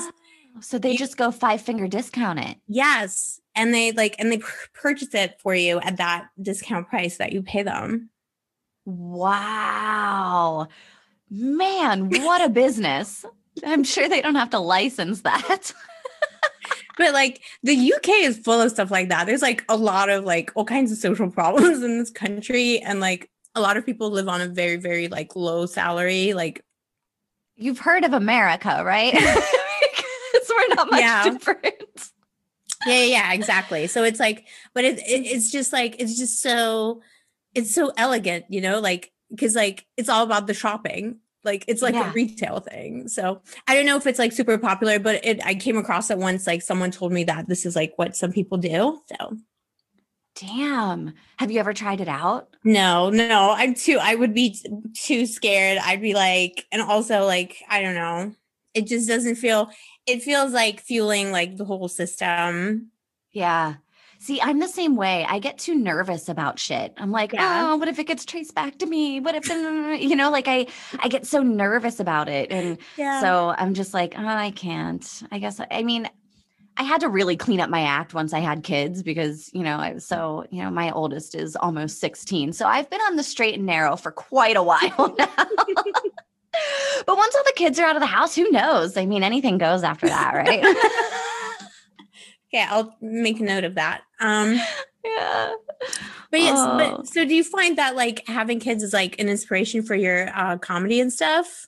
Oh, 0.57 0.61
so 0.61 0.79
they 0.79 0.93
you, 0.93 0.99
just 0.99 1.17
go 1.17 1.31
five 1.31 1.61
finger 1.61 1.89
discount 1.89 2.39
it. 2.39 2.57
Yes 2.69 3.41
and 3.57 3.73
they 3.73 3.93
like 3.93 4.17
and 4.19 4.31
they 4.31 4.41
purchase 4.73 5.15
it 5.15 5.41
for 5.41 5.55
you 5.55 5.81
at 5.81 5.97
that 5.97 6.29
discount 6.41 6.89
price 6.89 7.17
that 7.19 7.33
you 7.33 7.43
pay 7.43 7.63
them. 7.63 8.11
Wow 8.85 10.69
Man, 11.37 12.11
what 12.11 12.45
a 12.45 12.49
business. 12.49 13.25
I'm 13.67 13.83
sure 13.83 14.09
they 14.09 14.23
don't 14.23 14.37
have 14.37 14.51
to 14.51 14.61
license 14.61 15.23
that. 15.23 15.73
but 16.97 17.13
like 17.13 17.43
the 17.65 17.93
UK 17.93 18.09
is 18.21 18.39
full 18.39 18.61
of 18.61 18.71
stuff 18.71 18.93
like 18.93 19.09
that. 19.09 19.27
There's 19.27 19.43
like 19.43 19.65
a 19.69 19.77
lot 19.77 20.11
of 20.11 20.25
like 20.25 20.53
all 20.55 20.65
kinds 20.65 20.93
of 20.93 20.99
social 20.99 21.29
problems 21.33 21.83
in 21.83 21.99
this 21.99 22.11
country 22.11 22.79
and 22.79 23.01
like 23.01 23.31
a 23.57 23.61
lot 23.61 23.77
of 23.77 23.85
people 23.85 24.11
live 24.11 24.29
on 24.29 24.41
a 24.41 24.47
very 24.47 24.77
very 24.77 25.09
like 25.09 25.35
low 25.35 25.67
salary 25.67 26.35
like 26.35 26.65
you've 27.57 27.81
heard 27.81 28.05
of 28.05 28.13
America, 28.13 28.83
right? 28.85 29.13
because 29.13 30.51
we're 30.51 30.75
not 30.77 30.91
much 30.91 31.01
yeah. 31.01 31.25
different. 31.25 32.11
Yeah, 32.87 33.03
yeah, 33.03 33.33
exactly. 33.33 33.89
So 33.89 34.05
it's 34.05 34.21
like, 34.21 34.47
but 34.73 34.85
it, 34.85 34.99
it, 34.99 35.27
it's 35.27 35.51
just 35.51 35.73
like 35.73 35.97
it's 35.99 36.17
just 36.17 36.41
so 36.41 37.03
it's 37.57 37.75
so 37.75 37.93
elegant, 37.97 38.45
you 38.51 38.61
know, 38.61 38.79
like 38.79 39.11
because 39.31 39.57
like 39.57 39.85
it's 39.97 40.09
all 40.09 40.23
about 40.23 40.47
the 40.47 40.55
shopping 40.55 41.19
like 41.45 41.65
it's 41.69 41.83
like 41.83 41.95
yeah. 41.95 42.11
a 42.11 42.13
retail 42.13 42.61
thing. 42.61 43.09
So 43.09 43.41
I 43.67 43.75
don't 43.75 43.87
know 43.87 43.97
if 43.97 44.07
it's 44.07 44.19
like 44.19 44.33
super 44.33 44.59
popular, 44.59 44.99
but 44.99 45.25
it 45.25 45.45
I 45.45 45.55
came 45.55 45.77
across 45.77 46.11
it 46.11 46.19
once. 46.19 46.47
Like 46.47 46.63
someone 46.63 46.91
told 46.91 47.13
me 47.13 47.25
that 47.25 47.49
this 47.49 47.67
is 47.67 47.77
like 47.77 47.93
what 47.97 48.17
some 48.17 48.33
people 48.33 48.59
do. 48.59 49.01
So 49.09 49.37
damn. 50.37 51.15
Have 51.37 51.51
you 51.51 51.61
ever 51.61 51.73
tried 51.73 52.01
it 52.01 52.09
out? 52.09 52.57
No, 52.65 53.11
no. 53.11 53.55
I'm 53.57 53.75
too 53.75 53.99
I 54.01 54.15
would 54.15 54.35
be 54.35 54.59
too 54.95 55.27
scared. 55.27 55.79
I'd 55.79 56.03
be 56.03 56.15
like, 56.15 56.67
and 56.73 56.83
also 56.83 57.25
like, 57.25 57.63
I 57.69 57.83
don't 57.83 57.95
know. 57.95 58.35
It 58.75 58.87
just 58.87 59.09
doesn't 59.09 59.37
feel 59.37 59.71
it 60.07 60.23
feels 60.23 60.53
like 60.53 60.81
fueling 60.81 61.31
like 61.31 61.57
the 61.57 61.65
whole 61.65 61.89
system. 61.89 62.91
Yeah. 63.31 63.75
See, 64.25 64.41
I'm 64.41 64.59
the 64.59 64.69
same 64.69 64.97
way. 64.97 65.27
I 65.29 65.39
get 65.39 65.59
too 65.59 65.75
nervous 65.75 66.31
about 66.31 66.59
shit. 66.59 66.95
I'm 66.97 67.11
like, 67.11 67.35
yeah. 67.35 67.73
oh, 67.73 67.77
what 67.77 67.89
if 67.89 67.99
it 67.99 68.07
gets 68.07 68.25
traced 68.25 68.55
back 68.55 68.79
to 68.79 68.87
me? 68.87 69.21
What 69.21 69.35
if, 69.35 69.47
you 70.01 70.17
know, 70.17 70.31
like 70.31 70.49
I, 70.49 70.67
I 70.99 71.09
get 71.09 71.27
so 71.27 71.43
nervous 71.43 72.01
about 72.01 72.31
it, 72.31 72.51
and 72.51 72.79
yeah. 72.97 73.21
so 73.21 73.55
I'm 73.59 73.75
just 73.75 73.93
like, 73.93 74.15
oh, 74.17 74.27
I 74.27 74.51
can't. 74.51 75.07
I 75.31 75.39
guess. 75.41 75.61
I 75.71 75.83
mean, 75.83 76.09
I 76.79 76.85
had 76.85 77.03
to 77.03 77.11
really 77.11 77.37
clean 77.37 77.61
up 77.61 77.69
my 77.69 77.83
act 77.83 78.15
once 78.15 78.33
I 78.33 78.39
had 78.39 78.65
kids 78.65 79.03
because, 79.03 79.51
you 79.53 79.63
know, 79.63 79.77
I 79.77 79.93
was 79.93 80.07
so, 80.07 80.47
you 80.51 80.63
know, 80.63 80.71
my 80.71 80.91
oldest 80.91 81.35
is 81.35 81.55
almost 81.55 82.01
16. 82.01 82.55
So 82.55 82.67
I've 82.67 82.89
been 82.89 83.03
on 83.03 83.17
the 83.17 83.23
straight 83.23 83.57
and 83.57 83.67
narrow 83.67 83.95
for 83.95 84.11
quite 84.11 84.57
a 84.57 84.63
while 84.63 84.81
now. 85.19 85.27
but 85.37 87.15
once 87.15 87.35
all 87.35 87.45
the 87.45 87.53
kids 87.57 87.79
are 87.79 87.85
out 87.85 87.97
of 87.97 88.01
the 88.01 88.07
house, 88.07 88.35
who 88.35 88.51
knows? 88.51 88.97
I 88.97 89.05
mean, 89.05 89.23
anything 89.23 89.59
goes 89.59 89.83
after 89.83 90.07
that, 90.09 90.35
right? 90.35 90.65
Yeah, 92.55 92.69
I'll 92.71 92.97
make 93.01 93.41
a 93.41 93.43
note 93.43 93.65
of 93.65 93.75
that. 93.75 94.03
Um 94.21 94.55
yeah. 95.05 95.53
But 96.31 96.41
yes, 96.41 96.57
oh. 96.57 96.79
but 96.79 97.09
so 97.09 97.25
do 97.25 97.35
you 97.35 97.45
find 97.45 97.77
that 97.79 97.97
like 97.97 98.27
having 98.29 98.61
kids 98.61 98.83
is 98.83 98.93
like 98.93 99.21
an 99.21 99.29
inspiration 99.29 99.83
for 99.83 99.97
your 99.97 100.31
uh 100.35 100.57
comedy 100.59 101.01
and 101.01 101.13
stuff? 101.13 101.67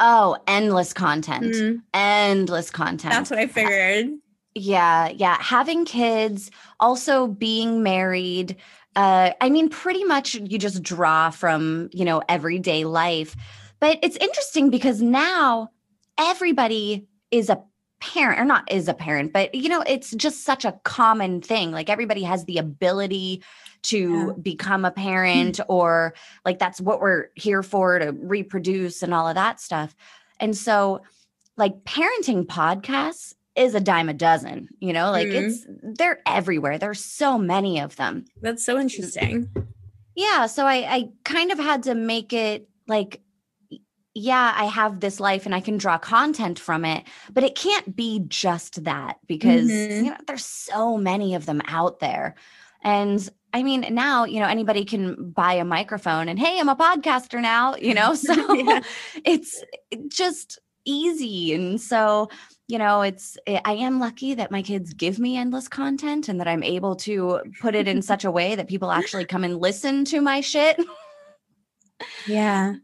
Oh, 0.00 0.38
endless 0.46 0.94
content. 0.94 1.44
Mm-hmm. 1.54 1.78
Endless 1.92 2.70
content. 2.70 3.12
That's 3.12 3.30
what 3.30 3.38
I 3.38 3.46
figured. 3.46 4.08
Yeah, 4.54 5.08
yeah. 5.10 5.36
Having 5.38 5.84
kids, 5.84 6.50
also 6.80 7.26
being 7.26 7.82
married. 7.82 8.56
Uh, 8.96 9.32
I 9.40 9.50
mean, 9.50 9.68
pretty 9.68 10.02
much 10.04 10.34
you 10.34 10.58
just 10.58 10.82
draw 10.82 11.30
from, 11.30 11.90
you 11.92 12.06
know, 12.06 12.22
everyday 12.28 12.84
life. 12.84 13.36
But 13.78 13.98
it's 14.02 14.16
interesting 14.16 14.70
because 14.70 15.02
now 15.02 15.68
everybody 16.18 17.06
is 17.30 17.50
a 17.50 17.62
parent 18.00 18.40
or 18.40 18.44
not 18.44 18.70
is 18.72 18.88
a 18.88 18.94
parent 18.94 19.32
but 19.32 19.54
you 19.54 19.68
know 19.68 19.82
it's 19.86 20.10
just 20.12 20.42
such 20.44 20.64
a 20.64 20.72
common 20.84 21.40
thing 21.40 21.70
like 21.70 21.90
everybody 21.90 22.22
has 22.22 22.44
the 22.46 22.56
ability 22.56 23.42
to 23.82 24.26
yeah. 24.28 24.32
become 24.42 24.84
a 24.84 24.90
parent 24.90 25.58
mm-hmm. 25.58 25.72
or 25.72 26.14
like 26.44 26.58
that's 26.58 26.80
what 26.80 27.00
we're 27.00 27.28
here 27.34 27.62
for 27.62 27.98
to 27.98 28.12
reproduce 28.12 29.02
and 29.02 29.12
all 29.12 29.28
of 29.28 29.34
that 29.34 29.60
stuff 29.60 29.94
and 30.40 30.56
so 30.56 31.02
like 31.56 31.84
parenting 31.84 32.46
podcasts 32.46 33.34
is 33.54 33.74
a 33.74 33.80
dime 33.80 34.08
a 34.08 34.14
dozen 34.14 34.68
you 34.80 34.92
know 34.92 35.10
like 35.10 35.28
mm-hmm. 35.28 35.48
it's 35.48 35.66
they're 35.98 36.20
everywhere 36.24 36.78
there's 36.78 37.04
so 37.04 37.36
many 37.36 37.78
of 37.78 37.96
them 37.96 38.24
that's 38.40 38.64
so 38.64 38.78
interesting 38.78 39.48
yeah 40.14 40.46
so 40.46 40.66
i 40.66 40.76
i 40.76 41.08
kind 41.24 41.52
of 41.52 41.58
had 41.58 41.82
to 41.82 41.94
make 41.94 42.32
it 42.32 42.66
like 42.86 43.20
yeah, 44.14 44.52
I 44.56 44.64
have 44.64 45.00
this 45.00 45.20
life 45.20 45.46
and 45.46 45.54
I 45.54 45.60
can 45.60 45.78
draw 45.78 45.96
content 45.96 46.58
from 46.58 46.84
it, 46.84 47.04
but 47.32 47.44
it 47.44 47.54
can't 47.54 47.94
be 47.94 48.22
just 48.26 48.84
that 48.84 49.18
because 49.26 49.70
mm-hmm. 49.70 50.04
you 50.04 50.10
know 50.10 50.16
there's 50.26 50.44
so 50.44 50.96
many 50.96 51.34
of 51.34 51.46
them 51.46 51.62
out 51.66 52.00
there. 52.00 52.34
And 52.82 53.28
I 53.52 53.62
mean, 53.62 53.86
now, 53.90 54.24
you 54.24 54.40
know, 54.40 54.46
anybody 54.46 54.84
can 54.84 55.30
buy 55.30 55.54
a 55.54 55.64
microphone 55.64 56.28
and 56.28 56.38
hey, 56.38 56.58
I'm 56.58 56.68
a 56.68 56.76
podcaster 56.76 57.40
now, 57.40 57.76
you 57.76 57.94
know, 57.94 58.14
so 58.16 58.34
yeah. 58.54 58.80
it's 59.24 59.62
just 60.08 60.58
easy. 60.84 61.52
And 61.54 61.80
so, 61.80 62.30
you 62.68 62.78
know, 62.78 63.02
it's, 63.02 63.36
eh, 63.46 63.60
I 63.64 63.74
am 63.74 64.00
lucky 64.00 64.34
that 64.34 64.50
my 64.50 64.62
kids 64.62 64.94
give 64.94 65.18
me 65.18 65.36
endless 65.36 65.68
content 65.68 66.28
and 66.28 66.40
that 66.40 66.48
I'm 66.48 66.62
able 66.62 66.96
to 66.96 67.40
put 67.60 67.74
it 67.74 67.86
in 67.86 68.02
such 68.10 68.24
a 68.24 68.30
way 68.30 68.54
that 68.54 68.68
people 68.68 68.90
actually 68.90 69.24
come 69.24 69.44
and 69.44 69.60
listen 69.60 70.04
to 70.06 70.20
my 70.20 70.40
shit. 70.40 70.80
Yeah 72.26 72.76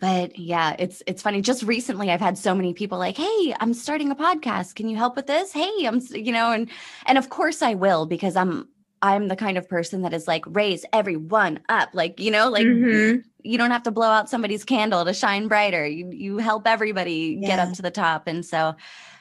but 0.00 0.38
yeah 0.38 0.74
it's 0.78 1.02
it's 1.06 1.22
funny 1.22 1.40
just 1.42 1.62
recently 1.62 2.10
i've 2.10 2.20
had 2.20 2.36
so 2.36 2.54
many 2.54 2.72
people 2.72 2.98
like 2.98 3.16
hey 3.16 3.54
i'm 3.60 3.74
starting 3.74 4.10
a 4.10 4.16
podcast. 4.16 4.74
Can 4.74 4.88
you 4.88 4.96
help 4.96 5.14
with 5.14 5.26
this? 5.26 5.52
Hey 5.52 5.86
i'm 5.86 6.00
you 6.10 6.32
know 6.32 6.50
and 6.50 6.68
and 7.06 7.18
of 7.18 7.28
course 7.28 7.62
i 7.62 7.74
will 7.74 8.06
because 8.06 8.34
i'm 8.34 8.68
i'm 9.02 9.28
the 9.28 9.36
kind 9.36 9.56
of 9.56 9.68
person 9.68 10.02
that 10.02 10.12
is 10.12 10.26
like 10.26 10.44
raise 10.48 10.84
everyone 10.92 11.60
up 11.68 11.90
like 11.92 12.18
you 12.18 12.30
know 12.30 12.50
like 12.50 12.66
mm-hmm. 12.66 13.20
you 13.42 13.58
don't 13.58 13.70
have 13.70 13.82
to 13.84 13.90
blow 13.90 14.08
out 14.08 14.28
somebody's 14.28 14.64
candle 14.64 15.04
to 15.04 15.14
shine 15.14 15.48
brighter. 15.48 15.86
You 15.86 16.10
you 16.10 16.38
help 16.38 16.66
everybody 16.66 17.38
yeah. 17.40 17.48
get 17.48 17.58
up 17.58 17.74
to 17.74 17.82
the 17.82 17.90
top. 17.90 18.26
And 18.26 18.44
so 18.44 18.74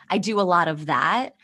i 0.09 0.17
do 0.17 0.39
a 0.39 0.41
lot 0.41 0.67
of 0.67 0.88
that 0.88 1.36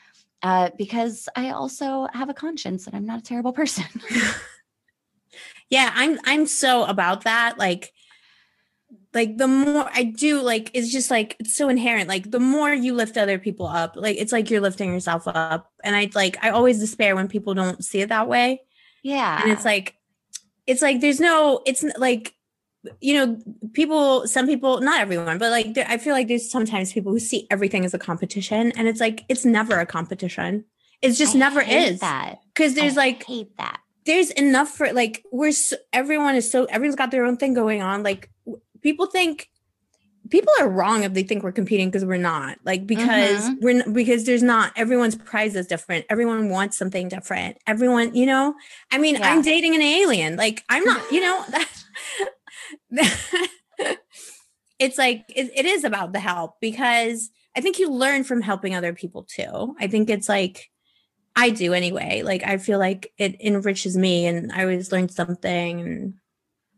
uh, 0.41 0.69
because 0.77 1.27
i 1.35 1.49
also 1.49 2.07
have 2.13 2.29
a 2.29 2.33
conscience 2.33 2.87
and 2.87 2.95
i'm 2.95 3.05
not 3.05 3.19
a 3.19 3.23
terrible 3.23 3.53
person. 3.53 3.85
Yeah 5.69 5.91
i'm 5.95 6.19
i'm 6.25 6.45
so 6.45 6.85
about 6.85 7.23
that. 7.23 7.57
Like 7.57 7.91
like 9.15 9.37
the 9.37 9.47
more 9.47 9.89
I 9.93 10.03
do, 10.03 10.41
like 10.41 10.69
it's 10.73 10.91
just 10.91 11.09
like 11.09 11.37
it's 11.39 11.55
so 11.55 11.69
inherent. 11.69 12.09
Like 12.09 12.29
the 12.29 12.39
more 12.39 12.73
you 12.73 12.93
lift 12.93 13.17
other 13.17 13.39
people 13.39 13.65
up, 13.65 13.93
like 13.95 14.17
it's 14.17 14.33
like 14.33 14.49
you're 14.51 14.61
lifting 14.61 14.91
yourself 14.93 15.23
up. 15.27 15.71
And 15.83 15.95
I 15.95 16.11
like 16.13 16.37
I 16.43 16.49
always 16.49 16.79
despair 16.79 17.15
when 17.15 17.29
people 17.29 17.53
don't 17.53 17.83
see 17.83 18.01
it 18.01 18.09
that 18.09 18.27
way. 18.27 18.61
Yeah. 19.01 19.41
And 19.41 19.51
it's 19.51 19.63
like 19.63 19.95
it's 20.67 20.81
like 20.81 20.99
there's 20.99 21.19
no 21.19 21.61
it's 21.65 21.83
like 21.97 22.35
you 22.99 23.13
know 23.13 23.39
people 23.73 24.27
some 24.27 24.45
people 24.45 24.79
not 24.81 24.99
everyone 24.99 25.39
but 25.39 25.49
like 25.49 25.73
there, 25.73 25.87
i 25.89 25.97
feel 25.97 26.13
like 26.13 26.27
there's 26.27 26.51
sometimes 26.51 26.93
people 26.93 27.11
who 27.11 27.19
see 27.19 27.47
everything 27.49 27.83
as 27.83 27.95
a 27.95 27.97
competition 27.97 28.71
and 28.73 28.87
it's 28.87 28.99
like 28.99 29.25
it's 29.27 29.43
never 29.43 29.79
a 29.79 29.87
competition 29.87 30.63
it's 31.01 31.17
just 31.17 31.35
I 31.35 31.39
never 31.39 31.61
hate 31.61 31.93
is 31.93 31.99
that. 32.01 32.41
because 32.53 32.75
there's 32.75 32.95
I 32.95 33.01
like 33.07 33.23
hate 33.23 33.57
that. 33.57 33.79
there's 34.05 34.29
enough 34.31 34.69
for 34.69 34.93
like 34.93 35.23
we're 35.31 35.51
so, 35.51 35.77
everyone 35.93 36.35
is 36.35 36.51
so 36.51 36.65
everyone's 36.65 36.95
got 36.95 37.09
their 37.09 37.25
own 37.25 37.37
thing 37.37 37.55
going 37.55 37.81
on 37.81 38.03
like 38.03 38.29
people 38.85 39.07
think 39.07 39.49
people 40.29 40.53
are 40.59 40.69
wrong 40.69 41.03
if 41.03 41.13
they 41.13 41.23
think 41.23 41.43
we're 41.43 41.51
competing 41.51 41.87
because 41.89 42.05
we're 42.05 42.17
not. 42.17 42.57
Like 42.63 42.85
because 42.85 43.41
Mhm. 43.49 43.61
we're 43.61 43.91
because 43.91 44.25
there's 44.25 44.43
not 44.43 44.71
everyone's 44.75 45.15
prize 45.15 45.55
is 45.55 45.65
different. 45.67 46.05
Everyone 46.09 46.49
wants 46.49 46.77
something 46.77 47.07
different. 47.09 47.57
Everyone 47.65 48.13
you 48.15 48.25
know? 48.27 48.53
I 48.91 48.97
mean 48.99 49.15
Yeah. 49.15 49.31
i'm 49.31 49.41
dating 49.41 49.73
an 49.75 49.81
alien. 49.81 50.35
Like 50.35 50.63
i'm 50.69 50.83
not 50.83 51.01
you 51.11 51.21
know? 51.21 51.43
That 52.91 53.07
it's 54.79 54.97
like 54.97 55.25
it, 55.29 55.51
it 55.55 55.65
is 55.65 55.83
about 55.83 56.13
the 56.13 56.19
help 56.19 56.55
because 56.61 57.29
i 57.55 57.61
think 57.61 57.77
you 57.79 57.89
learn 57.91 58.23
from 58.23 58.41
helping 58.41 58.75
other 58.75 58.93
people 58.93 59.23
too. 59.23 59.75
I 59.79 59.87
think 59.87 60.09
it's 60.09 60.29
like 60.29 60.69
I 61.37 61.49
do 61.49 61.73
anyway. 61.73 62.21
Like 62.23 62.43
I 62.43 62.57
feel 62.57 62.79
like 62.79 63.11
it 63.17 63.41
enriches 63.41 63.97
me 63.97 64.25
and 64.25 64.51
I 64.53 64.61
always 64.61 64.91
learn 64.91 65.09
something 65.09 65.81
and 65.81 66.13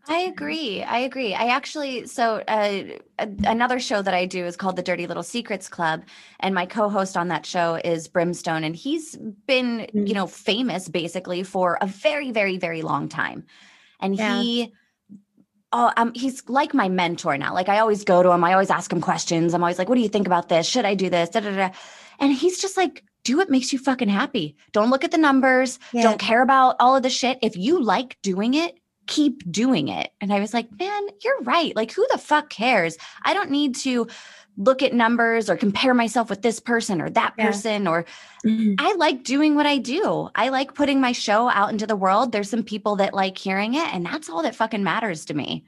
I 0.10 0.20
agree. 0.20 0.84
I 0.84 1.00
agree. 1.00 1.34
I 1.34 1.48
actually, 1.48 2.08
so 2.08 2.44
uh, 2.48 2.84
another 3.20 3.80
show 3.80 4.02
that 4.02 4.14
I 4.14 4.26
do 4.26 4.46
is 4.46 4.56
called 4.56 4.76
the 4.76 4.82
Dirty 4.84 5.06
Little 5.08 5.24
Secrets 5.24 5.68
Club. 5.68 6.04
And 6.40 6.56
my 6.56 6.66
co 6.66 6.90
host 6.90 7.18
on 7.18 7.28
that 7.28 7.46
show 7.46 7.76
is 7.76 8.08
Brimstone. 8.08 8.64
And 8.64 8.76
he's 8.76 9.16
been, 9.48 9.88
Mm. 9.94 10.08
you 10.08 10.14
know, 10.14 10.28
famous 10.28 10.88
basically 10.88 11.44
for 11.44 11.78
a 11.82 11.88
very, 11.88 12.32
very, 12.32 12.58
very 12.58 12.82
long 12.82 13.10
time. 13.10 13.46
And 14.00 14.16
Yeah. 14.16 14.42
he, 14.42 14.74
Oh, 15.74 15.92
um, 15.98 16.14
he's 16.16 16.48
like 16.48 16.74
my 16.74 16.88
mentor 16.88 17.38
now. 17.38 17.54
Like 17.54 17.68
I 17.68 17.80
always 17.80 18.06
go 18.06 18.24
to 18.24 18.32
him. 18.32 18.42
I 18.46 18.54
always 18.54 18.70
ask 18.70 18.92
him 18.92 19.02
questions. 19.02 19.54
I'm 19.54 19.62
always 19.62 19.78
like, 19.78 19.90
"What 19.90 19.96
do 19.96 20.02
you 20.02 20.08
think 20.08 20.26
about 20.26 20.48
this? 20.48 20.66
Should 20.66 20.86
I 20.86 20.96
do 20.96 21.10
this?" 21.10 21.28
Da, 21.30 21.42
da, 21.42 21.54
da. 21.54 21.70
And 22.20 22.32
he's 22.32 22.62
just 22.62 22.78
like, 22.78 23.04
"Do 23.26 23.36
what 23.36 23.50
makes 23.50 23.74
you 23.74 23.78
fucking 23.78 24.08
happy. 24.08 24.56
Don't 24.72 24.90
look 24.90 25.04
at 25.04 25.12
the 25.12 25.18
numbers. 25.18 25.78
Yeah. 25.92 26.04
Don't 26.04 26.20
care 26.20 26.42
about 26.42 26.78
all 26.80 26.96
of 26.96 27.04
the 27.04 27.10
shit. 27.10 27.38
If 27.42 27.58
you 27.58 27.84
like 27.84 28.18
doing 28.24 28.54
it, 28.54 28.80
keep 29.08 29.50
doing 29.52 29.88
it." 29.88 30.12
And 30.22 30.34
I 30.34 30.40
was 30.40 30.54
like, 30.54 30.68
"Man, 30.78 31.08
you're 31.24 31.42
right. 31.42 31.76
Like, 31.76 31.92
who 31.92 32.06
the 32.12 32.18
fuck 32.18 32.50
cares? 32.50 32.98
I 33.24 33.34
don't 33.34 33.52
need 33.52 33.76
to 33.78 34.08
look 34.58 34.82
at 34.82 34.94
numbers 34.94 35.50
or 35.50 35.56
compare 35.56 35.94
myself 35.94 36.30
with 36.30 36.42
this 36.42 36.60
person 36.60 37.00
or 37.00 37.10
that 37.12 37.34
Yeah. 37.38 37.46
person 37.46 37.88
or 37.88 38.06
mm-hmm. 38.44 38.74
I 38.80 38.96
like 38.96 39.24
doing 39.24 39.54
what 39.56 39.68
I 39.68 39.78
do. 39.78 40.30
I 40.34 40.50
like 40.50 40.74
putting 40.74 41.00
my 41.00 41.12
show 41.12 41.48
out 41.48 41.72
into 41.72 41.86
the 41.86 41.96
world. 41.96 42.32
There's 42.32 42.50
some 42.50 42.64
people 42.64 42.96
that 42.98 43.14
like 43.14 43.38
hearing 43.38 43.76
it, 43.76 43.94
and 43.94 44.06
that's 44.06 44.30
all 44.30 44.44
that 44.44 44.56
fucking 44.56 44.84
matters 44.84 45.26
to 45.26 45.34
me. 45.34 45.66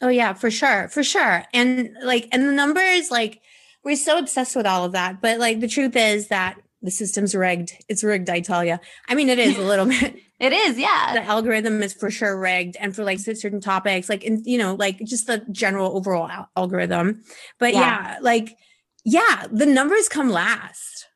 Oh 0.00 0.08
yeah, 0.08 0.32
for 0.32 0.50
sure, 0.50 0.88
for 0.88 1.02
sure. 1.02 1.44
And 1.52 1.96
like, 2.02 2.28
and 2.32 2.48
the 2.48 2.52
numbers, 2.52 3.10
like, 3.10 3.40
we're 3.84 3.96
so 3.96 4.18
obsessed 4.18 4.56
with 4.56 4.66
all 4.66 4.84
of 4.84 4.92
that. 4.92 5.20
But 5.20 5.38
like, 5.38 5.60
the 5.60 5.68
truth 5.68 5.96
is 5.96 6.28
that 6.28 6.56
the 6.82 6.90
system's 6.90 7.34
rigged. 7.34 7.72
It's 7.88 8.02
rigged, 8.02 8.28
I 8.30 8.40
tell 8.40 8.64
you. 8.64 8.78
I 9.08 9.14
mean, 9.14 9.28
it 9.28 9.38
is 9.38 9.56
a 9.56 9.62
little 9.62 9.86
bit. 10.00 10.16
It 10.42 10.52
is, 10.52 10.76
yeah. 10.76 11.14
The 11.14 11.22
algorithm 11.22 11.82
is 11.84 11.94
for 11.94 12.10
sure 12.10 12.36
rigged, 12.38 12.76
and 12.80 12.94
for 12.94 13.04
like 13.04 13.20
certain 13.20 13.60
topics, 13.60 14.08
like, 14.08 14.24
in 14.24 14.42
you 14.44 14.58
know, 14.58 14.74
like 14.74 14.98
just 15.04 15.28
the 15.28 15.38
general 15.52 15.96
overall 15.96 16.28
al- 16.28 16.50
algorithm. 16.56 17.22
But 17.60 17.74
Yeah. 17.74 17.80
yeah, 17.80 18.18
like, 18.20 18.56
yeah, 19.04 19.46
the 19.52 19.66
numbers 19.66 20.08
come 20.08 20.30
last. 20.30 21.06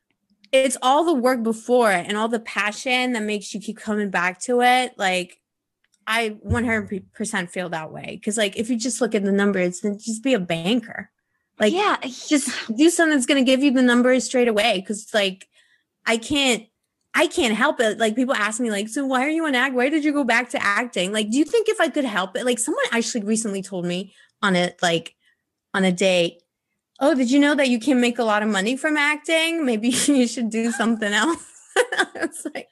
It's 0.53 0.77
all 0.81 1.03
the 1.03 1.13
work 1.13 1.43
before 1.43 1.91
and 1.91 2.15
all 2.17 2.29
the 2.29 2.39
passion 2.39 3.11
that 3.13 3.23
makes 3.23 3.53
you 3.53 3.59
keep 3.59 3.77
coming 3.77 4.09
back 4.09 4.39
to 4.43 4.61
it. 4.61 4.93
Like, 4.97 5.41
I 6.07 6.37
100% 6.45 7.49
feel 7.49 7.67
that 7.69 7.91
way. 7.91 8.21
Cause, 8.23 8.37
like, 8.37 8.55
if 8.55 8.69
you 8.69 8.77
just 8.77 9.01
look 9.01 9.13
at 9.13 9.25
the 9.25 9.31
numbers, 9.33 9.81
then 9.81 9.99
just 9.99 10.23
be 10.23 10.33
a 10.33 10.39
banker. 10.39 11.11
Like, 11.59 11.73
yeah, 11.73 11.97
just 12.29 12.49
do 12.73 12.89
something 12.89 13.17
that's 13.17 13.25
going 13.25 13.43
to 13.43 13.51
give 13.51 13.61
you 13.61 13.71
the 13.71 13.81
numbers 13.81 14.23
straight 14.23 14.47
away. 14.47 14.85
Cause, 14.87 15.07
like, 15.13 15.47
I 16.05 16.15
can't. 16.15 16.63
I 17.13 17.27
can't 17.27 17.55
help 17.55 17.79
it. 17.79 17.97
Like 17.97 18.15
people 18.15 18.35
ask 18.35 18.59
me, 18.59 18.69
like, 18.69 18.89
so 18.89 19.05
why 19.05 19.25
are 19.25 19.29
you 19.29 19.45
on 19.45 19.55
act? 19.55 19.73
Why 19.73 19.89
did 19.89 20.03
you 20.03 20.13
go 20.13 20.23
back 20.23 20.49
to 20.51 20.63
acting? 20.63 21.11
Like, 21.11 21.31
do 21.31 21.37
you 21.37 21.45
think 21.45 21.67
if 21.67 21.81
I 21.81 21.89
could 21.89 22.05
help 22.05 22.37
it? 22.37 22.45
Like, 22.45 22.59
someone 22.59 22.85
actually 22.91 23.23
recently 23.23 23.61
told 23.61 23.85
me 23.85 24.13
on 24.41 24.55
a 24.55 24.73
like 24.81 25.15
on 25.73 25.83
a 25.83 25.91
date, 25.91 26.41
oh, 26.99 27.15
did 27.15 27.31
you 27.31 27.39
know 27.39 27.55
that 27.55 27.69
you 27.69 27.79
can 27.79 27.99
make 28.01 28.19
a 28.19 28.23
lot 28.23 28.43
of 28.43 28.49
money 28.49 28.77
from 28.77 28.97
acting? 28.97 29.65
Maybe 29.65 29.89
you 30.07 30.27
should 30.27 30.49
do 30.49 30.71
something 30.71 31.11
else. 31.13 31.43
it's 32.15 32.45
like, 32.53 32.67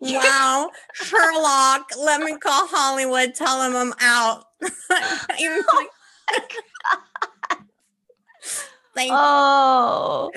wow, 0.00 0.70
Sherlock, 0.94 1.90
let 1.98 2.20
me 2.20 2.36
call 2.36 2.66
Hollywood, 2.66 3.34
tell 3.34 3.58
them 3.60 3.76
I'm 3.76 3.94
out. 4.00 4.44
Like, 8.94 9.10
like, 9.10 9.10
Oh, 9.10 10.30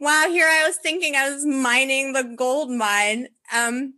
wow, 0.00 0.26
here 0.28 0.46
I 0.48 0.66
was 0.66 0.76
thinking 0.76 1.14
I 1.14 1.30
was 1.30 1.44
mining 1.46 2.12
the 2.12 2.24
gold 2.24 2.70
mine. 2.70 3.28
Um, 3.54 3.94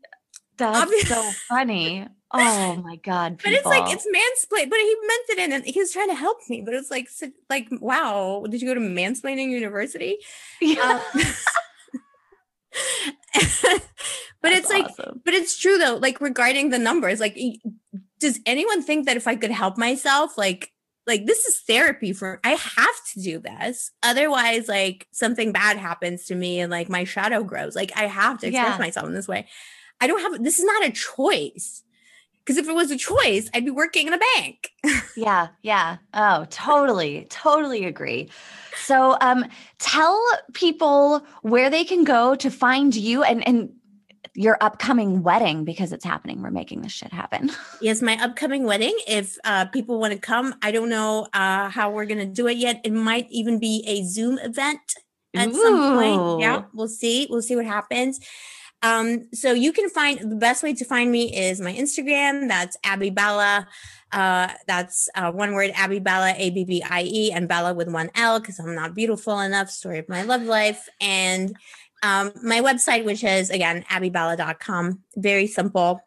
that's 0.58 0.90
Obvi- 0.90 1.06
so 1.08 1.22
funny. 1.48 2.06
Oh 2.34 2.76
my 2.82 2.96
god, 2.96 3.40
but 3.44 3.52
it's 3.52 3.66
like 3.66 3.92
it's 3.92 4.06
mansplain. 4.06 4.70
But 4.70 4.78
he 4.78 4.96
meant 5.06 5.28
it 5.28 5.38
in, 5.38 5.52
and 5.52 5.64
he 5.66 5.78
was 5.78 5.92
trying 5.92 6.08
to 6.08 6.14
help 6.14 6.38
me. 6.48 6.62
But 6.64 6.72
it's 6.72 6.90
like, 6.90 7.06
like, 7.50 7.68
wow, 7.72 8.44
did 8.48 8.62
you 8.62 8.68
go 8.68 8.72
to 8.74 8.80
mansplaining 8.80 9.50
university? 9.50 10.16
Yeah, 10.60 11.02
Um, 11.14 11.22
but 14.40 14.52
it's 14.52 14.70
like, 14.70 14.86
awesome. 14.86 15.20
but 15.24 15.34
it's 15.34 15.58
true 15.58 15.76
though. 15.78 15.96
Like 15.96 16.20
regarding 16.22 16.70
the 16.70 16.78
numbers, 16.78 17.20
like, 17.20 17.38
does 18.18 18.40
anyone 18.46 18.82
think 18.82 19.04
that 19.06 19.16
if 19.18 19.26
I 19.28 19.36
could 19.36 19.50
help 19.50 19.76
myself, 19.76 20.38
like, 20.38 20.71
like 21.06 21.26
this 21.26 21.44
is 21.46 21.58
therapy 21.60 22.12
for 22.12 22.40
I 22.44 22.50
have 22.50 23.04
to 23.14 23.20
do 23.22 23.38
this. 23.38 23.90
Otherwise, 24.02 24.68
like 24.68 25.06
something 25.10 25.52
bad 25.52 25.76
happens 25.76 26.26
to 26.26 26.34
me 26.34 26.60
and 26.60 26.70
like 26.70 26.88
my 26.88 27.04
shadow 27.04 27.42
grows. 27.42 27.74
Like 27.74 27.92
I 27.96 28.06
have 28.06 28.38
to 28.40 28.46
express 28.48 28.74
Yeah. 28.74 28.78
myself 28.78 29.06
in 29.06 29.14
this 29.14 29.28
way. 29.28 29.46
I 30.00 30.06
don't 30.06 30.20
have 30.20 30.42
this 30.42 30.58
is 30.58 30.64
not 30.64 30.84
a 30.86 30.90
choice. 30.90 31.82
Because 32.44 32.56
if 32.56 32.68
it 32.68 32.74
was 32.74 32.90
a 32.90 32.96
choice, 32.96 33.48
I'd 33.54 33.64
be 33.64 33.70
working 33.70 34.08
in 34.08 34.14
a 34.14 34.18
bank. 34.36 34.72
yeah, 35.16 35.48
yeah. 35.62 35.98
Oh, 36.12 36.44
totally, 36.50 37.28
totally 37.30 37.84
agree. 37.84 38.30
So, 38.84 39.16
um, 39.20 39.44
tell 39.78 40.20
people 40.52 41.24
where 41.42 41.70
they 41.70 41.84
can 41.84 42.02
go 42.02 42.34
to 42.34 42.50
find 42.50 42.96
you 42.96 43.22
and 43.22 43.46
and 43.46 43.70
your 44.34 44.56
upcoming 44.60 45.22
wedding 45.22 45.64
because 45.64 45.92
it's 45.92 46.04
happening. 46.04 46.42
We're 46.42 46.50
making 46.50 46.82
this 46.82 46.92
shit 46.92 47.12
happen. 47.12 47.50
yes, 47.80 48.00
my 48.00 48.16
upcoming 48.22 48.64
wedding. 48.64 48.96
If 49.06 49.36
uh, 49.44 49.66
people 49.66 49.98
want 49.98 50.14
to 50.14 50.18
come, 50.18 50.54
I 50.62 50.70
don't 50.70 50.88
know 50.88 51.28
uh, 51.32 51.68
how 51.68 51.90
we're 51.90 52.06
gonna 52.06 52.26
do 52.26 52.46
it 52.46 52.56
yet. 52.56 52.80
It 52.84 52.92
might 52.92 53.26
even 53.30 53.58
be 53.58 53.84
a 53.86 54.04
Zoom 54.04 54.38
event 54.38 54.80
at 55.34 55.52
some 55.54 55.96
point. 55.96 56.40
Yeah, 56.40 56.64
we'll 56.72 56.88
see. 56.88 57.26
We'll 57.30 57.42
see 57.42 57.56
what 57.56 57.66
happens. 57.66 58.20
Um, 58.82 59.28
so 59.32 59.52
you 59.52 59.72
can 59.72 59.88
find 59.88 60.18
the 60.18 60.36
best 60.36 60.62
way 60.62 60.74
to 60.74 60.84
find 60.84 61.10
me 61.10 61.34
is 61.34 61.60
my 61.60 61.72
Instagram. 61.72 62.48
That's 62.48 62.76
Abbie 62.82 63.10
Bela. 63.10 63.68
Uh, 64.10 64.48
that's 64.66 65.08
uh, 65.14 65.30
one 65.30 65.52
word, 65.52 65.70
Abbie 65.74 66.00
Bela, 66.00 66.34
A 66.36 66.50
B 66.50 66.64
B 66.64 66.82
I 66.88 67.04
E, 67.04 67.32
and 67.32 67.48
Bela 67.48 67.74
with 67.74 67.88
one 67.88 68.10
L 68.14 68.40
because 68.40 68.58
I'm 68.58 68.74
not 68.74 68.94
beautiful 68.94 69.38
enough. 69.40 69.70
Story 69.70 69.98
of 69.98 70.08
my 70.08 70.22
love 70.22 70.42
life. 70.42 70.88
And 71.00 71.56
um, 72.02 72.32
my 72.42 72.60
website, 72.60 73.04
which 73.04 73.24
is 73.24 73.50
again, 73.50 73.84
abbiebela.com. 73.90 75.00
Very 75.16 75.46
simple. 75.46 76.02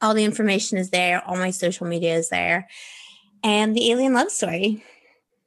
All 0.00 0.14
the 0.14 0.24
information 0.24 0.78
is 0.78 0.90
there. 0.90 1.24
All 1.26 1.36
my 1.36 1.50
social 1.50 1.86
media 1.86 2.16
is 2.16 2.28
there. 2.28 2.68
And 3.42 3.74
the 3.74 3.90
alien 3.90 4.14
love 4.14 4.30
story. 4.30 4.84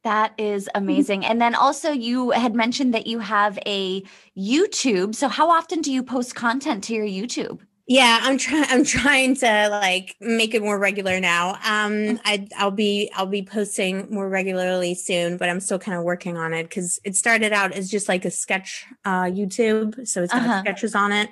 That 0.04 0.34
is 0.38 0.68
amazing. 0.74 1.26
And 1.26 1.40
then 1.40 1.54
also, 1.54 1.92
you 1.92 2.32
had 2.32 2.56
mentioned 2.56 2.94
that 2.96 3.06
you 3.06 3.20
have 3.20 3.60
a 3.68 4.02
YouTube. 4.36 5.14
So, 5.14 5.28
how 5.28 5.52
often 5.52 5.82
do 5.82 5.92
you 5.92 6.02
post 6.02 6.34
content 6.34 6.84
to 6.86 6.94
your 6.94 7.06
YouTube? 7.06 7.60
Yeah, 7.92 8.20
I'm 8.22 8.38
trying. 8.38 8.66
I'm 8.70 8.86
trying 8.86 9.36
to 9.36 9.68
like 9.70 10.16
make 10.22 10.54
it 10.54 10.62
more 10.62 10.80
regular 10.80 11.20
now. 11.20 11.56
Um, 11.56 12.22
I 12.24 12.48
I'll 12.58 12.72
be 12.72 13.12
I'll 13.14 13.26
be 13.26 13.44
posting 13.44 14.08
more 14.10 14.30
regularly 14.30 14.96
soon, 14.96 15.36
but 15.36 15.50
I'm 15.50 15.60
still 15.60 15.78
kind 15.78 15.98
of 15.98 16.06
working 16.06 16.38
on 16.38 16.54
it 16.54 16.64
because 16.64 17.02
it 17.04 17.18
started 17.18 17.52
out 17.52 17.74
as 17.74 17.90
just 17.92 18.08
like 18.08 18.24
a 18.24 18.32
sketch 18.32 18.86
uh 19.04 19.24
YouTube, 19.24 20.08
so 20.08 20.24
it's 20.24 20.32
got 20.32 20.42
Uh-huh. 20.44 20.62
sketches 20.62 20.96
on 20.96 21.12
it, 21.12 21.32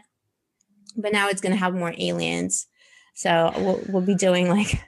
but 0.98 1.14
now 1.14 1.30
it's 1.30 1.40
gonna 1.40 1.56
have 1.56 1.74
more 1.74 1.94
aliens. 1.98 2.68
So 3.16 3.54
we'll 3.56 3.82
we'll 3.88 4.02
be 4.06 4.16
doing 4.16 4.50
like 4.50 4.82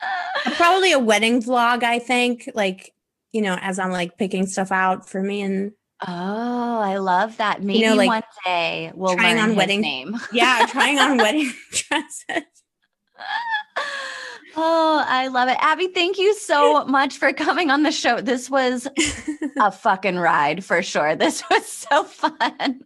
probably 0.56 0.92
a 0.92 0.98
wedding 0.98 1.42
vlog. 1.42 1.82
I 1.82 1.98
think 1.98 2.48
like 2.54 2.94
you 3.30 3.42
know 3.42 3.58
as 3.60 3.78
I'm 3.78 3.90
like 3.90 4.16
picking 4.16 4.46
stuff 4.46 4.72
out 4.72 5.06
for 5.06 5.22
me 5.22 5.42
and 5.42 5.72
Oh, 6.06 6.78
I 6.80 6.98
love 6.98 7.36
that. 7.38 7.62
Maybe 7.62 7.88
like, 7.90 8.08
one 8.08 8.22
day 8.44 8.92
we'll 8.94 9.14
trying 9.14 9.36
learn 9.36 9.42
on 9.44 9.48
his 9.50 9.56
wedding- 9.56 9.80
name. 9.80 10.16
yeah, 10.32 10.66
trying 10.68 10.98
on 10.98 11.16
wedding 11.18 11.52
dresses. 11.70 12.44
Oh, 14.56 15.04
I 15.06 15.28
love 15.28 15.48
it. 15.48 15.56
Abbie, 15.60 15.88
thank 15.88 16.18
you 16.18 16.34
so 16.34 16.84
much 16.86 17.18
for 17.18 17.32
coming 17.32 17.70
on 17.70 17.82
the 17.82 17.90
show. 17.92 18.20
This 18.20 18.48
was 18.48 18.86
a 19.58 19.72
fucking 19.72 20.16
ride 20.16 20.64
for 20.64 20.82
sure. 20.82 21.16
This 21.16 21.42
was 21.50 21.66
so 21.66 22.04
fun. 22.04 22.80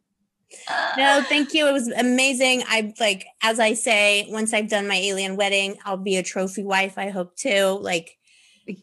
No, 0.96 1.22
thank 1.28 1.52
you. 1.54 1.66
It 1.68 1.72
was 1.72 1.88
amazing. 1.88 2.62
I 2.68 2.94
like, 3.00 3.26
as 3.42 3.60
I 3.60 3.74
say, 3.74 4.26
once 4.30 4.54
I've 4.54 4.68
done 4.68 4.88
my 4.88 4.96
alien 4.96 5.36
wedding, 5.36 5.76
I'll 5.84 5.96
be 5.98 6.16
a 6.16 6.22
trophy 6.22 6.64
wife. 6.64 6.96
I 6.96 7.10
hope 7.10 7.36
too. 7.36 7.78
Like, 7.80 8.16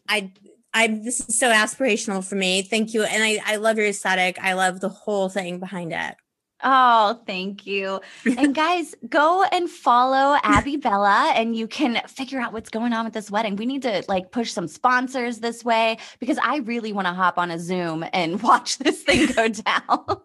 I, 0.08 0.32
I, 0.76 0.88
this 0.88 1.26
is 1.26 1.38
so 1.38 1.50
aspirational 1.50 2.22
for 2.22 2.34
me. 2.34 2.60
Thank 2.60 2.92
you. 2.92 3.02
And 3.02 3.22
I, 3.24 3.40
I 3.46 3.56
love 3.56 3.78
your 3.78 3.86
aesthetic. 3.86 4.38
I 4.38 4.52
love 4.52 4.80
the 4.80 4.90
whole 4.90 5.30
thing 5.30 5.58
behind 5.58 5.90
it. 5.94 6.16
Oh, 6.62 7.22
thank 7.26 7.66
you. 7.66 8.02
And 8.26 8.54
guys, 8.54 8.94
go 9.08 9.42
and 9.44 9.70
follow 9.70 10.38
Abbie 10.42 10.76
Bela 10.76 11.32
and 11.34 11.56
you 11.56 11.66
can 11.66 12.06
figure 12.06 12.40
out 12.40 12.52
what's 12.52 12.68
going 12.68 12.92
on 12.92 13.06
with 13.06 13.14
this 13.14 13.30
wedding. 13.30 13.56
We 13.56 13.64
need 13.64 13.82
to 13.82 14.04
like 14.06 14.30
push 14.32 14.52
some 14.52 14.68
sponsors 14.68 15.38
this 15.38 15.64
way 15.64 15.96
because 16.18 16.36
I 16.42 16.58
really 16.58 16.92
want 16.92 17.06
to 17.06 17.14
hop 17.14 17.38
on 17.38 17.50
a 17.50 17.58
Zoom 17.58 18.04
and 18.12 18.42
watch 18.42 18.76
this 18.76 19.02
thing 19.02 19.32
go 19.32 19.48
down. 19.48 20.20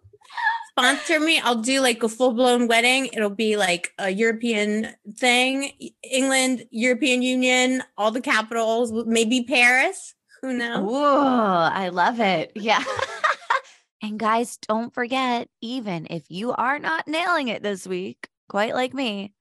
Sponsor 0.72 1.22
me. 1.22 1.40
I'll 1.40 1.62
do 1.62 1.80
like 1.80 2.04
a 2.04 2.10
full 2.10 2.34
blown 2.34 2.68
wedding. 2.68 3.08
It'll 3.14 3.30
be 3.30 3.56
like 3.56 3.94
a 3.98 4.10
European 4.10 4.96
thing, 5.18 5.72
England, 6.04 6.66
European 6.72 7.22
Union, 7.22 7.84
all 7.98 8.12
the 8.12 8.20
capitals, 8.20 8.92
maybe 9.06 9.44
Paris. 9.44 10.14
Who 10.42 10.54
knows? 10.54 10.92
Ooh, 10.92 11.04
I 11.04 11.90
love 11.90 12.20
it. 12.20 12.52
Yeah. 12.56 12.84
And 14.04 14.18
guys, 14.18 14.58
don't 14.58 14.92
forget, 14.92 15.48
even 15.62 16.08
if 16.10 16.24
you 16.28 16.54
are 16.54 16.80
not 16.80 17.08
nailing 17.08 17.50
it 17.50 17.62
this 17.62 17.86
week, 17.86 18.28
quite 18.50 18.74
like 18.74 18.96
me, 18.96 19.32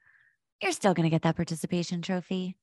you're 0.60 0.72
still 0.72 0.92
going 0.92 1.04
to 1.04 1.10
get 1.10 1.22
that 1.22 1.36
participation 1.36 2.02
trophy. 2.02 2.56